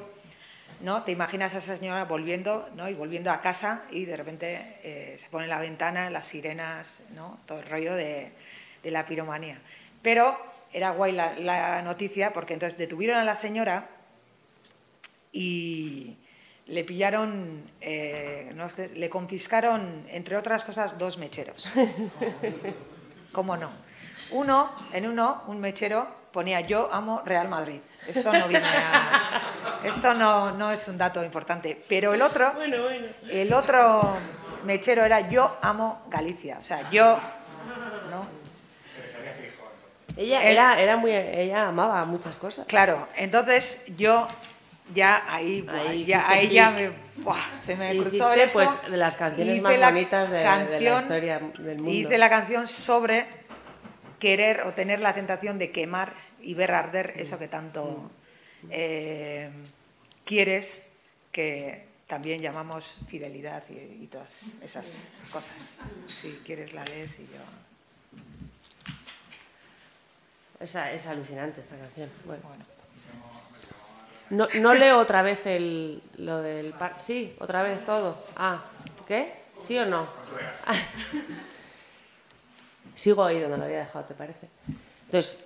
¿no? 0.82 1.04
Te 1.04 1.12
imaginas 1.12 1.54
a 1.54 1.60
esa 1.60 1.78
señora 1.78 2.06
volviendo, 2.06 2.68
¿no? 2.76 2.89
Y 2.89 2.93
volviendo 2.95 3.30
a 3.32 3.41
casa 3.41 3.84
y 3.91 4.06
de 4.06 4.18
repente 4.18 4.78
eh, 4.84 5.16
se 5.20 5.30
pone 5.30 5.47
la 5.47 5.60
ventana, 5.60 6.10
las 6.10 6.28
sirenas, 6.28 7.02
¿no? 7.14 7.39
Todo 7.45 7.60
el 7.60 7.68
rollo 7.68 7.93
de, 7.93 8.32
de 8.82 8.91
la 8.91 9.06
piromanía. 9.06 9.60
Pero 10.02 10.36
era 10.74 10.89
guay 10.91 11.12
la, 11.12 11.34
la 11.36 11.82
noticia 11.84 12.34
porque 12.34 12.54
entonces 12.54 12.80
detuvieron 12.80 13.18
a 13.18 13.24
la 13.24 13.36
señora 13.36 13.89
y 15.32 16.17
le 16.67 16.84
pillaron, 16.84 17.63
eh, 17.82 18.51
no, 18.55 18.67
le 18.95 19.09
confiscaron, 19.09 20.05
entre 20.09 20.38
otras 20.38 20.63
cosas, 20.63 20.97
dos 20.97 21.17
mecheros. 21.17 21.69
¿Cómo 23.32 23.57
no? 23.57 23.71
Uno, 24.32 24.71
en 24.93 25.07
uno, 25.07 25.43
un 25.47 25.59
mechero 25.59 26.07
ponía 26.32 26.61
yo 26.61 26.91
amo 26.93 27.21
Real 27.25 27.49
Madrid. 27.49 27.82
Esto 28.07 28.32
no 28.32 28.47
viene 28.47 28.65
a- 28.67 29.41
esto 29.84 30.13
no, 30.13 30.51
no 30.51 30.71
es 30.71 30.88
un 30.88 30.97
dato 30.97 31.23
importante. 31.23 31.84
Pero 31.89 32.13
el 32.13 32.21
otro, 32.21 32.53
el 33.29 33.53
otro 33.53 34.15
mechero 34.63 35.03
era 35.03 35.29
yo 35.29 35.57
amo 35.61 36.01
Galicia. 36.09 36.57
O 36.59 36.63
sea, 36.63 36.89
yo, 36.89 37.19
¿no? 38.09 38.25
Ella, 40.17 40.43
El- 40.43 40.51
era, 40.53 40.79
era 40.82 40.97
muy, 40.97 41.11
ella 41.11 41.67
amaba 41.67 42.03
muchas 42.05 42.36
cosas. 42.36 42.65
Claro, 42.67 43.07
entonces 43.15 43.82
yo 43.97 44.27
ya 44.94 45.24
ahí, 45.34 45.62
buah, 45.62 45.89
Ahí 45.89 46.06
ya, 46.06 46.30
ahí 46.30 46.50
ya 46.50 46.72
me, 46.72 46.92
buah, 47.18 47.62
se 47.66 47.76
me 47.76 47.92
cruzó 47.98 48.10
Hiciste, 48.36 48.44
eso. 48.44 48.54
pues, 48.54 48.92
de 48.92 48.98
las 48.98 49.16
canciones 49.16 49.54
Hice 49.56 49.62
más 49.62 49.78
la 49.80 49.89
bonitas 49.89 50.30
de- 50.30 50.38
de 50.38 50.44
la 50.44 50.50
canción- 50.68 51.02
historia 51.02 51.39
del 51.39 51.78
mundo. 51.78 51.92
Hice 51.92 52.18
la 52.18 52.30
canción 52.30 52.68
sobre 52.68 53.26
querer 54.20 54.62
o 54.62 54.74
tener 54.74 55.00
la 55.02 55.14
tentación 55.14 55.58
de 55.58 55.72
quemar 55.72 56.14
y 56.42 56.54
ver 56.54 56.72
arder 56.72 57.14
eso 57.18 57.38
que 57.39 57.48
tanto 57.48 58.12
eh, 58.70 59.50
quieres, 60.26 60.78
que 61.32 61.86
también 62.08 62.42
llamamos 62.42 62.98
fidelidad 63.08 63.64
y, 63.70 64.04
y 64.04 64.08
todas 64.12 64.44
esas 64.62 65.08
cosas. 65.32 65.74
Si 66.08 66.39
quieres 66.46 66.74
la 66.74 66.84
lees 66.86 67.20
y 67.20 67.24
yo... 67.24 67.39
Es, 70.60 70.76
es 70.76 71.08
alucinante 71.08 71.62
esta 71.62 71.76
canción. 71.78 72.10
Bueno. 72.26 72.44
Bueno. 72.48 72.64
No, 74.32 74.47
no 74.59 74.73
leo 74.73 74.99
otra 74.99 75.21
vez 75.21 75.45
el, 75.45 76.01
lo 76.17 76.41
del... 76.41 76.73
par- 76.73 76.99
Sí, 76.99 77.36
otra 77.39 77.63
vez 77.63 77.84
todo. 77.86 78.17
Ah, 78.36 78.63
¿qué? 79.07 79.34
¿Sí 79.59 79.77
o 79.77 79.86
no? 79.86 80.05
Sigo 82.95 83.23
ahí 83.23 83.39
donde 83.39 83.57
lo 83.57 83.63
había 83.63 83.79
dejado, 83.79 84.05
¿te 84.05 84.13
parece? 84.13 84.47
Entonces, 85.05 85.43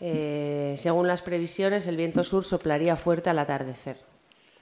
eh, 0.00 0.74
según 0.76 1.06
las 1.06 1.22
previsiones, 1.22 1.86
el 1.86 1.96
viento 1.96 2.24
sur 2.24 2.44
soplaría 2.44 2.96
fuerte 2.96 3.30
al 3.30 3.38
atardecer. 3.38 3.98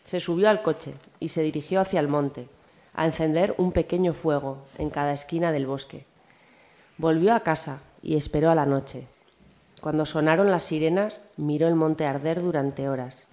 Se 0.04 0.20
subió 0.20 0.48
al 0.50 0.62
coche 0.62 0.94
y 1.20 1.28
se 1.28 1.42
dirigió 1.42 1.80
hacia 1.80 2.00
el 2.00 2.08
monte, 2.08 2.48
a 2.94 3.04
encender 3.06 3.54
un 3.58 3.72
pequeño 3.72 4.14
fuego 4.14 4.64
en 4.78 4.90
cada 4.90 5.12
esquina 5.12 5.52
del 5.52 5.66
bosque. 5.66 6.04
Volvió 6.98 7.34
a 7.34 7.40
casa 7.40 7.80
y 8.02 8.16
esperó 8.16 8.50
a 8.50 8.54
la 8.54 8.66
noche. 8.66 9.06
Cuando 9.82 10.06
sonaron 10.06 10.52
las 10.52 10.62
sirenas, 10.62 11.22
miró 11.36 11.66
el 11.66 11.74
monte 11.74 12.06
arder 12.06 12.40
durante 12.40 12.88
horas. 12.88 13.26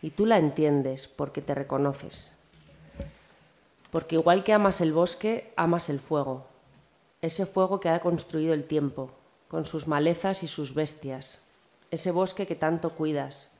Y 0.00 0.08
tú 0.08 0.24
la 0.24 0.38
entiendes 0.38 1.08
porque 1.08 1.42
te 1.42 1.54
reconoces. 1.54 2.30
Porque 3.90 4.14
igual 4.14 4.44
que 4.44 4.54
amas 4.54 4.80
el 4.80 4.94
bosque, 4.94 5.52
amas 5.56 5.90
el 5.90 6.00
fuego. 6.00 6.46
Ese 7.20 7.44
fuego 7.44 7.80
que 7.80 7.90
ha 7.90 8.00
construido 8.00 8.54
el 8.54 8.64
tiempo, 8.64 9.10
con 9.48 9.66
sus 9.66 9.86
malezas 9.86 10.42
y 10.42 10.48
sus 10.48 10.72
bestias. 10.72 11.38
Ese 11.90 12.12
bosque 12.12 12.46
que 12.46 12.54
tanto 12.54 12.94
cuidas, 12.94 13.50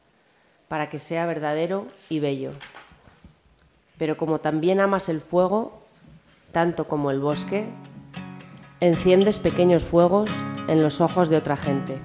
para 0.68 0.88
que 0.88 0.98
sea 0.98 1.26
verdadero 1.26 1.88
y 2.08 2.20
bello. 2.20 2.52
Pero 3.98 4.16
como 4.16 4.38
también 4.38 4.80
amas 4.80 5.10
el 5.10 5.20
fuego, 5.20 5.82
tanto 6.52 6.88
como 6.88 7.10
el 7.10 7.20
bosque, 7.20 7.66
enciendes 8.80 9.38
pequeños 9.38 9.84
fuegos 9.84 10.30
en 10.68 10.82
los 10.82 11.00
ojos 11.00 11.28
de 11.28 11.36
otra 11.36 11.56
gente. 11.56 11.98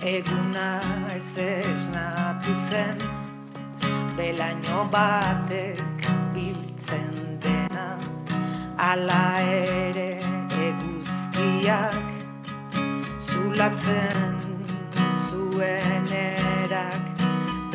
Eguna 0.00 0.80
ez 1.16 1.36
esnatu 1.36 2.54
zen 2.54 2.96
Belaino 4.16 4.84
batek 4.92 6.06
biltzen 6.32 7.40
dena 7.42 7.98
Ala 8.78 9.42
ere 9.42 10.20
eguzkiak 10.68 12.06
Zulatzen 13.18 14.38
zuen 15.10 15.95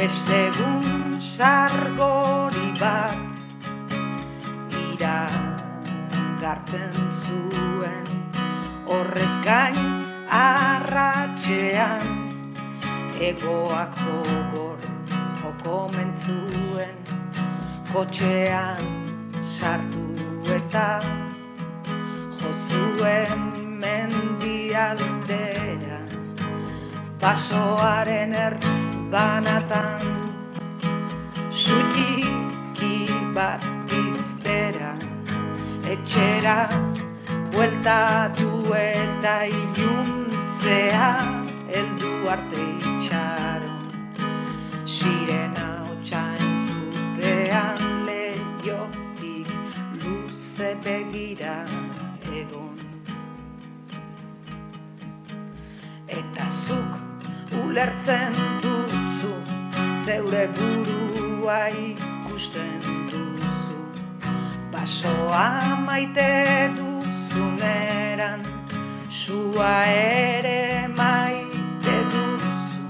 Beste 0.02 0.34
egun 0.48 1.20
sargori 1.22 2.72
bat 2.80 3.30
Iragartzen 4.80 6.96
zuen. 7.06 8.10
Horrez 8.90 9.36
gain 9.46 9.78
arratxean 10.40 12.10
Egoak 13.30 13.94
gogor 14.02 14.82
joko 15.44 15.78
mentzuen. 15.94 16.98
Kotxean 17.94 18.84
sartu 19.46 20.10
eta 20.58 20.90
Jozuen 22.42 23.42
mendialdera 23.86 25.91
Basoaren 27.22 28.32
ertz 28.34 28.96
banatan 29.14 30.02
Sutiki 31.54 32.96
bat 33.36 33.62
piztera 33.86 34.96
Etxera 35.86 36.56
bueltatu 37.54 38.74
eta 38.80 39.36
iluntzea 39.60 41.12
Eldu 41.82 42.14
arte 42.38 42.66
itxaron. 42.80 43.86
Sirena 44.96 45.68
hotxa 45.92 46.24
entzutean 46.40 47.86
Leiotik 48.10 49.54
luze 50.02 50.74
begira 50.90 51.56
egon. 52.42 52.82
Eta 56.10 56.50
zuk 56.50 57.11
ulertzen 57.54 58.34
duzu 58.62 59.34
Zeure 60.06 60.48
burua 60.48 61.68
ikusten 61.70 62.82
duzu. 63.12 63.80
Basoa 64.72 65.76
maite 65.76 66.72
duzuneran 66.78 68.42
Sua 69.08 69.86
ere 69.86 70.88
maite 70.98 71.98
duzu. 72.14 72.84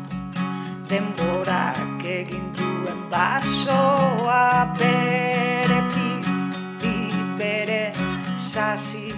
Denborak 0.90 2.06
egin 2.06 2.52
duen 2.58 3.10
basoa 3.12 4.74
Bere 4.80 5.82
pizti, 5.92 6.96
bere 7.38 7.94
sasi 8.36 9.12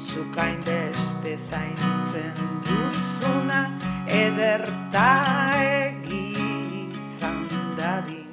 Zukain 0.00 0.60
beste 0.64 1.36
zaintzen 1.36 2.32
duzuna 2.64 3.77
Ederta 4.08 5.08
egizan 5.60 7.42
dadin. 7.76 8.32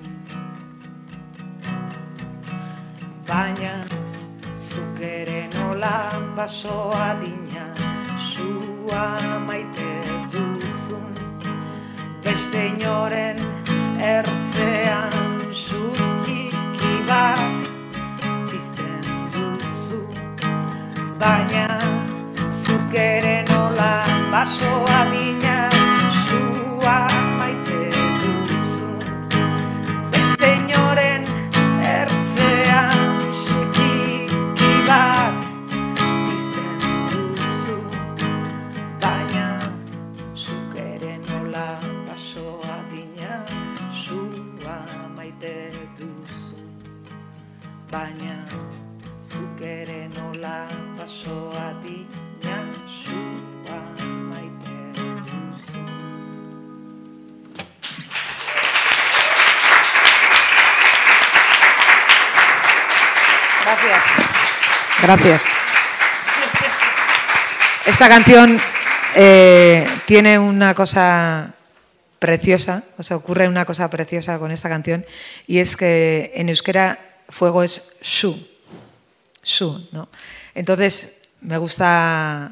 Baina 3.28 3.73
zuk 4.55 5.01
ere 5.01 5.49
nola 5.55 5.97
baso 6.38 6.91
adina 6.95 7.67
Sua 8.15 9.19
maite 9.47 9.91
duzun. 10.32 11.11
Beste 12.23 12.67
inoren 12.71 13.43
ertzean 13.99 15.51
Zutiki 15.51 16.95
bat 17.07 17.67
pizten 18.47 19.03
duzu. 19.36 20.07
Baina 21.19 21.67
zuk 22.47 22.95
ere 22.95 23.43
nola 23.51 24.05
baso 24.36 24.67
adina 24.99 25.69
Sua 26.11 27.07
maite 27.39 27.88
duzun 28.21 28.99
Beste 30.11 30.49
inoren 30.59 31.23
ertzean 31.79 33.31
zutiki 33.31 34.73
bat 34.89 35.39
Bizten 36.27 36.83
duzu. 37.11 37.79
Baina 39.05 39.47
zuk 40.45 40.75
nola 41.29 41.69
baso 42.07 42.59
adina 42.77 43.39
Zua 44.03 44.79
maite 45.15 45.55
duzu. 45.99 46.59
Baina 47.91 48.38
zuk 49.21 49.61
ere 49.61 50.01
nola 50.17 50.74
Gracias. 65.01 65.43
Esta 67.85 68.09
canción 68.09 68.59
eh, 69.15 69.87
tiene 70.05 70.39
una 70.39 70.73
cosa 70.73 71.53
preciosa, 72.19 72.83
o 72.97 73.03
sea, 73.03 73.17
ocurre 73.17 73.47
una 73.47 73.65
cosa 73.65 73.89
preciosa 73.89 74.39
con 74.39 74.51
esta 74.51 74.69
canción, 74.69 75.05
y 75.45 75.59
es 75.59 75.77
que 75.77 76.31
en 76.35 76.49
euskera 76.49 76.99
fuego 77.29 77.61
es 77.61 77.93
su, 78.01 78.47
su, 79.41 79.87
¿no? 79.91 80.09
Entonces 80.55 81.17
me 81.41 81.57
gusta, 81.57 82.51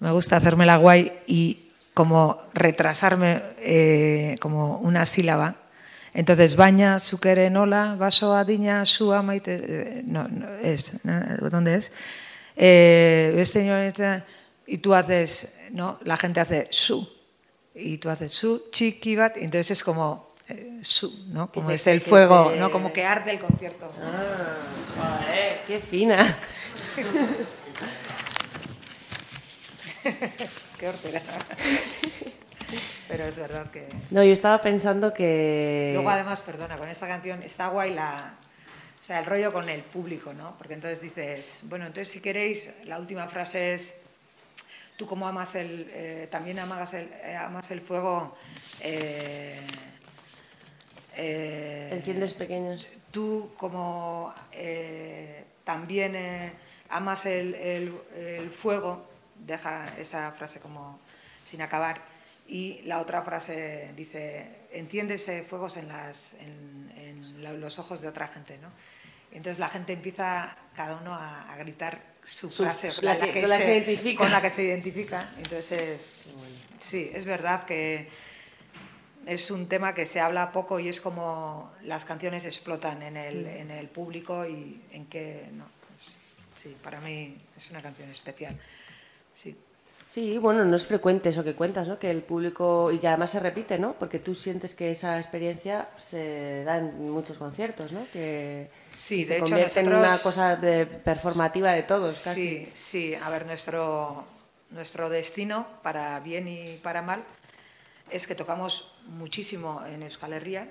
me 0.00 0.10
gusta 0.10 0.36
hacerme 0.36 0.66
la 0.66 0.78
guay 0.78 1.12
y 1.26 1.68
como 1.94 2.40
retrasarme 2.52 3.42
eh, 3.60 4.36
como 4.40 4.78
una 4.78 5.06
sílaba. 5.06 5.56
Entonces, 6.14 6.54
baña, 6.54 7.00
zukere 7.00 7.50
nola, 7.50 7.96
baso 7.98 8.34
adina, 8.34 8.86
sua 8.86 9.20
maite, 9.22 9.54
eh, 9.98 10.02
no, 10.06 10.28
no, 10.28 10.46
es, 10.62 10.92
¿no? 11.04 11.20
¿dónde 11.50 11.74
es? 11.74 11.90
Eh, 12.56 13.32
beste 13.34 13.64
inoretan, 13.64 14.24
y 14.66 14.78
tú 14.78 14.94
haces, 14.94 15.52
¿no? 15.72 15.98
La 16.04 16.16
gente 16.16 16.38
hace 16.40 16.68
su, 16.70 17.06
y 17.74 17.98
tú 17.98 18.08
haces 18.10 18.30
su, 18.30 18.68
chiqui, 18.70 19.16
bat, 19.16 19.36
y 19.38 19.44
entonces 19.44 19.72
es 19.72 19.82
como 19.82 20.32
eh, 20.48 20.78
su, 20.82 21.10
¿no? 21.32 21.50
Como 21.50 21.66
se- 21.68 21.74
es 21.74 21.86
el 21.88 22.00
fuego, 22.00 22.50
se- 22.50 22.56
¿no? 22.58 22.70
Como 22.70 22.92
que 22.92 23.04
arde 23.04 23.32
el 23.32 23.40
concierto. 23.40 23.90
Ah, 24.00 25.18
joder, 25.26 25.60
qué 25.66 25.80
fina. 25.80 26.36
Qué 30.78 30.88
hortera. 30.88 31.22
Pero 33.08 33.24
es 33.24 33.36
verdad 33.36 33.70
que... 33.70 33.86
No, 34.10 34.22
yo 34.24 34.32
estaba 34.32 34.60
pensando 34.60 35.12
que... 35.12 35.90
Luego 35.94 36.10
además, 36.10 36.40
perdona, 36.42 36.76
con 36.78 36.88
esta 36.88 37.06
canción 37.06 37.42
está 37.42 37.68
guay 37.68 37.92
la... 37.94 38.34
O 39.02 39.06
sea, 39.06 39.18
el 39.18 39.26
rollo 39.26 39.52
con 39.52 39.68
el 39.68 39.82
público, 39.82 40.32
¿no? 40.32 40.56
Porque 40.56 40.74
entonces 40.74 41.00
dices, 41.02 41.58
bueno, 41.62 41.84
entonces 41.86 42.08
si 42.12 42.20
queréis, 42.20 42.70
la 42.84 42.98
última 42.98 43.28
frase 43.28 43.74
es, 43.74 43.94
tú 44.96 45.06
como 45.06 45.28
amas 45.28 45.54
el, 45.56 45.90
eh, 45.92 46.26
también 46.30 46.58
amas 46.58 46.94
el, 46.94 47.10
eh, 47.22 47.36
amas 47.36 47.70
el 47.70 47.82
fuego, 47.82 48.34
eh, 48.80 49.60
eh, 51.16 51.90
Enciendes 51.92 52.32
pequeños. 52.34 52.86
tú 53.10 53.52
como 53.58 54.32
también 55.64 56.52
amas 56.88 57.26
el, 57.26 57.54
el- 57.54 57.94
el 58.16 58.50
fuego, 58.50 59.06
deja 59.36 59.94
esa 59.98 60.32
frase 60.32 60.60
como 60.60 60.98
sin 61.44 61.60
acabar, 61.62 62.00
y 62.46 62.82
la 62.82 63.00
otra 63.00 63.22
frase 63.22 63.92
dice, 63.96 64.50
enciendes 64.72 65.26
eh, 65.28 65.44
fuegos 65.48 65.76
en, 65.76 65.88
las, 65.88 66.34
en, 66.34 66.92
en 66.96 67.42
la- 67.42 67.52
los 67.52 67.78
ojos 67.78 68.00
de 68.02 68.08
otra 68.08 68.28
gente, 68.28 68.58
¿no? 68.58 68.70
Entonces 69.32 69.58
la 69.58 69.68
gente 69.68 69.92
empieza 69.92 70.56
cada 70.76 70.96
uno 70.96 71.14
a, 71.14 71.52
a 71.52 71.56
gritar 71.56 72.14
su 72.22 72.50
Su- 72.50 72.62
frase 72.64 72.90
la 73.02 73.18
que- 73.18 73.40
con 73.40 73.48
la 73.50 73.58
que 73.58 73.64
se 73.64 73.72
identifica. 73.78 74.18
con 74.22 74.30
la 74.32 74.40
que 74.42 74.50
se 74.50 74.62
identifica. 74.62 75.30
Entonces, 75.38 75.72
es- 75.72 76.24
sí, 76.80 77.10
es 77.12 77.24
verdad 77.24 77.64
que 77.64 78.08
es 79.26 79.50
un 79.50 79.68
tema 79.68 79.94
que 79.94 80.04
se 80.04 80.20
habla 80.20 80.52
poco 80.52 80.78
y 80.78 80.88
es 80.88 81.00
como 81.00 81.72
las 81.82 82.04
canciones 82.04 82.44
explotan 82.44 83.02
en 83.02 83.16
el, 83.16 83.44
Mm. 83.44 83.48
en 83.48 83.70
el 83.70 83.88
público 83.88 84.46
y 84.46 84.82
en 84.92 85.06
que, 85.06 85.48
no, 85.52 85.64
pues, 85.88 86.14
sí, 86.56 86.76
para 86.82 87.00
mí 87.00 87.36
es 87.56 87.70
una 87.70 87.80
canción 87.82 88.10
especial. 88.10 88.54
Sí. 89.32 89.56
Sí, 90.14 90.38
bueno, 90.38 90.64
no 90.64 90.76
es 90.76 90.86
frecuente 90.86 91.30
eso 91.30 91.42
que 91.42 91.54
cuentas, 91.56 91.88
¿no? 91.88 91.98
Que 91.98 92.08
el 92.08 92.22
público, 92.22 92.92
y 92.92 92.98
que 93.00 93.08
además 93.08 93.30
se 93.32 93.40
repite, 93.40 93.80
¿no? 93.80 93.94
Porque 93.94 94.20
tú 94.20 94.32
sientes 94.36 94.76
que 94.76 94.92
esa 94.92 95.18
experiencia 95.18 95.88
se 95.96 96.62
da 96.62 96.78
en 96.78 97.10
muchos 97.10 97.36
conciertos, 97.36 97.90
¿no? 97.90 98.06
Que 98.12 98.70
Sí, 98.94 99.24
se 99.24 99.30
de 99.30 99.36
hecho 99.38 99.46
convierte 99.46 99.80
en 99.80 99.86
nosotros- 99.86 100.06
una 100.12 100.18
cosa 100.22 100.54
de- 100.54 100.86
performativa 100.86 101.72
de 101.72 101.82
todos, 101.82 102.20
casi. 102.22 102.40
Sí, 102.66 102.68
sí, 102.74 103.14
a 103.16 103.28
ver, 103.28 103.44
nuestro, 103.44 104.24
nuestro 104.70 105.08
destino, 105.10 105.66
para 105.82 106.20
bien 106.20 106.46
y 106.46 106.76
para 106.76 107.02
mal, 107.02 107.24
es 108.08 108.28
que 108.28 108.36
tocamos 108.36 108.94
muchísimo 109.06 109.82
en 109.84 110.04
Euskal 110.04 110.32
Herria 110.32 110.68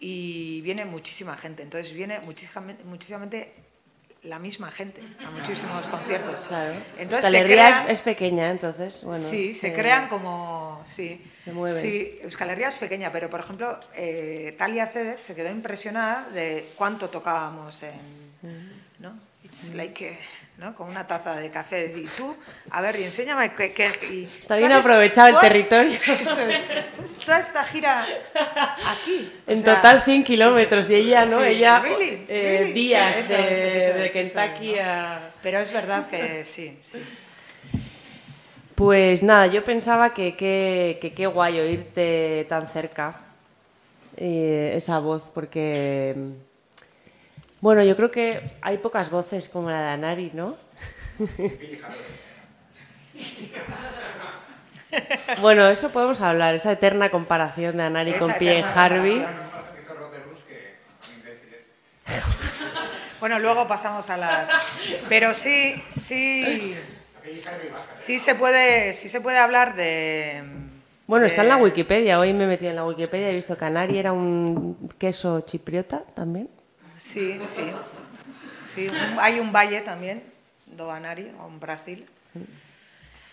y 0.00 0.62
viene 0.62 0.86
muchísima 0.86 1.36
gente. 1.36 1.62
Entonces 1.62 1.92
viene 1.92 2.18
muchísima, 2.20 2.64
muchísimamente 2.86 3.52
la 4.24 4.38
misma 4.38 4.70
gente 4.70 5.02
a 5.26 5.30
muchísimos 5.30 5.88
conciertos. 5.88 6.46
Claro. 6.46 6.74
Entonces 6.98 7.24
Euskal 7.24 7.34
Herria 7.34 7.68
es- 7.68 7.74
crean, 7.76 7.90
es, 7.90 8.00
pequeña, 8.02 8.50
entonces, 8.50 9.02
bueno. 9.04 9.24
sí, 9.28 9.52
se 9.52 9.72
crean 9.74 10.08
como, 10.08 10.80
sí, 10.84 11.24
Se 11.44 11.52
mueven. 11.52 11.80
Sí, 11.80 12.18
Euskal 12.22 12.50
Herria 12.50 12.68
es 12.68 12.76
pequeña, 12.76 13.10
pero 13.10 13.28
por 13.28 13.40
ejemplo, 13.40 13.80
eh, 13.94 14.54
Talia 14.56 14.86
Cedek 14.86 15.20
se 15.22 15.34
quedó 15.34 15.50
impresionada 15.50 16.28
de 16.30 16.68
cuánto 16.76 17.10
tocábamos 17.10 17.82
en, 17.82 18.72
¿no? 19.00 19.18
It's 19.44 19.74
like, 19.74 20.08
eh, 20.08 20.18
¿no? 20.58 20.74
Con 20.74 20.88
una 20.88 21.06
taza 21.06 21.36
de 21.36 21.50
café 21.50 21.92
y 21.96 22.04
tú, 22.16 22.36
a 22.70 22.80
ver, 22.80 23.00
y 23.00 23.04
enséñame 23.04 23.52
qué, 23.54 23.72
qué- 23.72 23.90
y 24.10 24.30
Está 24.40 24.56
bien 24.56 24.70
aprovechado 24.72 25.28
el 25.28 25.40
territorio. 25.40 25.92
Entonces, 26.06 27.16
toda 27.24 27.40
esta 27.40 27.64
gira 27.64 28.06
aquí. 28.86 29.32
o 29.46 29.50
En 29.50 29.58
sea, 29.58 29.76
total 29.76 30.02
100 30.04 30.24
kilómetros 30.24 30.88
y 30.90 30.94
ella, 30.96 31.24
¿no? 31.24 31.38
sí, 31.40 31.46
ella 31.46 31.80
really, 31.80 32.24
eh, 32.28 32.56
really. 32.60 32.72
días 32.72 33.16
Sí, 33.16 33.20
eso 33.20 33.42
de, 33.42 33.76
eso 34.06 34.12
Kentucky 34.12 34.78
a... 34.78 35.30
Pero 35.42 35.58
es 35.58 35.72
verdad 35.72 36.08
que 36.08 36.44
sí, 36.44 36.78
sí. 36.82 37.02
Pues 38.74 39.22
nada, 39.22 39.46
yo 39.48 39.64
pensaba 39.64 40.14
que 40.14 40.34
qué 40.34 40.98
que, 41.00 41.12
qué 41.12 41.26
guay 41.26 41.58
oírte 41.60 42.46
tan 42.48 42.68
cerca 42.68 43.16
eh, 44.16 44.72
esa 44.74 44.98
voz, 44.98 45.22
porque 45.34 46.14
bueno, 47.62 47.84
yo 47.84 47.94
creo 47.94 48.10
que 48.10 48.40
hay 48.60 48.78
pocas 48.78 49.08
voces 49.08 49.48
como 49.48 49.70
la 49.70 49.80
de 49.80 49.88
Anari, 49.90 50.32
¿no? 50.34 50.56
bueno, 55.40 55.68
eso 55.68 55.90
podemos 55.90 56.20
hablar, 56.20 56.56
esa 56.56 56.72
eterna 56.72 57.08
comparación 57.08 57.76
de 57.76 57.84
Anari 57.84 58.10
Esa 58.10 58.18
con 58.18 58.32
Pierre 58.34 58.64
eterna 58.68 58.74
Harvey. 58.74 59.24
Bueno, 63.20 63.38
luego 63.38 63.68
pasamos 63.68 64.10
a 64.10 64.16
las. 64.16 64.48
Pero 65.08 65.32
sí, 65.32 65.80
sí. 65.88 66.76
Sí 67.94 68.18
se 68.18 68.34
puede, 68.34 68.92
sí 68.94 69.08
se 69.08 69.20
puede 69.20 69.38
hablar 69.38 69.76
de. 69.76 70.42
Bueno, 71.06 71.26
está 71.26 71.42
en 71.42 71.48
la 71.50 71.56
Wikipedia. 71.56 72.18
Hoy 72.18 72.32
me 72.32 72.42
he 72.42 72.46
metido 72.48 72.70
en 72.70 72.76
la 72.76 72.84
Wikipedia 72.84 73.28
y 73.28 73.30
he 73.30 73.36
visto 73.36 73.56
que 73.56 73.64
Anari 73.64 73.96
era 73.96 74.12
un 74.12 74.90
queso 74.98 75.42
chipriota 75.42 76.00
también. 76.16 76.48
Sí, 76.96 77.38
sí. 77.54 77.72
Sí, 78.74 78.86
hay 79.20 79.38
un 79.40 79.52
valle 79.52 79.80
también, 79.82 80.22
do 80.66 80.90
Anari, 80.90 81.28
en 81.28 81.60
Brasil. 81.60 82.06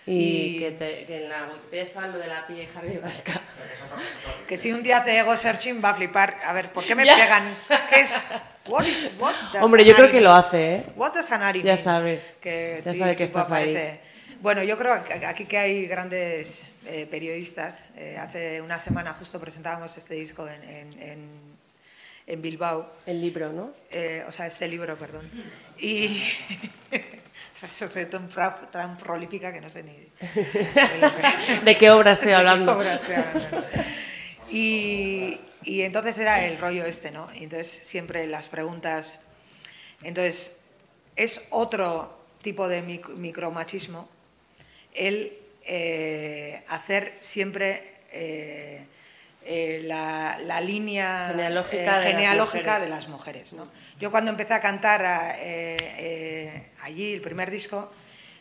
Y, 0.06 0.56
Y- 0.56 0.60
que, 0.60 0.72
te- 0.72 1.06
que 1.06 1.24
en 1.24 1.30
la 1.30 1.48
Wikipedia 1.48 1.84
estaba 1.84 2.08
lo 2.08 2.18
de 2.18 2.28
la 2.28 2.48
pie 2.48 2.68
Harvey 2.76 2.98
Vasca. 2.98 3.40
Que 4.48 4.58
si 4.58 4.72
un 4.72 4.82
día 4.82 4.98
hace 5.00 5.20
ego 5.20 5.38
searching 5.38 5.82
va 5.84 5.92
a 5.92 5.96
flipar. 5.96 6.40
A 6.46 6.52
ver, 6.54 6.72
¿por 6.74 6.84
qué 6.84 6.96
me 6.96 7.06
Ya. 7.06 7.16
pegan? 7.16 7.56
¿Qué 7.90 8.02
es? 8.02 8.20
What 8.68 8.86
is- 8.86 9.12
what 9.20 9.34
Hombre, 9.62 9.86
yo 9.86 9.96
creo 9.96 10.10
que 10.12 10.20
lo 10.22 10.32
hace, 10.32 10.76
¿eh? 10.76 10.86
What 10.96 11.14
does 11.14 11.32
Anari 11.32 11.62
Ya 11.62 11.78
sabe. 11.78 12.22
Que 12.42 12.82
Ya 12.86 12.94
sabe 12.94 13.16
que 13.16 13.24
estás 13.24 13.52
ahí. 13.52 14.00
Bueno, 14.42 14.64
yo 14.64 14.78
creo 14.78 15.04
que 15.04 15.14
aquí 15.26 15.46
que 15.46 15.58
hay 15.58 15.86
grandes 15.86 16.68
eh, 16.86 17.06
periodistas. 17.10 17.86
eh, 17.96 18.18
hace 18.20 18.62
una 18.62 18.80
semana 18.80 19.14
justo 19.14 19.40
presentábamos 19.40 19.96
este 19.98 20.16
disco 20.16 20.48
en, 20.48 20.64
en- 20.64 21.02
en- 21.02 21.49
en 22.30 22.42
Bilbao. 22.42 22.92
El 23.06 23.20
libro, 23.22 23.52
¿no? 23.52 23.74
Eh, 23.92 24.24
o 24.28 24.32
sea, 24.32 24.46
este 24.48 24.68
libro, 24.68 24.96
perdón. 24.98 25.30
Y 25.78 26.22
eso 27.70 27.90
soy 27.90 28.06
tan, 28.06 28.30
tan 28.72 28.98
prolífica 28.98 29.52
que 29.52 29.60
no 29.62 29.70
sé 29.70 29.84
ni 29.84 29.92
de 29.94 30.08
lo 31.02 31.10
que- 31.16 31.60
¿De 31.66 31.78
qué 31.78 31.92
obra 31.92 32.12
estoy 32.12 32.28
de 32.28 32.32
qué 32.34 32.36
hablando? 32.36 32.78
obra 32.78 32.94
estoy 32.96 33.16
hablando. 33.16 33.64
Y, 34.52 35.40
y 35.64 35.82
entonces 35.82 36.18
era 36.18 36.46
el 36.46 36.58
rollo 36.58 36.86
este, 36.86 37.12
¿no? 37.12 37.28
Y 37.36 37.44
entonces 37.44 37.68
siempre 37.84 38.26
las 38.28 38.48
preguntas. 38.50 39.18
Entonces, 40.04 40.56
es 41.16 41.46
otro 41.50 42.18
tipo 42.42 42.68
de 42.68 42.82
mic- 42.82 43.10
micromachismo 43.16 44.08
el 44.94 45.38
eh, 45.66 46.64
hacer 46.70 47.18
siempre 47.20 47.96
eh, 48.12 48.86
eh, 49.52 49.82
la, 49.84 50.38
la 50.46 50.62
línea 50.62 51.30
Genealógica 51.30 51.78
eh, 51.78 51.82
de 51.82 51.88
las 51.92 52.04
genealógica 52.06 52.80
de 52.80 52.90
las 52.90 53.08
mujeres. 53.08 53.54
¿no? 53.54 53.68
Yo 54.00 54.12
cuando 54.12 54.30
empecé 54.30 54.54
a 54.54 54.62
cantar 54.62 55.04
a- 55.04 55.36
eh, 55.40 55.78
eh, 55.98 56.70
allí, 56.84 57.14
el 57.14 57.22
primer 57.22 57.50
disco, 57.50 57.92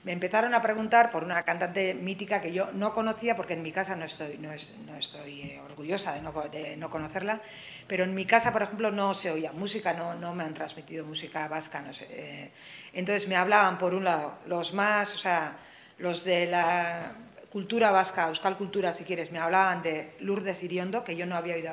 me 0.04 0.12
empezaron 0.12 0.54
a 0.54 0.60
preguntar 0.60 1.10
por 1.10 1.24
una 1.24 1.42
cantante 1.44 1.94
mítica 1.94 2.40
que 2.42 2.52
yo 2.52 2.70
no 2.72 2.92
conocía, 2.92 3.34
porque 3.36 3.54
en 3.54 3.62
mi 3.62 3.72
casa 3.72 3.96
no 3.96 4.04
estoy, 4.04 4.36
no 4.38 4.52
es- 4.52 4.74
no 4.86 4.94
estoy 4.96 5.40
eh, 5.42 5.60
orgullosa 5.64 6.12
de 6.12 6.20
no, 6.20 6.32
de 6.52 6.76
no 6.76 6.90
conocerla, 6.90 7.40
pero 7.86 8.04
en 8.04 8.14
mi 8.14 8.26
casa, 8.26 8.52
por 8.52 8.62
ejemplo, 8.62 8.90
no 8.90 9.14
se 9.14 9.30
oía 9.30 9.52
música, 9.52 9.94
no, 9.94 10.14
no 10.14 10.34
me 10.34 10.44
han 10.44 10.52
transmitido 10.54 11.06
música 11.06 11.48
vasca, 11.48 11.80
no 11.80 11.92
sé. 11.94 12.06
eh. 12.10 12.50
entonces 12.92 13.28
me 13.28 13.36
hablaban, 13.36 13.78
por 13.78 13.94
un 13.94 14.04
lado, 14.04 14.34
los 14.46 14.74
más, 14.74 15.14
o 15.14 15.18
sea, 15.18 15.56
los 15.98 16.22
de 16.24 16.46
la 16.46 17.12
cultura 17.50 17.90
vasca, 17.90 18.28
Euskal 18.28 18.56
Cultura, 18.56 18.92
si 18.92 19.04
quieres, 19.04 19.32
me 19.32 19.38
hablaban 19.38 19.82
de 19.82 20.14
Lourdes 20.20 20.62
Iriondo, 20.62 21.04
que 21.04 21.16
yo 21.16 21.26
no 21.26 21.36
había 21.36 21.54
oído 21.54 21.72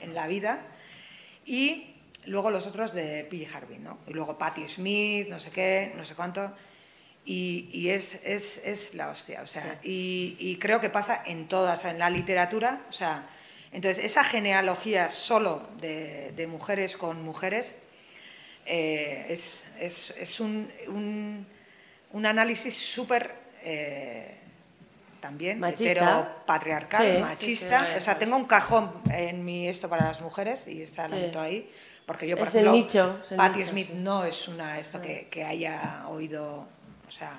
en 0.00 0.14
la 0.14 0.26
vida, 0.26 0.66
y 1.44 1.94
luego 2.26 2.50
los 2.50 2.66
otros 2.66 2.92
de 2.92 3.24
P. 3.24 3.46
Harvey, 3.52 3.78
¿no? 3.78 3.98
Y 4.06 4.12
luego 4.12 4.38
Patti 4.38 4.68
Smith, 4.68 5.28
no 5.28 5.40
sé 5.40 5.50
qué, 5.50 5.92
no 5.96 6.04
sé 6.04 6.14
cuánto. 6.14 6.52
Y, 7.24 7.68
y 7.72 7.90
es, 7.90 8.20
es, 8.24 8.58
es 8.64 8.94
la 8.94 9.10
hostia, 9.10 9.42
o 9.42 9.46
sea, 9.46 9.78
y, 9.82 10.36
y 10.38 10.56
creo 10.56 10.80
que 10.80 10.88
pasa 10.88 11.22
en 11.26 11.48
todas, 11.48 11.84
en 11.84 11.98
la 11.98 12.08
literatura, 12.08 12.86
o 12.88 12.92
sea, 12.92 13.28
entonces 13.72 14.04
esa 14.04 14.24
genealogía 14.24 15.10
solo 15.10 15.68
de, 15.80 16.32
de 16.32 16.46
mujeres 16.46 16.96
con 16.96 17.22
mujeres 17.22 17.74
eh, 18.66 19.26
es, 19.28 19.70
es, 19.78 20.14
es 20.18 20.40
un, 20.40 20.70
un, 20.88 21.46
un 22.12 22.26
análisis 22.26 22.74
súper 22.74 23.34
eh, 23.62 24.39
también 25.20 25.58
Machista. 25.60 26.44
patriarcal, 26.46 27.06
Sí, 27.06 27.12
sí, 27.14 27.20
machista. 27.20 27.80
sí, 27.80 27.98
o 27.98 28.00
sea, 28.00 28.18
tengo 28.18 28.36
un 28.36 28.46
cajón 28.46 28.92
en 29.12 29.44
mi 29.44 29.68
esto 29.68 29.88
para 29.88 30.06
las 30.06 30.20
mujeres 30.20 30.66
y 30.66 30.82
está 30.82 31.08
la 31.08 31.16
meto 31.16 31.40
ahí. 31.40 31.70
Porque 32.06 32.26
yo, 32.26 32.36
por 32.36 32.48
Es 32.48 32.54
el 32.56 32.62
ejemplo, 32.62 32.80
nicho, 32.82 33.20
es 33.22 33.30
el 33.32 33.36
Patti 33.36 33.58
nicho, 33.58 33.70
Smith 33.70 33.86
sí. 33.88 33.94
no 33.96 34.24
es 34.24 34.48
una 34.48 34.78
esto 34.80 35.00
que, 35.00 35.28
que 35.30 35.44
haya 35.44 36.04
oído, 36.08 36.66
o 37.06 37.10
sea, 37.10 37.38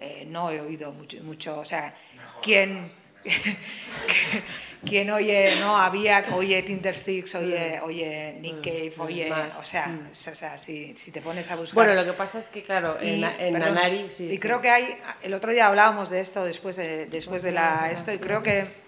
eh, 0.00 0.24
no 0.28 0.50
he 0.50 0.60
oído 0.60 0.92
mucho, 0.92 1.16
mucho 1.24 1.58
o 1.58 1.64
sea, 1.64 1.94
quien 2.42 2.92
quien 4.84 5.10
oye, 5.10 5.56
no, 5.60 5.76
había, 5.76 6.26
oye 6.34 6.62
Tinder 6.62 6.96
Six, 6.96 7.34
oye, 7.34 7.80
oye 7.80 8.36
Nick 8.40 8.62
Cave, 8.62 8.92
oye, 8.98 9.30
Más. 9.30 9.58
o 9.58 9.64
sea, 9.64 9.98
o 10.10 10.34
sea 10.34 10.58
si, 10.58 10.96
si 10.96 11.10
te 11.10 11.20
pones 11.20 11.50
a 11.50 11.56
buscar... 11.56 11.74
Bueno, 11.74 11.94
lo 11.94 12.04
que 12.04 12.12
pasa 12.16 12.38
es 12.38 12.48
que, 12.48 12.62
claro, 12.62 12.98
en, 13.00 13.20
Y, 13.20 13.24
en 13.24 13.52
perdón, 13.52 13.74
Nanari... 13.74 14.06
Sí, 14.10 14.26
y 14.26 14.32
sí. 14.32 14.38
creo 14.38 14.60
que 14.60 14.70
hay, 14.70 14.88
el 15.22 15.34
otro 15.34 15.52
día 15.52 15.66
hablábamos 15.66 16.10
de 16.10 16.20
esto 16.20 16.44
después 16.44 16.76
de, 16.76 17.06
después 17.06 17.42
de 17.42 17.52
la 17.52 17.90
esto 17.90 18.12
y 18.12 18.18
creo 18.18 18.42
que 18.42 18.84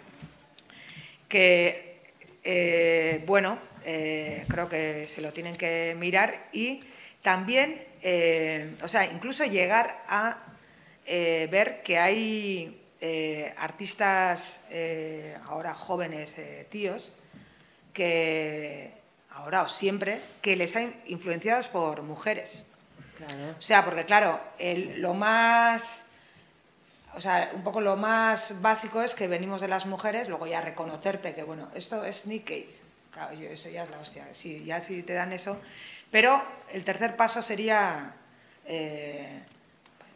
que 1.29 2.01
eh, 2.45 3.23
bueno, 3.27 3.59
eh, 3.85 4.45
creo 4.49 4.69
que 4.69 5.09
se 5.09 5.21
lo 5.21 5.33
tienen 5.33 5.57
que 5.57 5.97
mirar 5.99 6.49
y 6.53 6.81
también, 7.23 7.83
eh, 8.03 8.75
o 8.83 8.89
sea, 8.89 9.05
incluso 9.05 9.45
llegar 9.45 10.05
a 10.09 10.43
ver 11.09 11.83
que 11.83 11.99
hay 11.99 12.86
eh, 13.01 13.55
artistas 13.59 14.59
eh, 14.71 15.37
ahora 15.47 15.75
jóvenes 15.75 16.37
eh, 16.39 16.67
tíos 16.71 17.13
que 17.93 18.93
ahora 19.31 19.63
o 19.63 19.69
siempre 19.69 20.21
que 20.43 20.57
les 20.57 20.75
han 20.77 20.95
influenciados 21.07 21.69
por 21.69 22.03
mujeres. 22.03 22.65
Claro. 23.17 23.55
O 23.59 23.63
sea, 23.63 23.85
porque 23.85 24.05
claro, 24.05 24.41
el- 24.59 25.01
lo 25.01 25.15
más, 25.15 26.03
o 27.15 27.21
sea, 27.21 27.51
un 27.55 27.63
poco 27.63 27.81
lo 27.81 27.97
más 27.97 28.61
básico 28.61 29.03
es 29.03 29.15
que 29.15 29.27
venimos 29.29 29.61
de 29.61 29.69
las 29.69 29.87
mujeres, 29.87 30.29
luego 30.29 30.47
ya 30.47 30.61
reconocerte 30.61 31.35
que, 31.35 31.43
bueno, 31.43 31.71
esto 31.75 32.05
es 32.05 32.27
Nick 32.27 32.45
Cave. 32.45 32.75
Claro, 33.13 33.33
yo- 33.35 33.49
eso 33.49 33.71
ya 33.71 33.85
es 33.85 33.91
la 33.91 33.99
hostia, 33.99 34.27
sí, 34.33 34.63
ya 34.65 34.81
si 34.81 35.03
te 35.03 35.15
dan 35.15 35.33
eso. 35.33 35.59
Pero 36.11 36.43
el 36.73 36.85
tercer 36.85 37.17
paso 37.17 37.41
sería, 37.41 38.13
eh, 38.67 39.41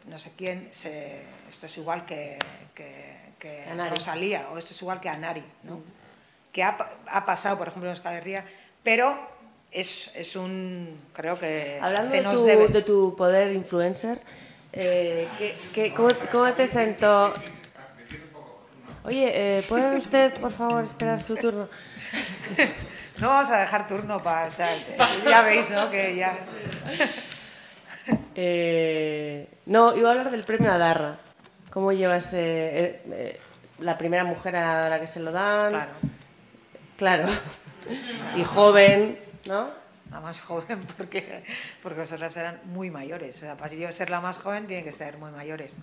no 0.05 0.19
sé 0.19 0.31
quién, 0.37 0.67
se- 0.71 1.23
esto 1.49 1.65
es 1.67 1.77
igual 1.77 2.05
que, 2.05 2.37
que, 2.75 3.15
que. 3.39 3.65
Rosalía, 3.89 4.47
o 4.51 4.57
esto 4.57 4.73
es 4.73 4.81
igual 4.81 4.99
que 4.99 5.09
Anari, 5.09 5.43
¿no? 5.63 5.81
Que 6.51 6.63
ha, 6.63 6.77
ha 7.07 7.25
pasado, 7.25 7.57
por 7.57 7.67
ejemplo, 7.69 7.89
en 7.89 7.95
Euskal 7.95 8.15
Herria, 8.15 8.45
pero 8.83 9.17
es, 9.71 10.11
es 10.15 10.35
un, 10.35 10.97
creo 11.13 11.39
que 11.39 11.79
Hablando 11.81 12.09
se 12.09 12.17
de 12.17 12.23
nos 12.23 12.35
tu, 12.35 12.45
debe. 12.45 12.67
de 12.67 12.81
tu 12.81 13.15
poder 13.15 13.53
influencer, 13.53 14.19
eh, 14.73 15.27
¿qué- 15.37 15.55
qué- 15.73 15.93
cómo, 15.93 16.09
cómo 16.31 16.51
te 16.53 16.67
sentó? 16.67 17.33
Oye, 19.03 19.31
eh, 19.57 19.63
¿puede 19.67 19.97
usted, 19.97 20.33
por 20.39 20.51
favor, 20.51 20.83
esperar 20.83 21.21
su 21.21 21.35
turno? 21.35 21.67
No 23.17 23.27
vamos 23.27 23.51
a 23.51 23.59
dejar 23.59 23.87
turno 23.87 24.23
para... 24.23 24.47
o 24.47 24.49
sea, 24.49 24.75
ya 25.29 25.43
veis, 25.43 25.69
¿no? 25.69 25.91
Que 25.91 26.15
ya... 26.15 26.35
Eh, 28.35 29.47
no, 29.65 29.95
iba 29.95 30.09
a 30.09 30.11
hablar 30.13 30.31
del 30.31 30.43
premio 30.43 30.71
Adarra. 30.71 31.17
¿Cómo 31.69 31.91
llevas 31.91 32.33
eh, 32.33 33.01
eh, 33.11 33.39
la 33.79 33.97
primera 33.97 34.23
mujer 34.23 34.55
a 34.55 34.89
la 34.89 34.99
que 34.99 35.07
se 35.07 35.19
lo 35.19 35.31
dan? 35.31 35.71
Claro, 35.71 35.93
Claro. 36.97 37.27
Y 38.35 38.43
joven, 38.43 39.17
¿no? 39.47 39.71
la 40.11 40.19
más 40.19 40.41
joven 40.41 40.85
porque, 40.97 41.43
porque 41.81 42.01
vosotras 42.01 42.35
eran 42.37 42.59
muy 42.65 42.91
mayores. 42.91 43.37
O 43.37 43.39
sea, 43.39 43.57
para 43.57 43.73
yo 43.73 43.91
ser 43.91 44.09
la 44.09 44.21
más 44.21 44.37
joven 44.37 44.67
tienen 44.67 44.85
que 44.85 44.93
ser 44.93 45.17
muy 45.17 45.31
mayores. 45.31 45.75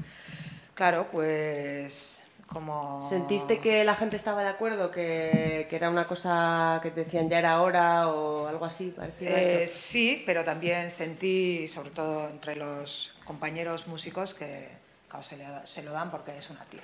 Claro, 0.74 1.08
pues 1.10 2.22
como... 2.48 3.06
¿Sentiste 3.08 3.58
que 3.58 3.84
la 3.84 3.94
gente 3.94 4.16
estaba 4.16 4.42
de 4.42 4.48
acuerdo? 4.48 4.90
Que, 4.90 5.66
que 5.68 5.76
era 5.76 5.88
una 5.90 6.06
cosa 6.06 6.80
que 6.82 6.90
te 6.90 7.04
decían 7.04 7.28
ya 7.28 7.38
era 7.38 7.60
hora 7.60 8.08
o 8.08 8.46
algo 8.48 8.64
así? 8.64 8.94
Eh, 9.20 9.64
eso? 9.64 9.74
sí, 9.76 10.22
pero 10.26 10.44
también 10.44 10.90
sentí, 10.90 11.68
sobre 11.68 11.90
todo 11.90 12.28
entre 12.28 12.56
los 12.56 13.12
compañeros 13.24 13.86
músicos, 13.86 14.34
que 14.34 14.68
claro, 15.08 15.22
se, 15.24 15.36
le 15.36 15.46
se 15.64 15.82
lo 15.82 15.92
dan 15.92 16.10
porque 16.10 16.36
es 16.36 16.50
una 16.50 16.64
tía. 16.64 16.82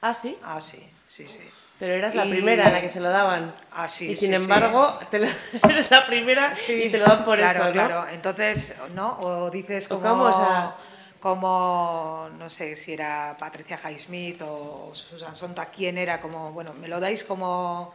Ah, 0.00 0.14
sí. 0.14 0.38
Ah, 0.42 0.60
sí, 0.60 0.78
sí, 1.08 1.28
sí. 1.28 1.40
Pero 1.78 1.94
eras 1.94 2.14
la 2.16 2.26
Y- 2.26 2.30
primera 2.30 2.66
a 2.66 2.70
la 2.70 2.80
que 2.80 2.88
se 2.88 2.98
lo 2.98 3.08
daban. 3.08 3.54
Ah, 3.72 3.88
sí, 3.88 4.06
Y 4.10 4.14
sin 4.16 4.30
sí, 4.30 4.36
sí. 4.36 4.42
embargo, 4.42 4.98
te 5.10 5.20
lo- 5.20 5.28
eres 5.70 5.90
la 5.92 6.04
primera 6.06 6.52
y 6.68 6.88
te 6.90 6.98
lo 6.98 7.06
dan 7.06 7.24
por 7.24 7.38
claro, 7.38 7.58
eso, 7.58 7.66
¿no? 7.66 7.72
Claro, 7.72 8.06
entonces, 8.08 8.74
¿no? 8.94 9.18
O 9.20 9.50
dices 9.50 9.86
como, 9.86 10.02
cómo, 10.02 10.24
o 10.24 10.32
como, 11.20 12.28
no 12.38 12.48
sé 12.48 12.76
si 12.76 12.92
era 12.92 13.36
Patricia 13.38 13.78
Highsmith 13.78 14.40
o 14.42 14.92
Susan 14.94 15.36
Sontag, 15.36 15.72
quién 15.72 15.98
era, 15.98 16.20
como, 16.20 16.52
bueno, 16.52 16.72
me 16.74 16.88
lo 16.88 17.00
dais 17.00 17.24
como, 17.24 17.92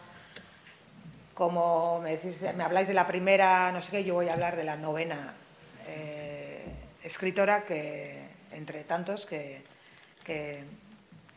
como 1.34 1.99
me, 2.01 2.17
decís, 2.17 2.45
me 2.55 2.63
habláis 2.63 2.88
de 2.88 2.93
la 2.93 3.07
primera, 3.07 3.71
no 3.71 3.82
sé 3.82 3.91
qué, 3.91 4.03
yo 4.03 4.15
voy 4.15 4.30
a 4.30 4.34
hablar 4.34 4.55
de 4.55 4.63
la 4.63 4.76
novena 4.76 5.34
eh, 5.88 6.65
escritora 7.03 7.65
que, 7.65 8.28
entre 8.51 8.84
tantos, 8.84 9.26
que, 9.26 9.63
que, 10.24 10.63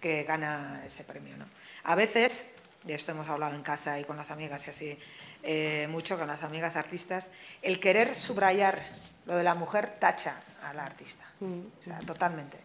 que 0.00 0.24
gana 0.24 0.82
ese 0.86 1.04
premio, 1.04 1.36
¿no? 1.36 1.46
A 1.84 1.94
veces, 1.94 2.46
de 2.82 2.94
esto 2.94 3.12
hemos 3.12 3.28
hablado 3.28 3.54
en 3.54 3.62
casa 3.62 3.98
y 4.00 4.04
con 4.04 4.16
las 4.16 4.32
amigas 4.32 4.66
y 4.66 4.70
así, 4.70 4.98
eh, 5.46 5.86
mucho 5.88 6.18
con 6.18 6.26
las 6.26 6.42
amigas 6.42 6.74
artistas, 6.76 7.30
el 7.62 7.78
querer 7.80 8.14
subrayar 8.16 8.82
lo 9.26 9.36
de 9.36 9.44
la 9.44 9.54
mujer 9.54 9.90
tacha 9.98 10.34
a 10.62 10.74
la 10.74 10.84
artista, 10.84 11.24
o 11.40 11.82
sea, 11.82 12.00
totalmente. 12.00 12.58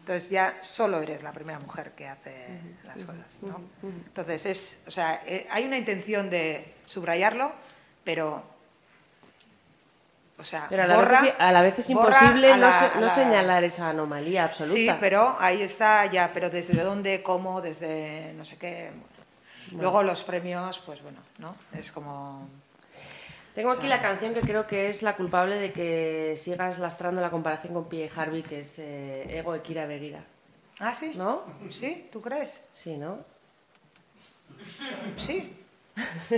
Entonces 0.00 0.28
ya 0.30 0.58
solo 0.60 1.00
eres 1.00 1.22
la 1.22 1.32
primera 1.32 1.58
mujer 1.58 1.92
que 1.92 2.06
hace 2.08 2.48
las 2.84 2.96
cosas, 3.04 3.42
¿no? 3.42 3.60
Entonces 3.82 4.46
es, 4.46 4.78
o 4.86 4.90
sea, 4.90 5.20
eh, 5.26 5.46
hay 5.50 5.64
una 5.64 5.78
intención 5.78 6.28
de 6.30 6.74
subrayarlo, 6.84 7.52
pero, 8.04 8.42
o 10.38 10.44
sea, 10.44 10.66
Pero 10.68 10.82
a 10.82 10.86
la, 10.86 10.96
borra- 10.96 11.22
vez, 11.22 11.30
es- 11.30 11.36
a 11.40 11.50
la 11.52 11.62
vez 11.62 11.78
es 11.78 11.90
imposible 11.90 12.56
no, 12.56 12.72
se- 12.72 12.94
no 12.96 13.00
la- 13.06 13.08
señalar 13.14 13.64
esa 13.64 13.88
anomalía 13.88 14.44
absoluta. 14.44 14.74
Sí, 14.74 14.88
pero 15.00 15.34
ahí 15.40 15.62
está 15.62 16.04
ya, 16.06 16.30
pero 16.32 16.50
desde 16.50 16.74
dónde, 16.82 17.22
cómo, 17.22 17.60
desde 17.62 18.32
no 18.36 18.44
sé 18.44 18.56
qué. 18.58 18.90
bueno. 18.92 19.15
Luego 19.72 20.02
los 20.02 20.22
premios, 20.24 20.78
pues 20.80 21.02
bueno, 21.02 21.18
¿no? 21.38 21.54
Es 21.72 21.92
como... 21.92 22.48
Tengo 23.54 23.72
aquí 23.72 23.86
la 23.86 24.00
canción 24.00 24.34
que 24.34 24.42
creo 24.42 24.66
que 24.66 24.88
es 24.88 25.02
la 25.02 25.16
culpable 25.16 25.56
de 25.56 25.70
que 25.70 26.34
sigas 26.36 26.78
lastrando 26.78 27.22
la 27.22 27.30
comparación 27.30 27.72
con 27.72 27.88
P. 27.88 28.10
Harvey, 28.14 28.42
que 28.42 28.58
es 28.60 28.78
eh, 28.78 29.38
Ego 29.38 29.54
de 29.54 29.62
Kira 29.62 29.86
Begira. 29.86 30.22
Ah, 30.78 30.94
sí. 30.94 31.12
¿No? 31.16 31.42
¿Sí? 31.70 32.08
¿Tú 32.12 32.20
crees? 32.20 32.60
Sí, 32.74 32.98
¿no? 32.98 33.18
Sí. 35.16 35.56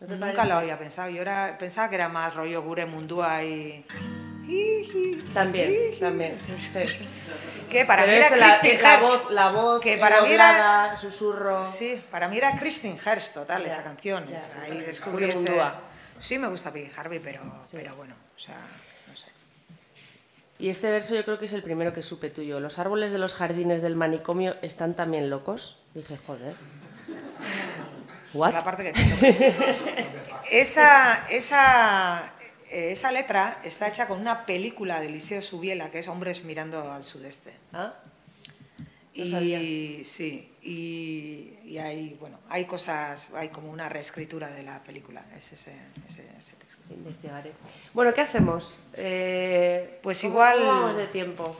¿No 0.00 0.06
te 0.06 0.12
Nunca 0.14 0.26
parece? 0.32 0.48
lo 0.48 0.54
había 0.54 0.78
pensado. 0.78 1.10
Yo 1.10 1.20
era, 1.20 1.56
pensaba 1.58 1.88
que 1.88 1.96
era 1.96 2.08
más 2.08 2.34
rollo 2.34 2.62
Gure 2.62 2.86
Mundua 2.86 3.42
y... 3.42 3.84
También, 5.34 5.98
también, 6.00 6.38
sí, 6.38 6.52
sí. 6.58 6.80
Que 7.70 7.84
para 7.84 8.02
Pero 8.04 8.12
mí 8.12 8.24
era 8.26 8.36
la, 8.36 8.48
Herst. 8.48 9.02
voz, 9.02 9.30
la 9.30 9.50
voz 9.52 9.80
Que 9.80 9.96
para 9.96 10.22
mí 10.22 10.32
era- 10.32 10.96
susurro... 10.96 11.64
Sí, 11.64 12.02
para 12.10 12.26
mí 12.26 12.36
era 12.36 12.56
Kristin 12.58 12.96
Herst 13.04 13.34
total 13.34 13.64
esa 13.64 13.84
canción. 13.84 14.26
ya. 14.28 14.38
o 14.38 14.42
sea, 14.42 14.62
ahí 14.62 14.80
descubrí 14.80 15.26
ese... 15.30 15.60
Sí 16.18 16.36
me 16.38 16.48
gusta 16.48 16.72
Peggy 16.72 16.90
Harvey, 16.96 17.20
pero, 17.20 17.40
pero 17.72 17.94
bueno, 17.96 18.14
o 18.36 18.38
sea, 18.38 18.56
no 19.08 19.16
sé. 19.16 19.28
Y 20.58 20.68
este 20.68 20.90
verso 20.90 21.14
yo 21.14 21.24
creo 21.24 21.38
que 21.38 21.46
es 21.46 21.52
el 21.54 21.62
primero 21.62 21.94
que 21.94 22.02
supe 22.02 22.28
tuyo. 22.28 22.60
Los 22.60 22.78
árboles 22.78 23.12
de 23.12 23.18
los 23.18 23.34
jardines 23.34 23.80
del 23.82 23.94
manicomio 23.96 24.56
están 24.62 24.94
también 24.94 25.30
locos. 25.30 25.78
Dije, 25.94 26.18
joder. 26.26 26.54
¿What? 28.34 28.52
La 28.52 28.62
parte 28.64 28.92
que 28.92 29.54
esa, 30.50 31.26
esa, 31.30 32.32
eh, 32.70 32.92
esa 32.92 33.10
letra 33.12 33.60
está 33.64 33.88
hecha 33.88 34.06
con 34.06 34.20
una 34.20 34.46
película 34.46 35.00
de 35.00 35.08
Eliseo 35.08 35.42
Subiela, 35.42 35.90
que 35.90 35.98
es 35.98 36.08
Hombres 36.08 36.44
mirando 36.44 36.90
al 36.92 37.02
sudeste. 37.04 37.54
¿Ah? 37.72 37.94
No 39.12 39.24
y 39.24 39.30
sabía. 39.30 39.58
sí, 39.58 40.52
y, 40.62 41.58
y 41.64 41.78
hay, 41.78 42.16
bueno, 42.20 42.38
hay 42.48 42.64
cosas, 42.64 43.28
hay 43.34 43.48
como 43.48 43.70
una 43.70 43.88
reescritura 43.88 44.48
de 44.48 44.62
la 44.62 44.82
película, 44.84 45.24
es 45.36 45.52
ese, 45.52 45.74
ese, 46.08 46.22
ese 46.38 46.52
texto. 46.52 46.82
Investigaré. 46.94 47.52
Bueno, 47.92 48.14
¿qué 48.14 48.20
hacemos? 48.22 48.76
Eh, 48.94 49.98
Pues 50.02 50.20
¿cómo- 50.20 50.32
igual- 50.34 50.58
¿Cómo 50.60 50.68
vamos 50.80 50.96
de 50.96 51.06
tiempo? 51.08 51.56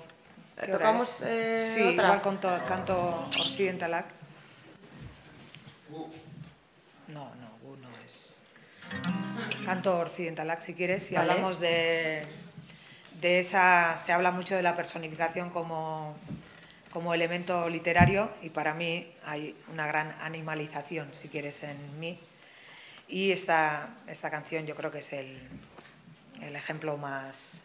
¿Qué 0.57 0.63
hora 0.67 0.73
¿Tocamos 0.73 1.23
es? 1.23 1.27
eh, 1.27 1.73
sí, 1.75 1.83
otra? 1.89 2.05
igual 2.05 2.23
canto, 2.23 2.61
canto 2.67 3.29
occidentalac. 3.41 4.07
No, 7.09 7.35
no, 7.35 7.59
Gu 7.63 7.77
no 7.77 7.89
Canto 9.65 9.99
occidentalac 10.01 10.61
si 10.61 10.75
quieres 10.75 11.11
y 11.11 11.15
Vale. 11.15 11.31
hablamos 11.31 11.61
de, 11.61 12.23
de 13.21 13.39
esa, 13.41 13.97
se 13.99 14.13
habla 14.13 14.31
mucho 14.31 14.55
de 14.57 14.63
la 14.63 14.75
personificación 14.77 15.51
como, 15.51 16.17
como 16.91 17.15
elemento 17.15 17.69
literario 17.69 18.31
y 18.43 18.51
para 18.51 18.75
mí 18.75 19.13
hay 19.25 19.57
una 19.73 19.87
gran 19.87 20.15
animalización, 20.21 21.11
si 21.21 21.29
quieres, 21.29 21.63
en 21.63 22.01
mí. 22.01 22.19
Y 23.09 23.33
esta, 23.33 23.91
esta 24.07 24.31
canción 24.31 24.67
yo 24.67 24.75
creo 24.77 24.91
que 24.91 24.99
es 25.01 25.13
el, 25.13 25.39
el 26.43 26.57
ejemplo 26.57 26.97
más, 26.97 27.61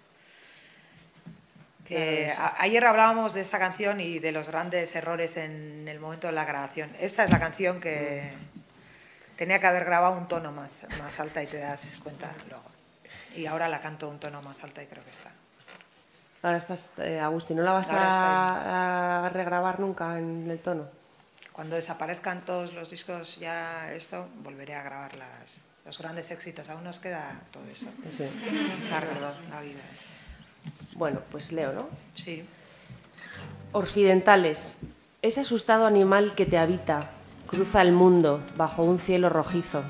a- 2.36 2.56
ayer 2.62 2.84
hablábamos 2.84 3.36
de 3.36 3.42
esta 3.42 3.60
canción 3.60 4.00
y 4.00 4.18
de 4.20 4.32
los 4.32 4.48
grandes 4.50 4.96
errores 4.96 5.38
en 5.38 5.88
el 5.88 6.00
momento 6.00 6.26
de 6.28 6.34
la 6.34 6.44
grabación. 6.46 6.90
Esta 7.00 7.24
es 7.24 7.30
la 7.30 7.40
canción 7.40 7.80
que 7.80 8.32
tenía 9.38 9.60
que 9.60 9.68
haber 9.68 9.86
grabado 9.86 10.18
un 10.18 10.28
tono 10.28 10.52
más, 10.52 10.88
más 11.00 11.20
alta 11.20 11.44
y 11.44 11.48
te 11.48 11.60
das 11.60 11.98
cuenta 12.04 12.34
luego. 12.50 12.64
Y 13.36 13.46
ahora 13.46 13.68
la 13.68 13.82
canto 13.82 14.08
un 14.08 14.20
tono 14.20 14.42
más 14.42 14.64
alta 14.64 14.82
y 14.82 14.88
creo 14.88 15.04
que 15.04 15.12
está. 15.12 15.32
Ahora 16.42 16.58
estás, 16.58 16.92
eh, 16.98 17.20
Agustín, 17.20 17.58
¿no 17.58 17.64
la 17.64 17.72
vas 17.72 17.90
a, 17.92 19.26
a 19.26 19.30
regrabar 19.30 19.80
nunca 19.80 20.18
en 20.20 20.50
el 20.50 20.60
tono? 20.60 20.86
Cuando 21.52 21.76
desaparezcan 21.76 22.46
todos 22.46 22.74
los 22.74 22.90
discos, 22.90 23.38
ya 23.38 23.92
esto, 23.94 24.28
volveré 24.44 24.76
a 24.76 24.84
grabar 24.84 25.18
las, 25.18 25.56
los 25.86 25.98
grandes 25.98 26.30
éxitos. 26.32 26.70
Aún 26.70 26.84
nos 26.84 27.00
queda 27.00 27.40
todo 27.52 27.64
eso. 27.66 27.88
Sí. 28.12 28.30
Larga 28.90 29.34
la 29.50 29.62
vida. 29.62 29.82
Bueno, 30.96 31.22
pues 31.32 31.52
leo, 31.52 31.72
¿no? 31.72 31.88
Sí. 32.16 32.46
Orfidentales. 33.72 34.78
Ese 35.22 35.42
asustado 35.42 35.86
animal 35.86 36.36
que 36.36 36.46
te 36.46 36.58
habita, 36.58 37.10
cruza 37.48 37.82
el 37.82 37.92
mundo 37.92 38.44
bajo 38.58 38.84
un 38.84 39.00
cielo 39.00 39.30
rojizo. 39.30 39.84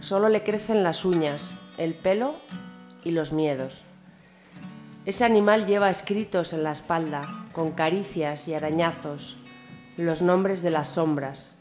Solo 0.00 0.28
le 0.28 0.42
crecen 0.42 0.82
las 0.82 1.04
uñas, 1.04 1.58
el 1.78 1.94
pelo 1.94 2.34
y 3.02 3.12
los 3.12 3.32
miedos. 3.32 3.84
Ese 5.06 5.24
animal 5.24 5.66
lleva 5.66 5.90
escritos 5.90 6.52
en 6.52 6.62
la 6.62 6.72
espalda, 6.72 7.46
con 7.52 7.72
caricias 7.72 8.48
y 8.48 8.54
arañazos, 8.54 9.36
los 9.96 10.22
nombres 10.22 10.62
de 10.62 10.70
las 10.70 10.88
sombras, 10.88 11.54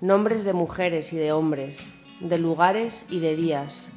nombres 0.00 0.44
de 0.44 0.52
mujeres 0.52 1.12
y 1.12 1.16
de 1.16 1.32
hombres, 1.32 1.86
de 2.20 2.38
lugares 2.38 3.06
y 3.10 3.20
de 3.20 3.36
días, 3.36 3.90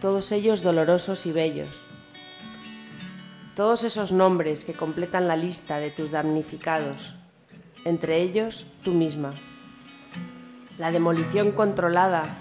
todos 0.00 0.32
ellos 0.32 0.62
dolorosos 0.62 1.26
y 1.26 1.32
bellos. 1.32 1.82
Todos 3.54 3.84
esos 3.84 4.12
nombres 4.12 4.64
que 4.64 4.72
completan 4.72 5.28
la 5.28 5.36
lista 5.36 5.78
de 5.78 5.90
tus 5.90 6.10
damnificados, 6.10 7.14
entre 7.84 8.22
ellos 8.22 8.66
tú 8.82 8.92
misma. 8.92 9.32
La 10.78 10.90
demolición 10.90 11.52
controlada 11.52 12.38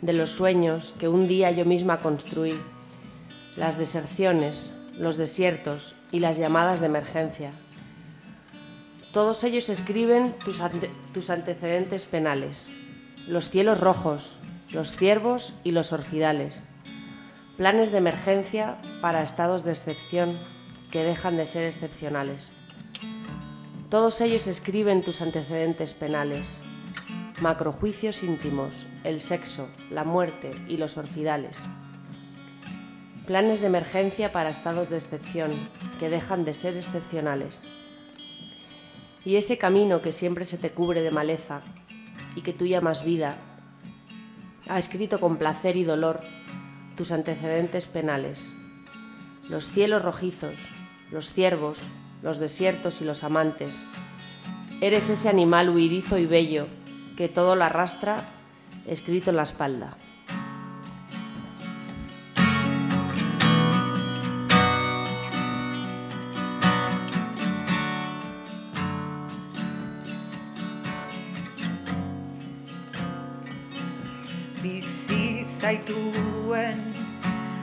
de 0.00 0.12
los 0.12 0.30
sueños 0.30 0.94
que 0.98 1.08
un 1.08 1.28
día 1.28 1.50
yo 1.50 1.64
misma 1.64 2.00
construí, 2.00 2.54
las 3.56 3.78
deserciones, 3.78 4.72
los 4.98 5.16
desiertos 5.16 5.94
y 6.12 6.20
las 6.20 6.36
llamadas 6.38 6.80
de 6.80 6.86
emergencia. 6.86 7.52
Todos 9.12 9.44
ellos 9.44 9.68
escriben 9.68 10.34
tus, 10.44 10.60
ante- 10.60 10.90
tus 11.12 11.30
antecedentes 11.30 12.04
penales, 12.04 12.68
los 13.28 13.48
cielos 13.50 13.80
rojos, 13.80 14.38
los 14.72 14.96
ciervos 14.96 15.54
y 15.62 15.70
los 15.70 15.92
orfidales, 15.92 16.64
planes 17.56 17.92
de 17.92 17.98
emergencia 17.98 18.76
para 19.00 19.22
estados 19.22 19.62
de 19.64 19.70
excepción 19.70 20.36
que 20.90 21.04
dejan 21.04 21.36
de 21.36 21.46
ser 21.46 21.64
excepcionales. 21.66 22.50
Todos 23.94 24.20
ellos 24.22 24.48
escriben 24.48 25.04
tus 25.04 25.22
antecedentes 25.22 25.92
penales, 25.94 26.58
macrojuicios 27.40 28.24
íntimos, 28.24 28.84
el 29.04 29.20
sexo, 29.20 29.68
la 29.88 30.02
muerte 30.02 30.50
y 30.66 30.78
los 30.78 30.96
orfidales. 30.96 31.58
Planes 33.24 33.60
de 33.60 33.68
emergencia 33.68 34.32
para 34.32 34.50
estados 34.50 34.90
de 34.90 34.96
excepción 34.96 35.52
que 36.00 36.08
dejan 36.08 36.44
de 36.44 36.54
ser 36.54 36.76
excepcionales. 36.76 37.62
Y 39.24 39.36
ese 39.36 39.58
camino 39.58 40.02
que 40.02 40.10
siempre 40.10 40.44
se 40.44 40.58
te 40.58 40.72
cubre 40.72 41.00
de 41.00 41.12
maleza 41.12 41.60
y 42.34 42.42
que 42.42 42.52
tú 42.52 42.66
llamas 42.66 43.04
vida, 43.04 43.36
ha 44.68 44.76
escrito 44.76 45.20
con 45.20 45.36
placer 45.36 45.76
y 45.76 45.84
dolor 45.84 46.18
tus 46.96 47.12
antecedentes 47.12 47.86
penales. 47.86 48.50
Los 49.48 49.70
cielos 49.70 50.02
rojizos, 50.02 50.56
los 51.12 51.32
ciervos, 51.32 51.78
los 52.24 52.38
desiertos 52.38 53.02
y 53.02 53.04
los 53.04 53.22
amantes. 53.22 53.84
Eres 54.80 55.10
ese 55.10 55.28
animal 55.28 55.68
huidizo 55.68 56.16
y 56.16 56.24
bello 56.24 56.66
que 57.16 57.28
todo 57.28 57.54
lo 57.54 57.64
arrastra 57.64 58.24
escrito 58.86 59.30
en 59.30 59.36
la 59.36 59.42
espalda. 59.42 59.96
zaituen 75.64 76.78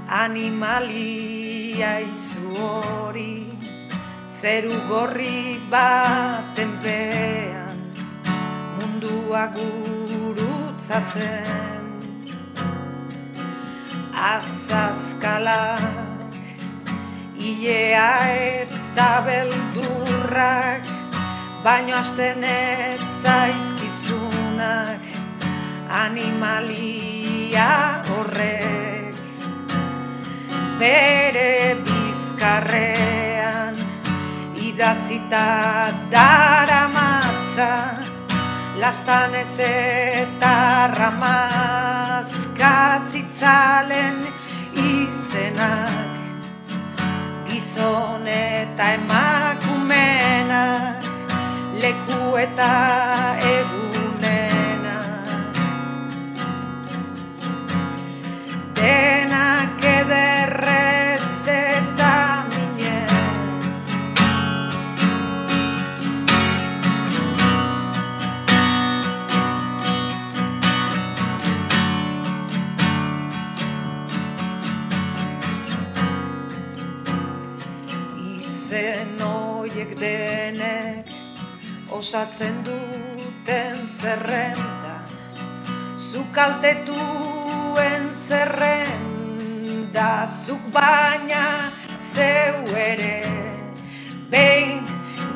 animalia 0.07 2.01
zeru 4.41 4.73
gorri 4.89 5.61
baten 5.69 6.73
pean 6.81 7.77
mundua 8.73 9.53
gurutzatzen. 9.53 11.85
Azazkalak 14.31 15.85
ilea 17.37 18.33
eta 18.33 19.21
beldurrak 19.29 20.89
baino 21.61 22.01
asten 22.01 22.41
etzaizkizunak 22.41 25.05
animalia 26.01 27.69
horrek. 28.09 29.13
Bere 30.81 31.20
idatzita 34.91 35.47
daramatza 36.11 37.95
lastan 38.75 39.31
ez 39.35 39.59
eta 39.63 40.91
ramazka 40.99 42.99
zitzalen 43.11 44.17
izenak 44.75 46.19
gizon 47.47 48.27
eta 48.27 48.85
emakumenak 48.99 50.99
leku 51.79 52.35
eta 52.45 52.71
egunenak 53.39 53.90
osatzen 82.01 82.63
duten 82.65 83.85
zerrenda. 83.85 84.95
Zuk 85.97 86.31
kaltetuen 86.33 88.07
zerrenda 88.09 90.07
zuk 90.25 90.65
baina 90.73 91.69
zeu 91.99 92.65
ere. 92.85 93.21
Behin 94.33 94.81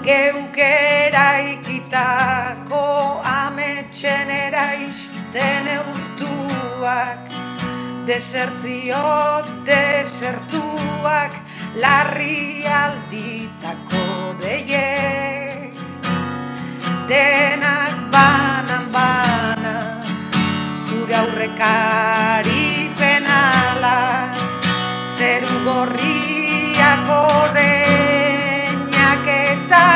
geuk 0.10 0.58
eraikitako 0.72 2.02
ametxen 3.36 4.34
eraizten 4.40 5.72
eurtuak 5.78 7.34
desertzio 8.10 9.06
desertuak 9.70 11.34
larri 11.78 12.66
alditako 12.82 14.06
deiek 14.42 15.45
denak 17.10 18.10
banan 18.10 18.90
bana 18.90 20.02
zure 20.74 21.14
aurrekari 21.22 22.90
penala 22.98 24.34
zeru 25.14 25.56
gorriak 25.68 27.06
ordeñak 27.18 29.26
eta 29.30 29.90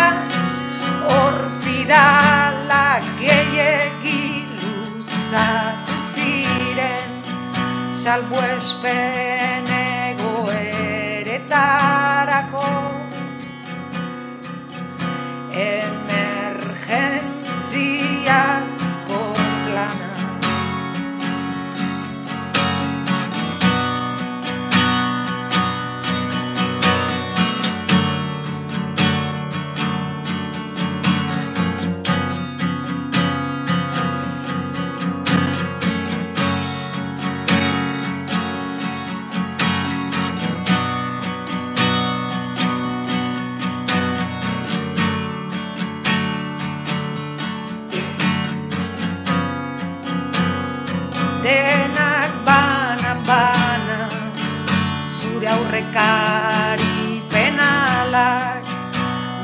orfidala 1.21 2.85
gehiegi 3.21 4.23
luzatu 4.61 5.95
ziren 6.13 7.09
salbuespen 8.03 9.65
egoeretarako 9.81 12.69
olhar. 18.29 18.58
Aurrekari 55.79 57.23
penalak 57.31 58.63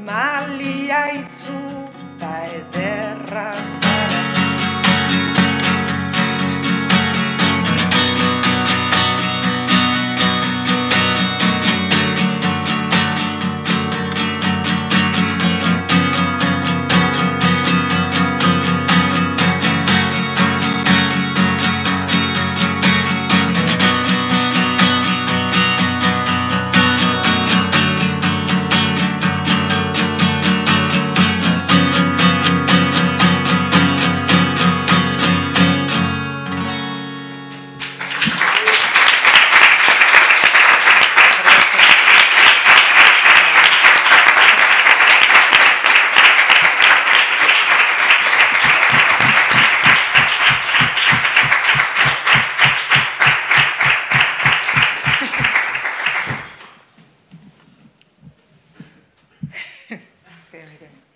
animalia 0.02 1.12
izu 1.14 1.88
ta 2.18 2.34
ederra 2.58 3.52
zara. 3.80 4.51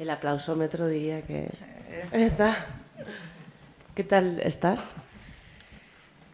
El 0.06 0.10
aplausómetro 0.10 0.86
diría 0.86 1.20
que 1.22 1.48
está. 2.12 2.54
¿Qué 3.96 4.04
tal 4.04 4.38
estás? 4.38 4.94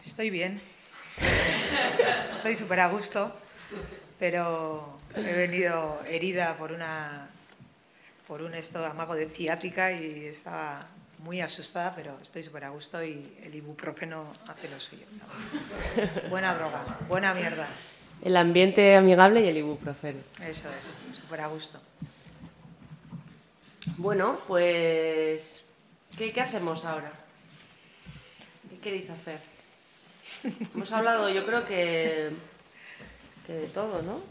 Estoy 0.05 0.29
bien. 0.29 0.61
Estoy 2.31 2.55
súper 2.55 2.81
a 2.81 2.87
gusto, 2.89 3.35
pero 4.19 4.95
he 5.15 5.33
venido 5.33 5.99
herida 6.07 6.55
por 6.55 6.71
una 6.71 7.29
por 8.27 8.43
un 8.43 8.53
esto 8.53 8.85
amago 8.85 9.15
de 9.15 9.25
ciática 9.27 9.91
y 9.91 10.25
estaba 10.27 10.85
muy 11.23 11.41
asustada, 11.41 11.95
pero 11.95 12.15
estoy 12.21 12.43
súper 12.43 12.65
a 12.65 12.69
gusto 12.69 13.03
y 13.03 13.39
el 13.41 13.55
ibuprofeno 13.55 14.33
hace 14.47 14.69
lo 14.69 14.79
suyo. 14.79 15.07
Buena 16.29 16.53
droga, 16.53 16.99
buena 17.09 17.33
mierda. 17.33 17.67
El 18.21 18.37
ambiente 18.37 18.95
amigable 18.95 19.41
y 19.41 19.47
el 19.47 19.57
ibuprofeno. 19.57 20.19
Eso 20.39 20.69
es, 20.69 21.17
súper 21.19 21.41
a 21.41 21.47
gusto. 21.47 21.81
Bueno, 23.97 24.37
pues. 24.47 25.63
¿qué, 26.17 26.31
qué 26.31 26.41
hacemos 26.41 26.85
ahora? 26.85 27.11
¿Qué 28.69 28.77
queréis 28.79 29.09
hacer? 29.09 29.39
Hemos 30.75 30.91
hablado, 30.91 31.29
yo 31.29 31.45
creo 31.45 31.65
que. 31.65 32.31
que 33.45 33.53
de 33.53 33.67
todo, 33.67 34.01
¿no? 34.01 34.21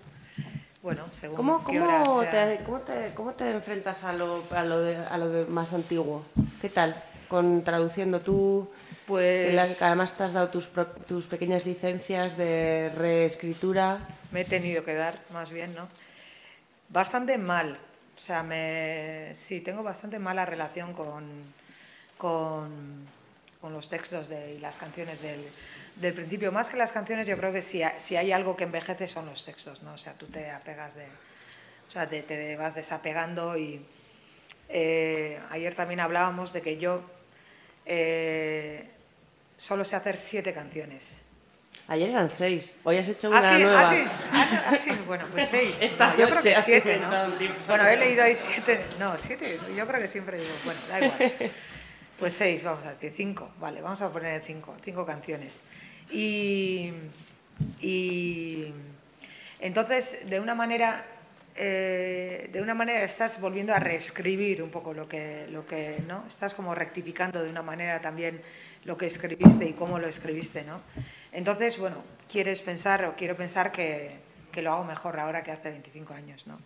Bueno, 0.83 1.07
según 1.13 1.37
¿Cómo, 1.37 1.65
qué 1.65 1.81
hora 1.81 2.03
cómo, 2.03 2.23
sea. 2.23 2.31
te, 2.59 2.65
cómo, 2.65 2.79
te, 2.81 3.15
cómo 3.15 3.33
te 3.35 3.51
enfrentas 3.53 4.03
a 4.03 4.13
lo, 4.13 4.43
a 4.51 4.65
lo, 4.65 4.81
de, 4.81 4.97
a 4.97 5.17
lo 5.17 5.29
de 5.29 5.45
más 5.47 5.73
antiguo? 5.73 6.25
¿Qué 6.61 6.69
tal? 6.69 7.01
Con 7.29 7.63
traduciendo 7.63 8.21
tú, 8.21 8.69
Pues 9.07 9.47
que 9.47 9.53
la- 9.53 9.67
que 9.79 9.85
además 9.85 10.17
te 10.17 10.25
has 10.25 10.33
dado 10.33 10.49
tus, 10.49 10.67
pro- 10.67 10.87
tus 10.89 11.29
pequeñas 11.29 11.65
licencias 11.67 12.37
de 12.37 12.91
reescritura. 12.97 14.09
me 14.33 14.41
he 14.41 14.45
tenido 14.45 14.85
que 14.85 14.95
dar, 14.95 15.21
más 15.33 15.51
bien, 15.53 15.73
¿no? 15.75 15.89
Bastante 16.89 17.39
mal. 17.39 17.79
O 18.23 18.25
sea, 18.25 18.45
me, 18.45 19.33
sí, 19.35 19.63
tengo 19.63 19.83
bastante 19.83 20.21
mala 20.21 20.47
relación 20.47 20.93
con, 20.95 21.25
con, 22.17 23.05
con 23.61 23.73
los 23.73 23.89
textos 23.89 24.29
de, 24.29 24.55
y 24.55 24.59
las 24.61 24.77
canciones 24.77 25.21
del, 25.21 25.51
del 25.97 26.15
principio. 26.15 26.53
Más 26.53 26.71
que 26.71 26.77
las 26.77 26.93
canciones, 26.93 27.27
yo 27.27 27.37
creo 27.37 27.53
que 27.53 27.61
si, 27.63 27.83
si 27.99 28.17
hay 28.17 28.31
algo 28.31 28.57
que 28.57 28.63
envejece 28.63 29.09
son 29.09 29.27
los 29.27 29.45
textos, 29.45 29.83
¿no? 29.83 29.95
O 29.95 29.99
sea, 29.99 30.15
tú 30.15 30.27
te 30.27 30.53
apegas 30.53 30.95
de... 30.95 31.07
O 31.89 31.91
sea, 31.91 32.09
te, 32.09 32.23
te 32.23 32.55
vas 32.55 32.77
desapegando 32.77 33.59
y... 33.59 33.85
eh, 34.69 35.41
ayer 35.51 35.75
también 35.75 35.99
hablábamos 35.99 36.53
de 36.53 36.63
que 36.63 36.79
yo 36.79 37.03
eh, 37.87 38.89
solo 39.57 39.85
sé 39.85 39.97
hacer 39.97 40.17
siete 40.17 40.55
canciones. 40.55 41.22
Ayer 41.93 42.09
eran 42.09 42.31
seis, 42.31 42.79
hoy 42.85 42.97
has 42.97 43.07
hecho 43.11 43.29
una 43.29 43.41
Ah, 43.41 43.55
sí, 43.55 43.63
nueva. 43.63 43.81
ah, 43.83 43.93
sí, 43.95 44.03
ah, 44.33 44.65
ah, 44.71 44.77
sí, 44.83 44.91
bueno, 45.07 45.27
pues 45.31 45.47
seis. 45.51 45.77
Esta 45.83 46.13
No, 46.13 46.17
yo 46.21 46.29
creo 46.31 46.43
que 46.43 46.55
siete, 46.55 46.97
¿no? 46.99 47.11
Bueno, 47.69 47.87
he 47.87 47.99
leído 47.99 48.25
ahí 48.25 48.35
siete, 48.35 48.83
no, 48.99 49.19
siete, 49.19 49.61
yo 49.77 49.87
creo 49.87 50.01
que 50.01 50.07
siempre 50.07 50.39
digo, 50.39 50.51
bueno, 50.65 50.81
da 50.89 51.05
igual. 51.05 51.51
Pues 52.19 52.33
seis, 52.33 52.65
vamos 52.65 52.87
a 52.87 52.93
decir, 52.93 53.13
cinco, 53.15 53.51
vale, 53.59 53.83
vamos 53.83 54.01
a 54.01 54.11
poner 54.11 54.43
cinco, 54.47 54.75
cinco 54.83 55.05
canciones. 55.05 55.61
Y, 56.11 56.93
y 57.81 58.73
entonces, 59.61 60.21
de 60.31 60.41
una 60.41 60.55
manera, 60.55 61.05
eh, 61.57 62.49
de 62.53 62.63
una 62.63 62.75
manera 62.75 63.05
estás 63.05 63.39
volviendo 63.39 63.75
a 63.75 63.81
reescribir 63.81 64.63
un 64.63 64.71
poco 64.71 64.95
lo 64.95 65.09
que, 65.09 65.47
lo 65.51 65.67
que, 65.67 66.03
¿no? 66.07 66.25
Estás 66.27 66.55
como 66.55 66.75
rectificando 66.75 67.43
de 67.43 67.51
una 67.51 67.63
manera 67.63 68.01
también 68.01 68.41
lo 68.85 68.97
que 68.97 69.07
escribiste 69.07 69.67
y 69.67 69.73
cómo 69.75 69.99
lo 69.99 70.07
escribiste, 70.07 70.63
¿no? 70.65 70.81
Entonces, 71.33 71.79
bueno, 71.79 71.97
quieres 72.29 72.63
pensar 72.63 73.05
o 73.05 73.17
quiero 73.17 73.37
pensar 73.37 73.73
que, 73.73 74.11
que 74.53 74.63
lo 74.63 74.73
hago 74.73 74.85
mejor 74.85 75.19
ahora 75.19 75.43
que 75.43 75.51
hace 75.51 75.71
25 75.71 76.15
años, 76.15 76.47
¿no? 76.47 76.59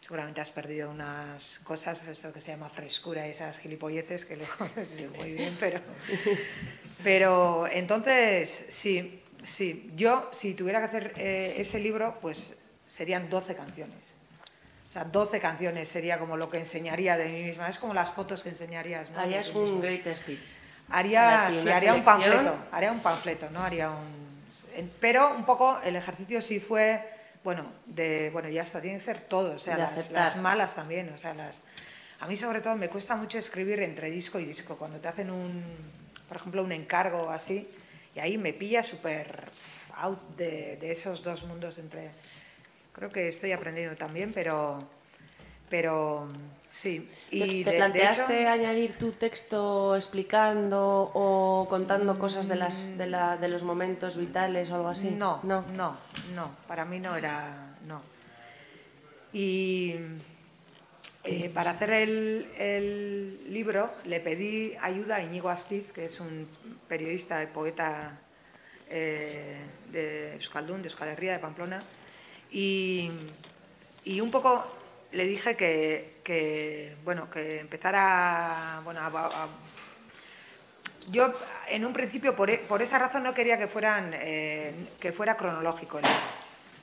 Seguramente 0.00 0.40
has 0.40 0.52
perdido 0.52 0.90
unas 0.90 1.58
cosas, 1.60 2.06
eso 2.06 2.32
que 2.32 2.40
se 2.40 2.52
llama 2.52 2.68
frescura, 2.68 3.26
esas 3.26 3.58
gilipolleces 3.58 4.24
que 4.24 4.36
luego 4.36 4.68
sí, 4.86 5.06
muy 5.16 5.32
bien, 5.32 5.56
pero, 5.58 5.80
pero 7.02 7.66
entonces 7.66 8.66
sí, 8.68 9.22
sí. 9.42 9.90
Yo 9.96 10.28
si 10.32 10.54
tuviera 10.54 10.78
que 10.80 10.84
hacer 10.86 11.12
eh, 11.16 11.54
ese 11.58 11.80
libro, 11.80 12.18
pues 12.20 12.58
serían 12.86 13.28
12 13.28 13.54
canciones. 13.56 13.98
O 14.88 14.92
sea, 14.92 15.04
12 15.04 15.40
canciones 15.40 15.88
sería 15.88 16.18
como 16.18 16.36
lo 16.36 16.48
que 16.48 16.58
enseñaría 16.58 17.16
de 17.16 17.28
mí 17.28 17.42
misma. 17.42 17.68
Es 17.68 17.78
como 17.78 17.92
las 17.92 18.12
fotos 18.12 18.42
que 18.42 18.50
enseñarías. 18.50 19.10
¿no? 19.10 19.20
Harías 19.20 19.54
un 19.54 19.80
greatest 19.80 20.26
hits. 20.28 20.55
Haría, 20.88 21.50
sí, 21.50 21.68
haría 21.68 21.94
un 21.94 22.04
panfleto, 22.04 22.56
haría 22.70 22.92
un 22.92 23.00
panfleto, 23.00 23.50
¿no? 23.50 23.60
Haría 23.60 23.90
un... 23.90 24.26
Pero 25.00 25.34
un 25.34 25.44
poco 25.44 25.80
el 25.82 25.96
ejercicio 25.96 26.40
sí 26.40 26.60
fue, 26.60 27.02
bueno, 27.42 27.66
de, 27.86 28.30
bueno, 28.32 28.48
ya 28.48 28.62
está, 28.62 28.80
tiene 28.80 28.98
que 28.98 29.04
ser 29.04 29.20
todo, 29.20 29.56
o 29.56 29.58
sea, 29.58 29.76
las, 29.76 30.10
las 30.10 30.36
malas 30.36 30.74
también, 30.74 31.12
o 31.12 31.18
sea, 31.18 31.34
las... 31.34 31.60
A 32.20 32.26
mí 32.26 32.36
sobre 32.36 32.60
todo 32.60 32.76
me 32.76 32.88
cuesta 32.88 33.16
mucho 33.16 33.38
escribir 33.38 33.82
entre 33.82 34.10
disco 34.10 34.38
y 34.38 34.44
disco, 34.44 34.76
cuando 34.76 34.98
te 34.98 35.08
hacen 35.08 35.30
un, 35.30 35.64
por 36.28 36.36
ejemplo, 36.36 36.62
un 36.62 36.72
encargo 36.72 37.24
o 37.24 37.30
así, 37.30 37.68
y 38.14 38.20
ahí 38.20 38.38
me 38.38 38.52
pilla 38.52 38.82
súper 38.82 39.44
out 39.96 40.20
de, 40.36 40.76
de 40.76 40.92
esos 40.92 41.22
dos 41.22 41.44
mundos 41.44 41.78
entre... 41.78 42.10
Creo 42.92 43.10
que 43.10 43.28
estoy 43.28 43.52
aprendiendo 43.52 43.94
también, 43.96 44.32
pero, 44.32 44.78
pero 45.68 46.28
sí. 46.76 47.08
Y 47.30 47.64
¿Te, 47.64 47.70
de 47.70 47.76
planteaste 47.78 48.42
hecho- 48.42 48.50
añadir 48.50 48.98
tu 48.98 49.12
texto 49.12 49.96
explicando 49.96 51.10
o 51.14 51.66
contando 51.70 52.18
cosas 52.18 52.48
de, 52.48 52.56
las, 52.56 52.82
de, 52.98 53.06
la- 53.06 53.36
de 53.38 53.48
los 53.48 53.62
momentos 53.62 54.16
vitales 54.16 54.70
o 54.70 54.74
algo 54.74 54.88
así? 54.88 55.08
No, 55.10 55.40
no. 55.42 55.62
no, 55.72 55.96
no, 56.34 56.50
para 56.68 56.84
mí 56.84 57.00
no 57.00 57.16
era, 57.16 57.76
no. 57.86 58.02
Y 59.32 59.94
eh, 61.24 61.50
para 61.52 61.72
hacer 61.72 61.90
el, 61.90 62.46
el 62.58 63.52
libro 63.52 63.90
le 64.04 64.20
pedí 64.20 64.74
ayuda 64.80 65.16
a 65.16 65.22
Íñigo 65.22 65.48
Astiz, 65.50 65.92
que 65.92 66.04
es 66.04 66.20
un 66.20 66.48
periodista 66.88 67.42
y 67.42 67.46
poeta 67.46 68.18
eh, 68.88 69.60
de 69.90 70.34
Euskaldun, 70.34 70.82
de 70.82 70.88
Euskal 70.88 71.08
Herria, 71.08 71.32
de 71.32 71.38
Pamplona, 71.40 71.82
y, 72.50 73.10
y 74.04 74.20
un 74.20 74.30
poco 74.30 74.64
le 75.16 75.24
dije 75.24 75.56
que, 75.56 76.20
que, 76.22 76.94
bueno, 77.02 77.30
que 77.30 77.60
empezara 77.60 78.82
bueno, 78.84 79.00
yo, 81.10 81.32
en 81.68 81.86
un 81.86 81.92
principio, 81.94 82.36
por, 82.36 82.60
por 82.62 82.82
esa 82.82 82.98
razón 82.98 83.22
no 83.22 83.32
quería 83.32 83.56
que, 83.56 83.66
fueran, 83.66 84.10
eh, 84.12 84.74
que 85.00 85.12
fuera 85.12 85.36
cronológico 85.36 85.98
el 85.98 86.04
libro, 86.04 86.20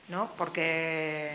¿no? 0.08 0.32
Porque 0.36 1.30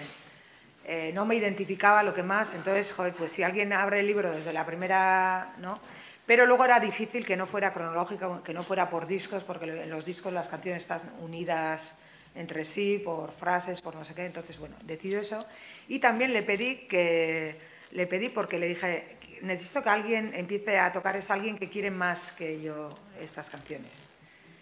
eh, 0.83 1.11
no 1.13 1.25
me 1.25 1.35
identificaba 1.35 2.03
lo 2.03 2.13
que 2.13 2.23
más. 2.23 2.53
Entonces, 2.53 2.91
joder, 2.91 3.13
pues 3.13 3.31
si 3.31 3.43
alguien 3.43 3.71
abre 3.71 4.01
el 4.01 4.07
libro 4.07 4.31
desde 4.31 4.51
la 4.51 4.65
primera, 4.65 5.53
¿no? 5.59 5.79
Pero 6.25 6.45
luego 6.45 6.65
era 6.65 6.79
difícil 6.79 7.25
que 7.25 7.37
no 7.37 7.47
fuera 7.47 7.71
cronológico, 7.71 8.43
que 8.43 8.53
no 8.53 8.63
fuera 8.63 8.89
por 8.89 9.07
discos, 9.07 9.43
porque 9.43 9.83
en 9.83 9.89
los 9.89 10.03
discos 10.03 10.33
las 10.33 10.49
canciones 10.49 10.83
están 10.83 11.01
unidas 11.21 11.95
entre 12.36 12.65
sí, 12.65 13.01
por 13.03 13.32
frases, 13.32 13.82
por 13.82 13.95
no 13.95 14.05
sé 14.05 14.13
qué. 14.13 14.25
Entonces, 14.25 14.57
bueno, 14.57 14.75
decido 14.84 15.19
eso. 15.19 15.45
Y 15.88 15.99
también 15.99 16.34
le 16.34 16.43
pedí 16.43 16.88
que, 16.88 17.57
le 17.91 18.07
pedí 18.07 18.30
porque 18.30 18.59
le 18.59 18.67
dije, 18.67 19.17
necesito 19.41 19.84
que 19.84 19.89
alguien 19.89 20.34
empiece 20.34 20.77
a 20.77 20.91
tocar, 20.91 21.15
es 21.15 21.30
alguien 21.30 21.57
que 21.57 21.69
quiere 21.69 21.91
más 21.91 22.32
que 22.32 22.61
yo 22.61 22.97
estas 23.19 23.49
canciones. 23.49 24.05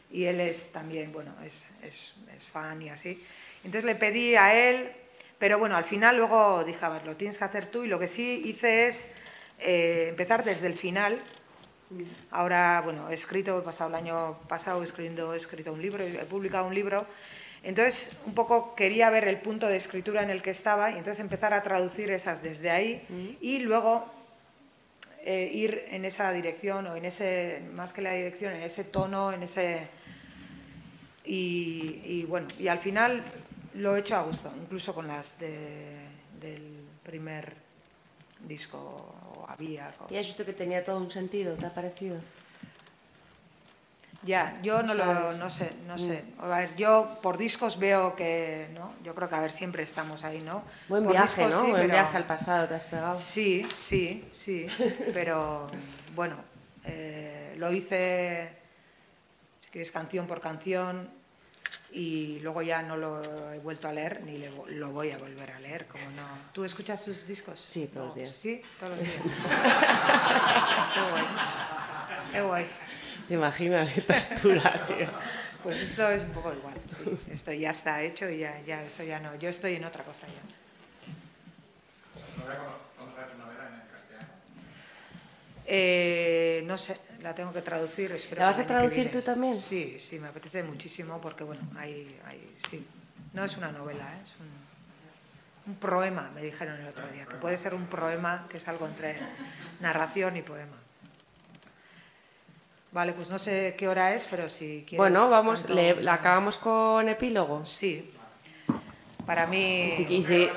Y 0.09 0.25
él 0.25 0.39
es 0.39 0.71
también, 0.71 1.11
bueno, 1.11 1.35
es, 1.43 1.67
es, 1.83 2.13
es 2.35 2.43
fan 2.45 2.81
y 2.81 2.89
así. 2.89 3.21
Entonces 3.63 3.83
le 3.83 3.95
pedí 3.95 4.35
a 4.35 4.53
él, 4.53 4.91
pero 5.37 5.59
bueno, 5.59 5.75
al 5.75 5.83
final 5.83 6.17
luego 6.17 6.63
dije, 6.63 6.85
a 6.85 6.89
ver, 6.89 7.05
lo 7.05 7.15
tienes 7.15 7.37
que 7.37 7.43
hacer 7.43 7.67
tú. 7.67 7.83
Y 7.83 7.87
lo 7.87 7.99
que 7.99 8.07
sí 8.07 8.43
hice 8.45 8.87
es 8.87 9.09
eh, 9.59 10.07
empezar 10.09 10.43
desde 10.43 10.67
el 10.67 10.75
final. 10.75 11.21
Ahora, 12.31 12.81
bueno, 12.83 13.09
he 13.09 13.13
escrito, 13.13 13.59
he 13.59 13.61
pasado 13.61 13.89
el 13.89 13.95
año 13.95 14.39
pasado 14.47 14.83
escribiendo, 14.83 15.33
he 15.33 15.37
escrito 15.37 15.71
un 15.71 15.81
libro, 15.81 16.03
he 16.03 16.25
publicado 16.25 16.65
un 16.65 16.75
libro. 16.75 17.05
Entonces, 17.67 18.11
un 18.25 18.33
poco 18.33 18.75
quería 18.75 19.09
ver 19.09 19.27
el 19.27 19.39
punto 19.41 19.67
de 19.67 19.75
escritura 19.75 20.23
en 20.23 20.29
el 20.29 20.41
que 20.41 20.51
estaba 20.51 20.89
y 20.91 20.93
entonces 20.97 21.19
empezar 21.19 21.53
a 21.53 21.63
traducir 21.63 22.09
esas 22.11 22.41
desde 22.41 22.69
ahí 22.71 23.05
y 23.41 23.59
luego 23.59 24.05
eh, 25.23 25.49
ir 25.51 25.83
en 25.89 26.05
esa 26.05 26.31
dirección 26.31 26.87
o 26.87 26.95
en 26.95 27.03
ese, 27.03 27.61
más 27.73 27.91
que 27.91 28.01
la 28.01 28.13
dirección, 28.13 28.53
en 28.53 28.63
ese 28.63 28.85
tono, 28.85 29.33
en 29.33 29.43
ese... 29.43 29.89
Y, 31.25 31.99
y 32.05 32.23
bueno, 32.23 32.47
y 32.57 32.69
al 32.69 32.77
final 32.79 33.21
lo 33.73 33.95
he 33.95 33.99
hecho 33.99 34.15
a 34.15 34.21
gusto, 34.21 34.49
incluso 34.61 34.95
con 34.95 35.07
las 35.07 35.37
de- 35.37 36.07
del 36.39 36.85
primer 37.03 37.53
disco 38.47 38.77
o 39.35 39.45
había. 39.49 39.91
con- 39.97 40.13
¿Y 40.13 40.17
has 40.17 40.25
visto 40.25 40.45
que 40.45 40.53
tenía 40.53 40.83
todo 40.85 40.97
un 40.97 41.11
sentido? 41.11 41.55
¿Te 41.55 41.65
ha 41.65 41.73
parecido? 41.73 42.21
Ya, 44.27 44.53
yo 44.61 44.83
no 44.83 44.93
lo 44.93 45.33
no 45.33 45.49
sé, 45.49 45.71
no 45.87 45.97
sé. 45.97 46.23
A 46.39 46.47
ver, 46.47 46.75
yo 46.75 47.17
por 47.23 47.37
discos 47.37 47.79
veo 47.79 48.15
que, 48.15 48.67
¿no? 48.73 48.93
Yo 49.03 49.15
creo 49.15 49.29
que 49.29 49.35
a 49.35 49.39
ver, 49.39 49.51
siempre 49.53 49.83
estamos 49.83 50.23
ahí, 50.25 50.41
¿no? 50.41 50.63
Buen 50.89 51.05
Por 51.05 51.13
viaje, 51.13 51.45
discos 51.45 51.53
¿no? 51.53 51.61
sí, 51.65 51.71
Buen 51.71 51.83
pero- 51.83 51.93
viaje 51.93 52.17
al 52.17 52.25
pasado 52.25 52.67
te 52.67 52.75
has 52.75 52.85
pegado. 52.85 53.17
Sí, 53.17 53.65
sí, 53.73 54.27
sí, 54.33 54.67
pero 55.13 55.67
bueno, 56.13 56.35
eh, 56.83 57.55
lo 57.57 57.71
hice, 57.71 58.51
si 59.61 59.69
quieres, 59.71 59.91
canción 59.91 60.27
por 60.27 60.41
canción 60.41 61.09
y 61.91 62.39
luego 62.41 62.61
ya 62.61 62.81
no 62.81 62.97
lo 62.97 63.53
he 63.53 63.59
vuelto 63.59 63.87
a 63.87 63.93
leer 63.93 64.21
ni 64.23 64.37
le 64.37 64.51
lo 64.67 64.91
voy 64.91 65.11
a 65.11 65.17
volver 65.17 65.51
a 65.51 65.59
leer, 65.61 65.87
como 65.87 66.03
no. 66.11 66.27
¿Tú 66.51 66.65
escuchas 66.65 67.01
sus 67.01 67.25
discos? 67.25 67.61
Sí, 67.61 67.89
todos 67.93 68.07
los 68.07 68.15
días. 68.15 68.31
Sí, 68.31 68.61
todos 68.77 68.97
los 68.97 69.05
días. 69.05 69.21
Qué 72.31 72.41
guay. 72.41 72.65
Qué. 72.65 72.71
¿Te 73.27 73.33
imaginas 73.33 73.97
esta 73.97 74.15
altura, 74.15 74.81
tío? 74.87 75.07
Pues 75.63 75.81
esto 75.81 76.09
es 76.09 76.21
un 76.21 76.29
poco 76.29 76.53
igual, 76.53 76.75
sí. 76.87 77.17
Esto 77.29 77.51
ya 77.51 77.71
está 77.71 78.01
hecho 78.01 78.29
y 78.29 78.37
ya, 78.39 78.61
ya, 78.61 78.83
eso 78.83 79.03
ya 79.03 79.19
no. 79.19 79.35
Yo 79.35 79.49
estoy 79.49 79.75
en 79.75 79.83
otra 79.83 80.03
cosa 80.03 80.25
ya. 80.27 80.57
Eh, 85.69 86.63
no 86.65 86.77
sé, 86.77 86.97
la 87.21 87.35
tengo 87.35 87.51
que 87.51 87.61
traducir. 87.61 88.13
Espero 88.13 88.39
¿La 88.39 88.45
vas 88.47 88.59
a 88.59 88.65
traducir 88.65 89.11
tú 89.11 89.21
también? 89.21 89.57
Sí, 89.57 89.97
sí, 89.99 90.17
me 90.19 90.29
apetece 90.29 90.63
muchísimo 90.63 91.19
porque, 91.19 91.43
bueno, 91.43 91.61
hay, 91.75 92.17
hay, 92.25 92.55
sí. 92.69 92.87
No 93.33 93.43
es 93.43 93.57
una 93.57 93.73
novela, 93.73 94.05
¿eh? 94.05 94.21
es 94.23 94.33
un, 94.39 95.73
un 95.73 95.79
proema, 95.79 96.31
me 96.33 96.41
dijeron 96.41 96.79
el 96.79 96.87
otro 96.87 97.05
día, 97.09 97.25
que 97.25 97.35
puede 97.35 97.57
ser 97.57 97.73
un 97.73 97.87
proema, 97.87 98.47
que 98.49 98.57
es 98.57 98.67
algo 98.69 98.87
entre 98.87 99.17
narración 99.81 100.37
y 100.37 100.41
poema. 100.41 100.77
Vale, 102.91 103.13
pues 103.13 103.29
no 103.29 103.37
sé 103.37 103.75
qué 103.77 103.87
hora 103.87 104.13
es, 104.13 104.25
pero 104.29 104.49
si 104.49 104.83
quieres... 104.87 104.97
Bueno, 104.97 105.29
vamos, 105.29 105.69
le, 105.69 106.01
la 106.01 106.15
acabamos 106.15 106.57
con 106.57 107.07
epílogo. 107.09 107.65
Sí. 107.65 108.11
Para 109.25 109.45
mí... 109.45 109.89
Y 110.09 110.23
si- 110.23 110.49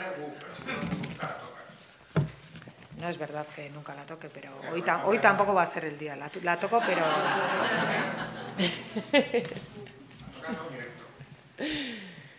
No 3.01 3.09
es 3.09 3.19
verdad 3.19 3.47
que 3.57 3.71
nunca 3.71 3.95
la 3.95 4.05
toque, 4.05 4.29
pero 4.29 4.51
hoy, 4.71 4.83
tam- 4.83 5.03
hoy 5.05 5.19
tampoco 5.19 5.55
va 5.55 5.63
a 5.63 5.67
ser 5.67 5.87
el 5.87 5.99
día. 5.99 6.15
La, 6.17 6.31
la 6.43 6.61
toco, 6.61 6.81
pero... 6.87 7.03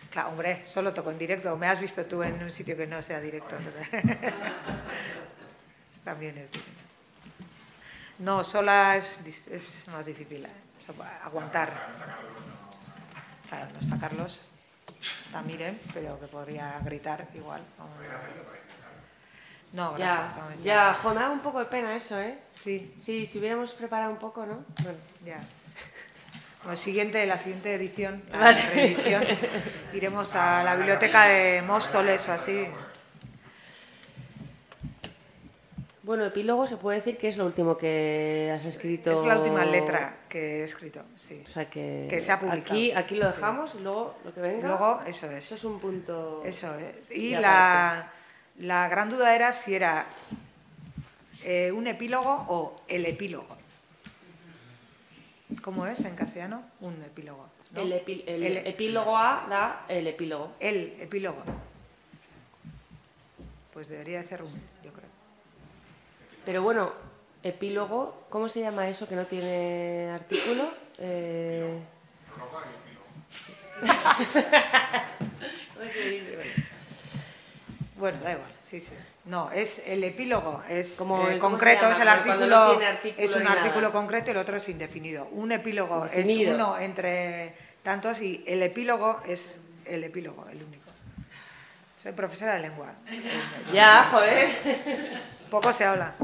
Claro, 0.10 0.30
hombre, 0.30 0.66
solo 0.66 0.94
toco 0.94 1.12
en 1.12 1.18
directo. 1.18 1.56
Me 1.58 1.68
has 1.68 1.80
visto 1.80 2.04
tú 2.06 2.24
en 2.24 2.42
un 2.42 2.52
sitio 2.52 2.76
que 2.76 2.88
no 2.88 3.02
sea 3.02 3.20
directo. 3.22 3.56
También 6.04 6.38
es 6.38 6.52
directo. 6.52 6.81
No, 8.22 8.44
sola 8.44 8.98
es, 8.98 9.20
es 9.48 9.88
más 9.90 10.06
difícil. 10.06 10.46
¿eh? 10.46 10.50
Aguantar. 11.24 11.72
Claro, 13.50 13.68
no 13.74 13.82
sacarlos. 13.82 14.42
También, 15.32 15.80
pero 15.94 16.20
que 16.20 16.28
podría 16.28 16.80
gritar 16.84 17.28
igual. 17.34 17.62
No, 19.74 19.98
Ya, 19.98 20.34
gracias, 20.36 20.64
ya, 20.64 20.94
jo, 21.02 21.14
me 21.14 21.22
da 21.22 21.30
un 21.30 21.40
poco 21.40 21.60
de 21.60 21.66
pena 21.66 21.96
eso, 21.96 22.20
¿eh? 22.20 22.38
Sí, 22.54 22.94
Sí, 23.00 23.26
si 23.26 23.40
hubiéramos 23.40 23.72
preparado 23.74 24.12
un 24.12 24.18
poco, 24.18 24.46
¿no? 24.46 24.66
Bueno. 24.84 24.98
ya. 25.26 25.40
Bueno, 26.64 26.78
siguiente, 26.78 27.26
la 27.26 27.40
siguiente 27.40 27.74
edición, 27.74 28.22
la 28.32 28.38
Vale. 28.38 28.62
reedición, 28.74 29.24
iremos 29.94 30.36
a 30.36 30.62
la 30.64 30.76
biblioteca 30.76 31.24
de 31.26 31.62
Móstoles 31.64 32.28
o 32.28 32.34
así. 32.34 32.68
Bueno, 36.04 36.26
epílogo 36.26 36.66
se 36.66 36.78
puede 36.78 36.98
decir 36.98 37.18
que 37.18 37.28
es 37.28 37.38
lo 37.38 37.46
último 37.46 37.78
que 37.78 38.52
has 38.56 38.66
escrito. 38.66 39.12
Es 39.12 39.24
la 39.24 39.38
última 39.38 39.64
letra 39.66 40.18
que 40.28 40.62
he 40.62 40.64
escrito, 40.64 41.04
sí. 41.16 41.44
O 41.46 41.48
sea 41.48 41.70
que, 41.70 42.08
Que 42.10 42.20
se 42.20 42.32
ha 42.32 42.40
publicado. 42.40 42.62
Aquí, 42.74 42.92
aquí 42.92 43.16
lo 43.16 43.28
dejamos 43.28 43.76
y 43.76 43.80
luego 43.82 44.16
lo 44.26 44.34
que 44.34 44.42
venga. 44.42 44.68
Luego, 44.68 45.02
eso 45.06 45.28
es. 45.30 45.46
Eso 45.46 45.56
es 45.56 45.64
un 45.64 45.80
punto. 45.80 46.42
Eso 46.44 46.74
es. 46.80 47.12
Y 47.16 47.28
Y 47.28 47.36
la, 47.36 48.12
la 48.58 48.88
gran 48.90 49.12
duda 49.12 49.36
era 49.36 49.54
si 49.54 49.76
era 49.76 50.08
eh, 51.44 51.72
un 51.72 51.86
epílogo 51.86 52.46
o 52.50 52.82
el 52.88 53.06
epílogo. 53.06 53.56
¿Cómo 55.62 55.86
es 55.86 56.00
en 56.00 56.16
castellano? 56.16 56.64
Un 56.80 57.00
epílogo. 57.04 57.48
¿no? 57.74 57.82
El, 57.82 57.94
epi- 57.94 58.24
el 58.26 58.44
El- 58.44 58.58
epílogo 58.66 59.16
A 59.16 59.46
da 59.48 59.86
el 59.88 60.08
epílogo. 60.08 60.54
El 60.60 60.96
epílogo. 61.00 61.44
Pues 63.72 63.88
debería 63.90 64.24
ser 64.24 64.42
un, 64.42 64.52
yo 64.84 64.92
creo. 64.92 65.11
Pero 66.46 66.64
bueno, 66.64 66.92
epílogo, 67.44 68.26
¿cómo 68.30 68.50
se 68.50 68.62
llama 68.62 68.88
eso 68.90 69.08
que 69.08 69.16
no 69.16 69.26
tiene 69.26 70.10
artículo? 70.14 70.70
Eh... 70.98 71.80
Bueno, 77.96 78.18
da 78.24 78.32
igual, 78.32 78.50
sí, 78.64 78.82
sí. 78.82 78.92
No, 79.26 79.52
es 79.52 79.84
el 79.86 80.04
epílogo, 80.04 80.64
es 80.68 80.96
Como- 80.96 81.18
eh, 81.30 81.38
¿cómo 81.38 81.60
se 81.60 81.66
concreto, 81.66 81.88
es 81.88 82.00
el 82.00 82.06
no 82.06 82.12
artículo, 82.12 82.80
es 83.18 83.36
un 83.36 83.44
nada. 83.44 83.62
artículo 83.62 83.92
concreto 83.92 84.30
y 84.30 84.32
el 84.32 84.38
otro 84.38 84.58
es 84.58 84.68
indefinido. 84.70 85.26
Un 85.32 85.52
epílogo 85.52 86.06
Indefinido. 86.08 86.50
es 86.52 86.56
uno 86.56 86.80
entre 86.80 87.54
tantos 87.84 88.20
y 88.22 88.44
el 88.48 88.64
epílogo 88.64 89.22
es 89.28 89.60
el 89.86 90.04
epílogo, 90.04 90.48
el 90.50 90.64
único. 90.64 90.90
Soy 92.02 92.14
profesora 92.14 92.56
de 92.56 92.62
lengua. 92.62 92.96
Ya, 93.72 94.04
joder. 94.10 94.50
Poco 95.52 95.72
se 95.74 95.84
habla. 95.84 96.16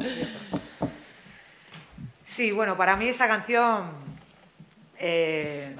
Sí, 2.23 2.51
bueno, 2.51 2.77
para 2.77 2.95
mí 2.95 3.07
esta 3.07 3.27
canción 3.27 3.91
eh, 4.97 5.75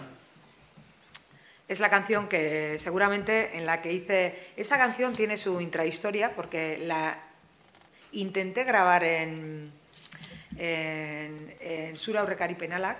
es 1.68 1.80
la 1.80 1.90
canción 1.90 2.28
que 2.28 2.78
seguramente 2.78 3.58
en 3.58 3.66
la 3.66 3.82
que 3.82 3.94
hice... 3.94 4.52
Esta 4.58 4.78
canción 4.78 5.16
tiene 5.16 5.38
su 5.38 5.60
intrahistoria 5.62 6.36
porque 6.36 6.78
la 6.78 7.20
intenté 8.12 8.66
grabar 8.66 9.04
en, 9.06 9.72
en, 10.58 11.56
en 11.62 11.98
Sura 11.98 12.26
Penalak 12.26 13.00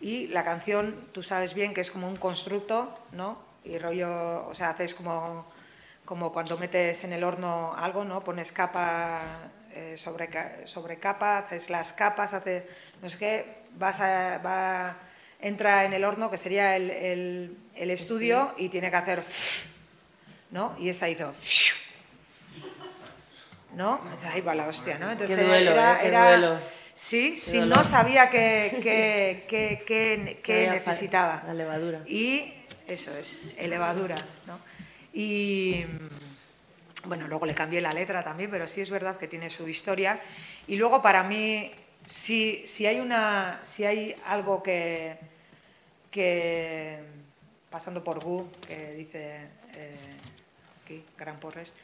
y 0.00 0.26
la 0.26 0.44
canción, 0.44 1.08
tú 1.12 1.22
sabes 1.22 1.54
bien 1.54 1.72
que 1.72 1.82
es 1.82 1.90
como 1.90 2.08
un 2.08 2.16
constructo, 2.16 2.98
¿no? 3.12 3.38
Y 3.64 3.78
rollo, 3.78 4.46
o 4.48 4.54
sea, 4.54 4.70
haces 4.70 4.94
como, 4.94 5.46
como 6.04 6.32
cuando 6.32 6.58
metes 6.58 7.04
en 7.04 7.12
el 7.12 7.22
horno 7.22 7.74
algo, 7.76 8.04
¿no? 8.04 8.24
Pones 8.24 8.50
capa 8.52 9.50
eh, 9.78 9.96
sobre, 9.96 10.28
sobre 10.66 10.98
capa, 10.98 11.38
haces 11.38 11.70
las 11.70 11.92
capas, 11.92 12.34
haces 12.34 12.64
no 13.02 13.08
sé 13.08 13.18
qué, 13.18 13.46
vas 13.76 14.00
a, 14.00 14.38
va, 14.38 14.96
entra 15.40 15.84
en 15.84 15.92
el 15.92 16.04
horno, 16.04 16.30
que 16.30 16.38
sería 16.38 16.76
el, 16.76 16.90
el- 16.90 17.56
el 17.76 17.90
estudio, 17.92 18.52
y 18.58 18.68
tiene 18.70 18.90
que 18.90 18.96
hacer, 18.96 19.22
¿no? 20.50 20.74
Y 20.78 20.88
esta 20.88 21.08
hizo, 21.08 21.32
¿no? 23.74 24.00
Ahí 24.32 24.40
va 24.40 24.54
la 24.54 24.66
hostia, 24.66 24.98
¿no? 24.98 25.10
Entonces 25.10 25.36
Qué 25.38 25.44
duelo, 25.44 25.72
¿eh? 25.72 25.96
Qué 26.02 26.10
duelo. 26.10 26.58
Sí, 26.94 27.36
sí, 27.36 27.58
dolor. 27.60 27.78
no 27.78 27.84
sabía 27.84 28.28
qué, 28.28 28.80
qué, 28.82 29.44
qué, 29.86 30.40
qué- 30.42 30.66
necesitaba. 30.68 31.44
la 31.46 31.54
levadura. 31.54 32.00
Y 32.06 32.52
eso 32.88 33.16
es, 33.16 33.42
levadura, 33.68 34.16
¿no? 34.46 34.58
Y 35.12 35.84
bueno, 37.04 37.28
luego 37.28 37.46
le 37.46 37.54
cambié 37.54 37.80
la 37.80 37.90
letra 37.92 38.22
también, 38.24 38.50
pero 38.50 38.66
sí 38.68 38.80
es 38.80 38.90
verdad 38.90 39.16
que 39.16 39.28
tiene 39.28 39.50
su 39.50 39.68
historia. 39.68 40.20
Y 40.66 40.76
luego 40.76 41.00
para 41.00 41.22
mí, 41.22 41.70
si, 42.06 42.62
si 42.66 42.86
hay 42.86 43.00
una, 43.00 43.60
si 43.64 43.84
hay 43.84 44.16
algo 44.26 44.62
que, 44.62 45.16
que 46.10 46.98
pasando 47.70 48.02
por 48.02 48.22
Gu, 48.22 48.46
que 48.66 48.92
dice 48.94 49.36
eh, 49.74 49.96
aquí, 50.84 51.04
Gran 51.16 51.38
Porres, 51.38 51.74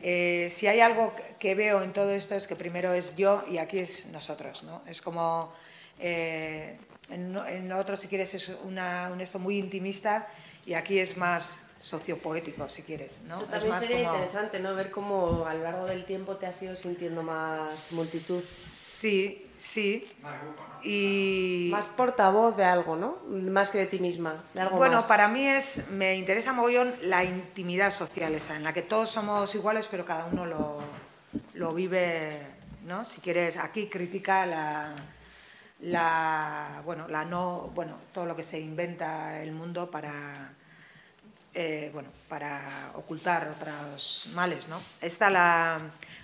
eh, 0.00 0.48
si 0.50 0.66
hay 0.66 0.80
algo 0.80 1.14
que- 1.38 1.54
veo 1.54 1.82
en 1.82 1.92
todo 1.92 2.12
esto 2.12 2.34
es 2.34 2.46
que 2.46 2.56
primero 2.56 2.92
es 2.92 3.14
yo 3.16 3.44
y 3.48 3.58
aquí 3.58 3.78
es 3.78 4.06
nosotros, 4.06 4.64
¿no? 4.64 4.82
Es 4.88 5.00
como 5.00 5.52
eh, 6.00 6.76
en, 7.10 7.36
en 7.36 7.72
otro, 7.72 7.96
si 7.96 8.08
quieres, 8.08 8.34
es 8.34 8.48
una, 8.64 9.10
un 9.12 9.20
esto 9.20 9.38
muy 9.38 9.56
intimista 9.58 10.26
y 10.66 10.74
aquí 10.74 10.98
es 10.98 11.16
más 11.16 11.60
sociopoético, 11.84 12.66
si 12.70 12.80
quieres, 12.82 13.20
¿no? 13.28 13.34
Eso 13.34 13.44
Es 13.44 13.50
también 13.50 13.70
más 13.72 13.80
sería 13.80 13.96
como- 13.98 14.14
interesante, 14.14 14.58
¿no? 14.58 14.74
Ver 14.74 14.90
cómo 14.90 15.44
a 15.46 15.52
lo 15.52 15.62
largo 15.62 15.84
del 15.84 16.06
tiempo 16.06 16.36
te 16.36 16.46
has 16.46 16.62
ido 16.62 16.74
sintiendo 16.76 17.22
más 17.22 17.92
multitud. 17.92 18.40
Sí, 18.42 19.50
sí. 19.58 20.08
Y 20.82 21.68
Más 21.70 21.84
portavoz 21.84 22.56
de 22.56 22.64
algo, 22.64 22.96
¿no? 22.96 23.18
Más 23.28 23.68
que 23.68 23.78
de 23.78 23.86
ti 23.86 23.98
misma, 23.98 24.42
de 24.54 24.62
algo 24.62 24.76
Bueno, 24.78 24.96
más. 24.96 25.04
para 25.04 25.28
mí 25.28 25.46
es, 25.46 25.86
me 25.90 26.16
interesa 26.16 26.54
mogollón 26.54 26.94
la 27.02 27.22
intimidad 27.22 27.90
social 27.90 28.34
esa, 28.34 28.56
en 28.56 28.64
la 28.64 28.72
que 28.72 28.80
todos 28.82 29.10
somos 29.10 29.54
iguales, 29.54 29.86
pero 29.90 30.06
cada 30.06 30.24
uno 30.24 30.46
lo, 30.46 30.78
lo 31.52 31.74
vive, 31.74 32.38
¿no? 32.86 33.04
Si 33.04 33.20
quieres, 33.20 33.58
aquí 33.58 33.88
critica 33.88 34.46
la, 34.46 34.94
la, 35.80 36.80
bueno, 36.86 37.08
la 37.08 37.24
no, 37.26 37.70
bueno, 37.74 37.96
todo 38.14 38.24
lo 38.24 38.34
que 38.36 38.42
se 38.42 38.58
inventa 38.58 39.42
el 39.42 39.52
mundo 39.52 39.90
para, 39.90 40.52
eh, 41.54 41.90
bueno, 41.92 42.08
para 42.28 42.90
ocultar 42.94 43.54
otros 43.58 44.28
males, 44.34 44.68
¿no? 44.68 44.80
Está 45.00 45.30
la, 45.30 45.80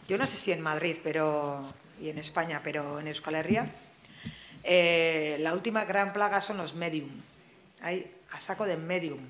yo 0.09 0.19
no 0.19 0.27
sé 0.27 0.36
si 0.36 0.52
en 0.52 0.61
Madrid, 0.61 0.97
pero 1.02 1.73
y 2.01 2.09
en 2.09 2.19
España, 2.19 2.61
pero 2.65 2.98
en 3.01 3.07
Euskal 3.09 3.35
Herria, 3.36 3.66
eh, 4.65 5.36
la 5.40 5.52
última 5.55 5.85
gran 5.85 6.12
plaga 6.12 6.40
son 6.40 6.57
los 6.59 6.74
medium. 6.74 7.11
Hay 7.82 8.11
a 8.32 8.40
saco 8.40 8.65
de 8.66 8.77
medium. 8.77 9.20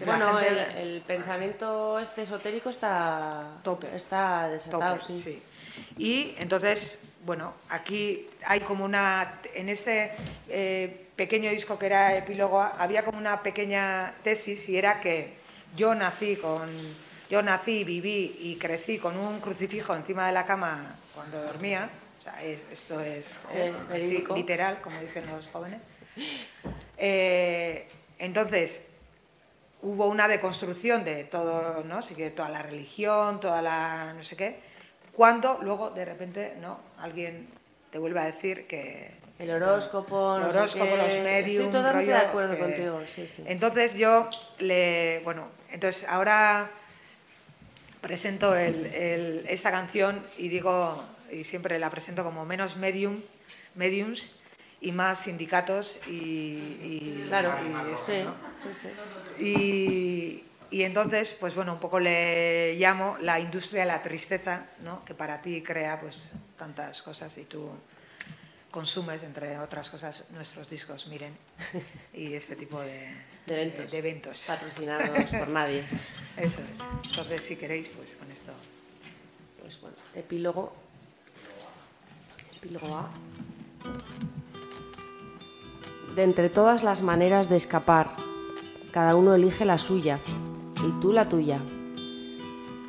La 0.00 0.04
Bueno, 0.06 0.38
gente- 0.38 0.80
el, 0.82 0.88
el 0.96 1.02
pensamiento 1.02 1.98
este 1.98 2.22
esotérico 2.22 2.70
está 2.70 3.58
Tope. 3.64 3.94
está 3.94 4.48
desatado, 4.48 4.96
Tope, 4.98 5.12
sí. 5.12 5.20
sí. 5.20 5.42
Y 5.96 6.34
entonces, 6.38 6.98
bueno, 7.24 7.54
aquí 7.68 8.28
hay 8.46 8.60
como 8.60 8.84
una, 8.84 9.40
en 9.54 9.68
este 9.68 10.12
eh, 10.48 11.07
pequeño 11.18 11.50
disco 11.50 11.78
que 11.78 11.86
era 11.86 12.16
epílogo, 12.16 12.62
había 12.62 13.04
como 13.04 13.18
una 13.18 13.42
pequeña 13.42 14.14
tesis 14.22 14.68
y 14.68 14.78
era 14.78 15.00
que 15.00 15.34
yo 15.76 15.94
nací 15.96 16.36
con, 16.36 16.70
yo 17.28 17.42
nací, 17.42 17.82
viví 17.82 18.36
y 18.38 18.56
crecí 18.56 18.98
con 18.98 19.18
un 19.18 19.40
crucifijo 19.40 19.94
encima 19.96 20.28
de 20.28 20.32
la 20.32 20.46
cama 20.46 20.96
cuando 21.14 21.42
dormía. 21.42 21.90
O 22.20 22.22
sea, 22.22 22.40
es- 22.42 22.60
esto 22.72 23.00
es 23.00 23.24
Sí, 23.50 23.58
eh, 23.58 23.74
así, 23.92 24.24
literal, 24.34 24.80
como 24.80 24.98
dicen 25.00 25.26
los 25.26 25.48
jóvenes. 25.48 25.82
Eh, 26.96 27.88
entonces, 28.18 28.82
hubo 29.82 30.06
una 30.06 30.28
deconstrucción 30.28 31.04
de 31.04 31.24
todo, 31.24 31.82
¿no? 31.84 31.98
Así 31.98 32.14
que 32.14 32.30
toda 32.30 32.48
la 32.48 32.62
religión, 32.62 33.40
toda 33.40 33.60
la 33.60 34.12
no 34.14 34.22
sé 34.22 34.36
qué, 34.36 34.60
cuando 35.12 35.58
luego 35.62 35.90
de 35.90 36.04
repente, 36.04 36.54
¿no? 36.60 36.78
Alguien 36.98 37.48
te 37.90 37.98
vuelve 37.98 38.20
a 38.20 38.24
decir 38.24 38.66
que 38.68 39.12
El 39.38 39.50
horóscopo, 39.50 40.36
el 40.36 40.42
no 40.42 40.52
sé 40.52 40.58
horóscopo, 40.58 40.90
qué. 40.90 40.96
los 40.96 41.18
medium, 41.18 41.66
Estoy 41.66 41.80
totalmente 41.80 41.92
rollo, 41.92 42.20
de 42.22 42.26
acuerdo 42.26 42.58
contigo, 42.58 43.00
sí, 43.06 43.26
sí. 43.26 43.42
Entonces 43.46 43.94
yo 43.94 44.28
le, 44.58 45.20
bueno, 45.24 45.48
entonces 45.70 46.08
ahora 46.08 46.70
presento 48.00 48.54
el- 48.56 48.86
el- 48.86 49.44
esta 49.48 49.70
canción 49.70 50.22
y 50.36 50.48
digo, 50.48 51.04
y 51.30 51.44
siempre 51.44 51.78
la 51.78 51.90
presento 51.90 52.24
como 52.24 52.44
menos 52.44 52.76
medium, 52.76 53.22
mediums 53.74 54.34
y 54.80 54.92
más 54.92 55.20
sindicatos 55.22 56.00
y, 56.06 56.10
y- 56.12 57.24
Claro, 57.28 57.52
y 57.64 57.92
esto, 57.94 58.06
sí, 58.12 58.22
¿no? 58.24 58.34
sí, 58.72 58.88
sí. 59.38 59.44
Y, 59.44 60.44
y 60.70 60.82
entonces, 60.82 61.36
pues 61.38 61.54
bueno, 61.54 61.72
un 61.74 61.80
poco 61.80 61.98
le 62.00 62.74
llamo 62.76 63.16
la 63.20 63.38
industria 63.40 63.82
de 63.82 63.88
la 63.88 64.02
tristeza, 64.02 64.66
¿no? 64.80 65.04
que 65.04 65.14
para 65.14 65.40
ti 65.42 65.62
crea 65.62 66.00
pues 66.00 66.32
tantas 66.56 67.02
cosas 67.02 67.36
y 67.38 67.44
tú 67.44 67.70
consumes, 68.70 69.22
entre 69.22 69.58
otras 69.58 69.90
cosas, 69.90 70.24
nuestros 70.30 70.68
discos, 70.68 71.06
miren, 71.08 71.36
y 72.12 72.34
este 72.34 72.56
tipo 72.56 72.80
de, 72.80 73.08
De 73.46 73.54
eventos. 73.62 73.90
de 73.90 73.98
eventos. 73.98 74.44
Patrocinados 74.46 75.30
por 75.30 75.48
nadie. 75.48 75.84
Eso 76.36 76.60
es. 76.70 76.78
Entonces, 77.10 77.40
si 77.42 77.56
queréis, 77.56 77.88
pues 77.88 78.14
con 78.16 78.30
esto. 78.30 78.52
Pues 79.60 79.80
bueno, 79.80 79.96
epílogo. 80.14 80.72
Epílogo 82.56 82.96
A. 82.96 83.10
De 86.14 86.24
entre 86.24 86.50
todas 86.50 86.82
las 86.82 87.02
maneras 87.02 87.48
de 87.48 87.56
escapar, 87.56 88.16
cada 88.92 89.14
uno 89.14 89.34
elige 89.34 89.64
la 89.64 89.78
suya 89.78 90.18
y 90.86 91.00
tú 91.00 91.12
la 91.12 91.28
tuya. 91.28 91.58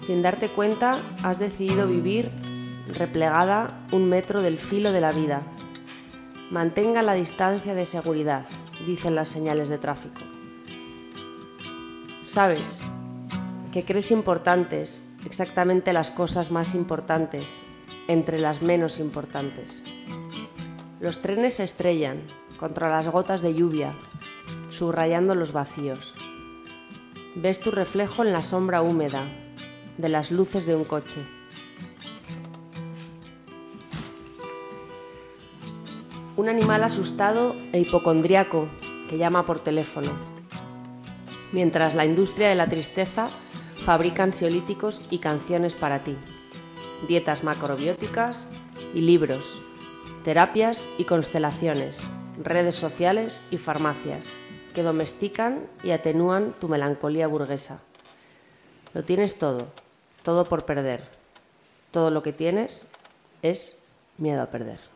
Sin 0.02 0.22
darte 0.22 0.50
cuenta, 0.50 1.00
has 1.24 1.40
decidido 1.40 1.88
vivir 1.88 2.32
replegada 2.88 3.80
un 3.92 4.10
metro 4.10 4.42
del 4.42 4.58
filo 4.58 4.92
de 4.92 5.02
la 5.02 5.12
vida. 5.12 5.44
Mantenga 6.52 7.04
la 7.04 7.14
distancia 7.14 7.76
de 7.76 7.86
seguridad, 7.86 8.44
dicen 8.88 9.14
las 9.14 9.30
señales 9.30 9.70
de 9.70 9.78
tráfico. 9.78 10.22
Sabes 12.26 12.84
que 13.72 13.86
crees 13.86 14.10
importantes 14.10 15.04
exactamente 15.26 15.94
las 15.94 16.10
cosas 16.10 16.50
más 16.50 16.74
importantes 16.74 17.64
entre 18.08 18.40
las 18.40 18.64
menos 18.64 18.98
importantes. 18.98 19.84
Los 21.00 21.22
trenes 21.22 21.54
se 21.54 21.66
estrellan 21.66 22.24
contra 22.58 22.90
las 22.90 23.08
gotas 23.08 23.44
de 23.44 23.54
lluvia, 23.54 23.94
subrayando 24.72 25.36
los 25.36 25.52
vacíos. 25.52 26.16
Ves 27.36 27.60
tu 27.60 27.70
reflejo 27.70 28.24
en 28.24 28.34
la 28.34 28.42
sombra 28.42 28.82
húmeda 28.82 29.24
de 30.00 30.10
las 30.10 30.32
luces 30.32 30.66
de 30.66 30.76
un 30.76 30.84
coche. 30.84 31.22
Un 36.40 36.48
animal 36.48 36.86
asustado 36.86 37.54
e 37.74 37.82
hipocondriaco 37.82 38.70
que 39.10 39.18
llama 39.18 39.46
por 39.46 39.60
teléfono 39.60 40.12
mientras 41.52 41.96
la 41.96 42.06
industria 42.06 42.48
de 42.48 42.56
la 42.56 42.70
tristeza 42.70 43.28
fabrica 43.76 44.24
ansiolíticos 44.24 45.02
y 45.10 45.20
canciones 45.20 45.74
para 45.74 46.00
ti, 46.00 46.16
dietas 47.10 47.44
macrobióticas 47.44 48.48
y 48.94 49.02
libros, 49.02 49.60
terapias 50.24 50.88
y 50.98 51.04
constelaciones, 51.04 52.00
redes 52.42 52.78
sociales 52.78 53.42
y 53.52 53.58
farmacias 53.58 54.32
que 54.74 54.82
domestican 54.82 55.68
y 55.84 55.92
atenúan 55.92 56.56
tu 56.58 56.70
melancolía 56.70 57.28
burguesa. 57.28 57.82
Lo 58.94 59.04
tienes 59.04 59.38
todo, 59.38 59.68
todo 60.24 60.46
por 60.46 60.64
perder. 60.64 61.04
Todo 61.92 62.12
lo 62.12 62.24
que 62.24 62.32
tienes 62.32 62.86
es 63.42 63.76
miedo 64.18 64.42
a 64.42 64.46
perder. 64.46 64.89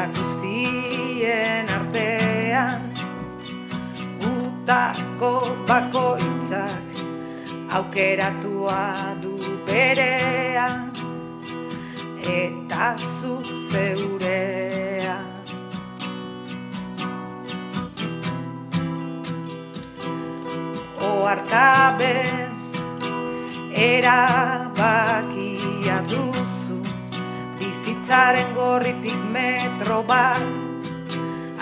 Erakustien 0.00 1.68
artean 1.68 2.80
Gutako 4.20 5.32
bakoitzak 5.68 6.88
aukeratua 7.76 8.80
du 9.20 9.36
berea 9.66 10.68
Eta 12.24 12.96
zu 12.96 13.44
zeurea 13.68 15.18
Oarkabe 21.10 22.16
erabakia 23.92 24.78
duzu 26.08 26.69
bizitzaren 27.70 28.48
gorritik 28.50 29.20
metro 29.30 30.00
bat 30.02 30.42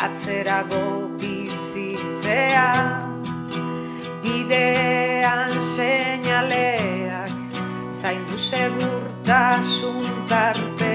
atzerago 0.06 0.80
bizitzea. 1.20 2.70
Bidean 4.24 5.52
seinaleak 5.74 7.36
zaindu 8.00 8.40
segurtasun 8.50 10.04
tartea 10.32 10.87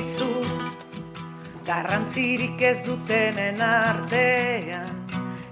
badakizu 0.00 0.32
garrantzirik 1.66 2.62
ez 2.62 2.82
dutenen 2.82 3.60
artean 3.60 5.06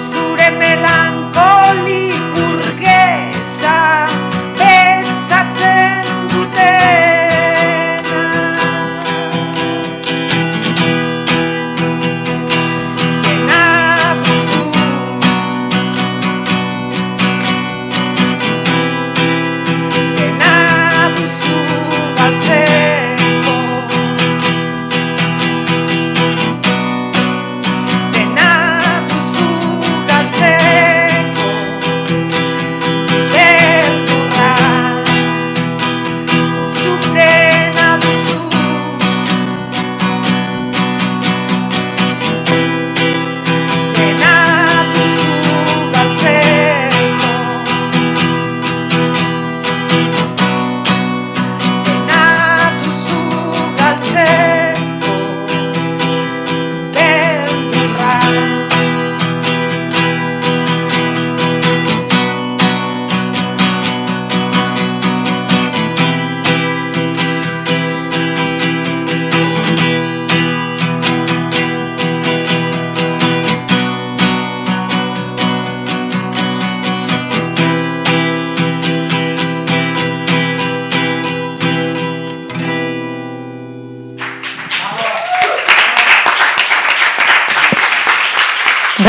zure 0.00 0.48
melankoli 0.56 2.06
burgesa 2.32 4.08
bezatzen 4.56 6.08
dutena 6.32 7.13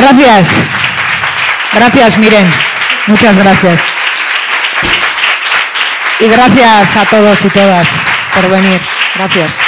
Gracias. 0.05 0.61
Gracias, 1.73 2.17
Miren. 2.19 2.53
Muchas 3.07 3.35
gracias. 3.35 3.79
Y 6.19 6.27
gracias 6.27 6.95
a 6.95 7.05
todos 7.05 7.43
y 7.43 7.49
todas 7.49 7.87
por 8.35 8.47
venir. 8.51 8.79
Gracias. 9.15 9.64